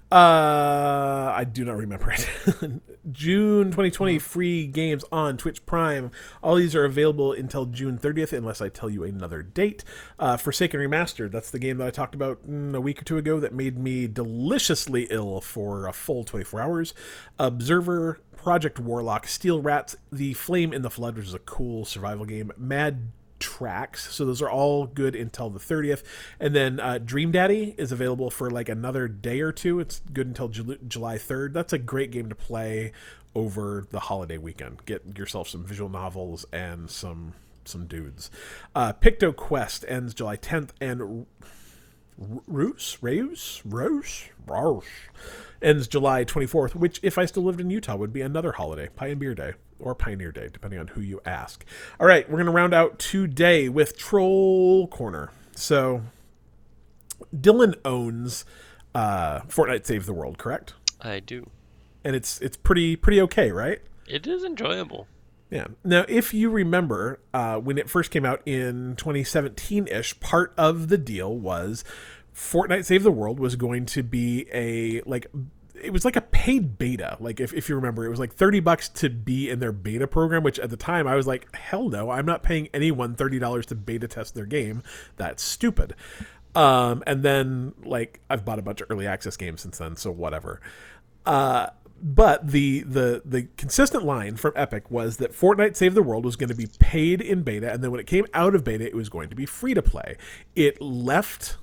[0.10, 2.30] Uh, I do not remember it.
[3.12, 6.12] June 2020 free games on Twitch Prime.
[6.42, 9.84] All these are available until June 30th, unless I tell you another date.
[10.18, 11.32] Uh, Forsaken Remastered.
[11.32, 13.78] That's the game that I talked about mm, a week or two ago that made
[13.78, 16.94] me deliciously ill for a full 24 hours.
[17.38, 22.26] Observer, Project Warlock, Steel Rats, The Flame in the Flood, which is a cool survival
[22.26, 22.52] game.
[22.58, 24.14] Mad tracks.
[24.14, 26.04] So those are all good until the 30th.
[26.40, 29.80] And then uh, Dream Daddy is available for like another day or two.
[29.80, 31.54] It's good until Jul- July 3rd.
[31.54, 32.92] That's a great game to play
[33.36, 34.86] over the holiday weekend.
[34.86, 37.34] Get yourself some visual novels and some
[37.66, 38.32] some dudes.
[38.74, 41.26] Uh, Picto Quest ends July 10th and
[42.18, 44.86] Roos, Reus, Rose, Rose
[45.62, 49.08] ends July 24th, which, if I still lived in Utah, would be another holiday, Pie
[49.08, 51.66] and Beer Day or Pioneer Day, depending on who you ask.
[52.00, 55.32] All right, we're going to round out today with Troll Corner.
[55.56, 56.04] So,
[57.36, 58.46] Dylan owns
[58.94, 60.74] uh, Fortnite Save the World, correct?
[61.02, 61.50] I do.
[62.04, 63.80] And it's it's pretty pretty okay, right?
[64.08, 65.08] It is enjoyable.
[65.50, 65.68] Yeah.
[65.84, 70.90] Now, if you remember, uh, when it first came out in 2017 ish, part of
[70.90, 71.84] the deal was
[72.34, 75.28] Fortnite Save the World was going to be a like
[75.82, 77.18] it was like a paid beta.
[77.20, 80.08] Like if, if you remember, it was like 30 bucks to be in their beta
[80.08, 83.66] program, which at the time I was like, hell no, I'm not paying anyone $30
[83.66, 84.84] to beta test their game.
[85.18, 85.96] That's stupid.
[86.56, 90.12] Um, and then like I've bought a bunch of early access games since then, so
[90.12, 90.60] whatever.
[91.26, 91.68] Uh,
[92.02, 96.36] but the the the consistent line from Epic was that Fortnite Save the World was
[96.36, 98.96] going to be paid in beta, and then when it came out of beta, it
[98.96, 100.18] was going to be free to play.
[100.56, 101.58] It left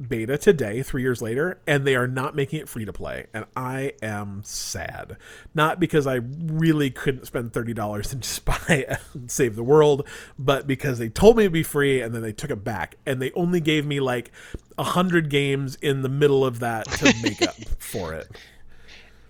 [0.00, 3.26] beta today, three years later, and they are not making it free to play.
[3.32, 5.16] And I am sad.
[5.54, 10.06] Not because I really couldn't spend $30 and just buy and Save the World,
[10.38, 12.96] but because they told me it'd be free and then they took it back.
[13.06, 14.32] And they only gave me like
[14.78, 18.28] a hundred games in the middle of that to make up for it.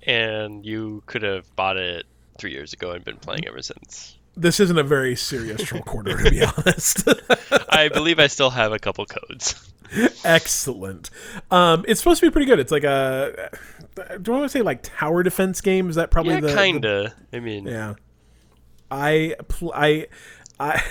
[0.07, 2.07] And you could have bought it
[2.39, 4.17] three years ago and been playing ever since.
[4.37, 7.09] This isn't a very serious troll corner, to be honest.
[7.69, 9.73] I believe I still have a couple codes.
[10.25, 11.11] Excellent.
[11.51, 12.59] Um, it's supposed to be pretty good.
[12.59, 13.51] It's like a.
[14.21, 15.89] Do I want to say like tower defense game?
[15.89, 17.15] Is that probably Yeah, the the- kinda.
[17.33, 17.95] I mean, Yeah.
[18.91, 20.07] I pl- I
[20.61, 20.83] I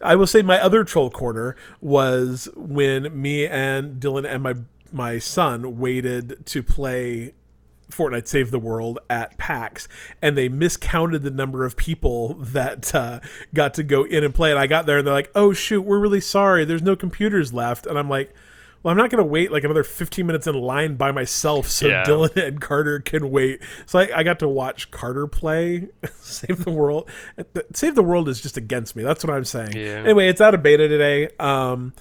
[0.00, 4.54] I will say my other troll corner was when me and Dylan and my
[4.92, 7.34] my son waited to play
[7.90, 9.88] Fortnite Save the World at PAX,
[10.20, 13.20] and they miscounted the number of people that uh,
[13.54, 14.50] got to go in and play.
[14.50, 16.64] And I got there, and they're like, "Oh shoot, we're really sorry.
[16.64, 18.34] There's no computers left." And I'm like,
[18.82, 21.86] "Well, I'm not going to wait like another 15 minutes in line by myself, so
[21.88, 22.04] Yeah.
[22.04, 25.88] Dylan and Carter can wait." So I, I got to watch Carter play
[26.20, 27.08] Save the World.
[27.74, 29.02] Save the World is just against me.
[29.02, 29.72] That's what I'm saying.
[29.74, 30.02] Yeah.
[30.04, 31.30] Anyway, it's out of beta today.
[31.40, 31.94] Um,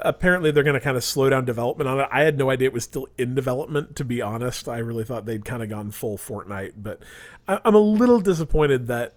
[0.00, 2.08] apparently they're going to kind of slow down development on it.
[2.10, 3.96] I had no idea it was still in development.
[3.96, 7.00] To be honest, I really thought they'd kind of gone full Fortnite, but
[7.46, 9.14] I, I'm a little disappointed that.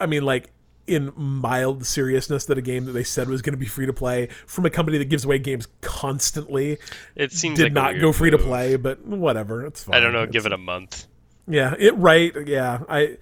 [0.00, 0.50] I mean, like
[0.86, 3.92] in mild seriousness, that a game that they said was going to be free to
[3.92, 6.78] play from a company that gives away games constantly
[7.14, 8.74] it seems did like not go free to play.
[8.76, 9.94] But whatever, it's fine.
[9.96, 10.22] I don't know.
[10.24, 11.06] It's- Give it a month.
[11.46, 12.32] yeah, it right.
[12.46, 13.16] Yeah, I.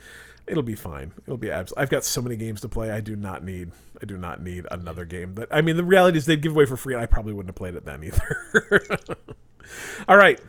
[0.50, 1.12] It'll be fine.
[1.26, 1.72] It'll be abs.
[1.76, 2.90] I've got so many games to play.
[2.90, 3.70] I do not need.
[4.02, 5.36] I do not need another game.
[5.36, 7.50] That I mean, the reality is they'd give away for free, and I probably wouldn't
[7.50, 9.16] have played it then either.
[10.08, 10.40] All right.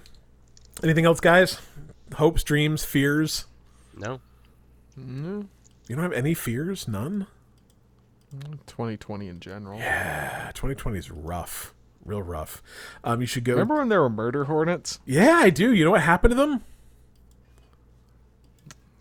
[0.84, 1.60] Anything else, guys?
[2.15, 3.45] Hopes, dreams, fears.
[3.95, 4.22] No.
[4.98, 5.45] No.
[5.88, 6.88] You don't have any fears?
[6.88, 7.28] None.
[8.65, 9.80] 2020 in general.
[9.84, 12.64] Ah, 2020 is rough, real rough.
[13.03, 13.53] Um, you should go.
[13.53, 14.99] Remember when there were murder hornets?
[15.06, 15.72] Yeah, I do.
[15.73, 16.64] You know what happened to them?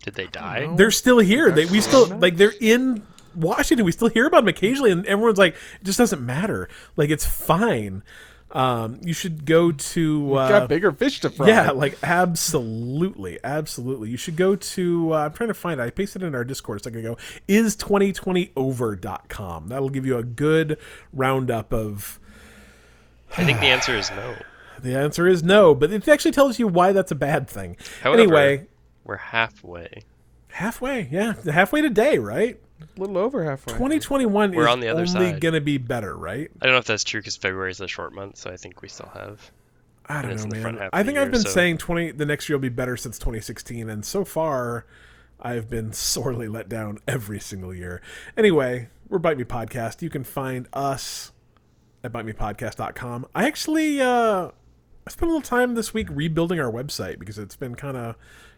[0.03, 0.67] Did they die?
[0.75, 1.51] They're still here.
[1.51, 3.03] They we still like they're in
[3.35, 3.85] Washington.
[3.85, 6.67] We still hear about them occasionally, and everyone's like, it just doesn't matter.
[6.95, 8.03] Like it's fine.
[8.53, 11.47] Um, you should go to uh, Got bigger fish to fry.
[11.47, 14.09] yeah, like absolutely, absolutely.
[14.09, 15.13] You should go to.
[15.13, 15.79] Uh, I'm trying to find.
[15.79, 15.83] it.
[15.83, 17.17] I pasted it in our Discord a second ago.
[17.47, 19.67] Is 2020over.com.
[19.69, 20.77] That'll give you a good
[21.13, 22.19] roundup of.
[23.37, 24.35] I think the answer is no.
[24.81, 27.77] The answer is no, but it actually tells you why that's a bad thing.
[28.01, 28.67] However, anyway,
[29.11, 30.03] we're halfway.
[30.47, 32.57] halfway, yeah, halfway today, right?
[32.81, 33.73] a little over halfway.
[33.73, 35.41] 2021 We're is on the other only side.
[35.41, 36.49] going to be better, right?
[36.61, 38.81] I don't know if that's true because February is a short month, so I think
[38.81, 39.51] we still have.
[40.07, 40.89] I don't know, in the front man.
[40.93, 42.95] I of the think I've been so- saying 20 the next year will be better
[42.97, 44.85] since 2016 and so far
[45.41, 48.01] I've been sorely let down every single year.
[48.37, 50.01] Anyway, we're Bite Me Podcast.
[50.01, 51.33] You can find us
[52.03, 53.27] at bitemepodcast.com.
[53.35, 54.49] I actually uh
[55.05, 58.15] I spent a little time this week rebuilding our website because it's been kind of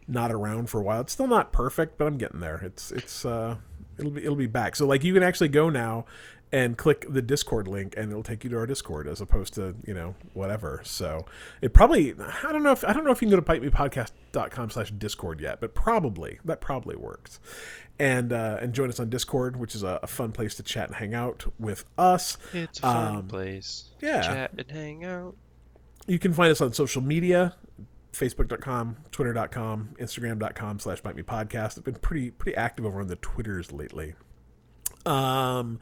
[0.08, 1.02] not around for a while.
[1.02, 2.58] It's still not perfect, but I'm getting there.
[2.64, 3.58] It's it's uh
[3.98, 4.76] it'll be it'll be back.
[4.76, 6.06] So like you can actually go now
[6.52, 9.74] and click the Discord link and it'll take you to our Discord as opposed to,
[9.88, 10.82] you know, whatever.
[10.84, 11.26] So
[11.62, 14.70] it probably I don't know if I don't know if you can go to bitemepodcast.com
[14.70, 17.40] slash discord yet, but probably that probably works.
[18.00, 20.88] And uh and join us on Discord, which is a, a fun place to chat
[20.88, 22.38] and hang out with us.
[22.54, 23.92] It's a fun Um, place.
[24.02, 24.22] yeah.
[24.22, 25.36] Chat and hang out.
[26.08, 27.56] You can find us on social media,
[28.14, 31.78] facebook.com, twitter.com, instagram.com slash bite me podcast.
[31.78, 34.14] I've been pretty pretty active over on the Twitters lately.
[35.06, 35.80] Um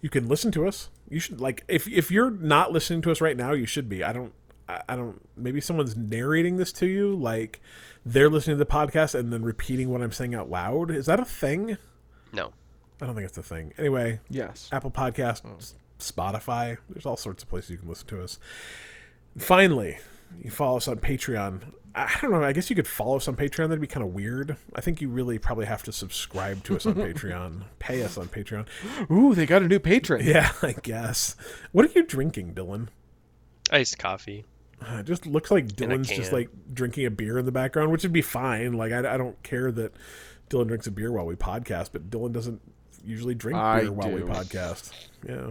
[0.00, 0.90] you can listen to us.
[1.08, 4.04] You should like if if you're not listening to us right now, you should be.
[4.04, 4.32] I don't
[4.68, 7.60] I I don't maybe someone's narrating this to you like
[8.04, 10.90] they're listening to the podcast and then repeating what I'm saying out loud.
[10.90, 11.76] Is that a thing?
[12.32, 12.52] No.
[13.00, 13.72] I don't think it's a thing.
[13.78, 14.68] Anyway, Yes.
[14.72, 15.42] Apple Podcast,
[16.00, 16.78] Spotify.
[16.90, 18.38] There's all sorts of places you can listen to us.
[19.36, 19.98] Finally,
[20.42, 21.62] you follow us on Patreon.
[21.94, 22.42] I don't know.
[22.44, 23.68] I guess you could follow us on Patreon.
[23.68, 24.56] That'd be kind of weird.
[24.74, 28.28] I think you really probably have to subscribe to us on Patreon, pay us on
[28.28, 28.66] Patreon.
[29.10, 30.24] Ooh, they got a new patron.
[30.24, 31.34] Yeah, I guess.
[31.72, 32.88] What are you drinking, Dylan?
[33.70, 34.44] Iced coffee.
[34.80, 38.04] Uh, It just looks like Dylan's just like drinking a beer in the background, which
[38.04, 38.74] would be fine.
[38.74, 39.92] Like I, I don't care that
[40.50, 42.60] Dylan drinks a beer while we podcast, but Dylan doesn't
[43.04, 44.92] usually drink I beer while we podcast.
[45.28, 45.50] Yeah.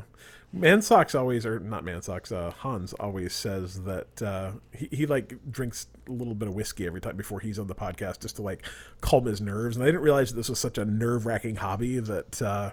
[0.53, 5.05] Man Socks always, or not Man Socks, uh, Hans always says that uh, he, he
[5.05, 8.37] like drinks a little bit of whiskey every time before he's on the podcast just
[8.37, 8.65] to like
[9.01, 9.75] calm his nerves.
[9.75, 12.71] And I didn't realize that this was such a nerve wracking hobby that uh,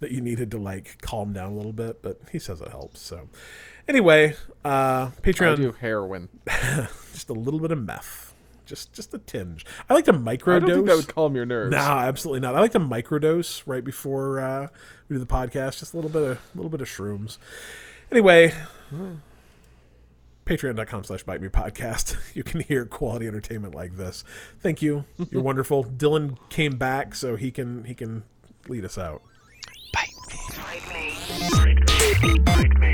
[0.00, 2.02] that you needed to like calm down a little bit.
[2.02, 3.00] But he says it helps.
[3.00, 3.28] So
[3.86, 4.34] anyway,
[4.64, 6.28] uh, I Patreon do heroin.
[7.12, 8.34] just a little bit of meth,
[8.64, 9.66] just just a tinge.
[9.88, 10.56] I like to microdose.
[10.56, 11.72] I don't think that would calm your nerves.
[11.72, 12.54] no, absolutely not.
[12.54, 14.68] I like to microdose right before uh,
[15.12, 15.78] we do the podcast.
[15.78, 17.38] Just a little bit of a little bit of shrooms.
[18.10, 18.52] Anyway,
[20.46, 22.16] patreon.com slash bite me podcast.
[22.34, 24.24] You can hear quality entertainment like this.
[24.60, 25.04] Thank you.
[25.30, 25.84] You're wonderful.
[25.84, 28.22] Dylan came back so he can he can
[28.68, 29.22] lead us out.
[29.92, 30.06] Bye.
[30.56, 31.14] Bite me.
[31.50, 32.38] Bite me.
[32.38, 32.92] Bite me.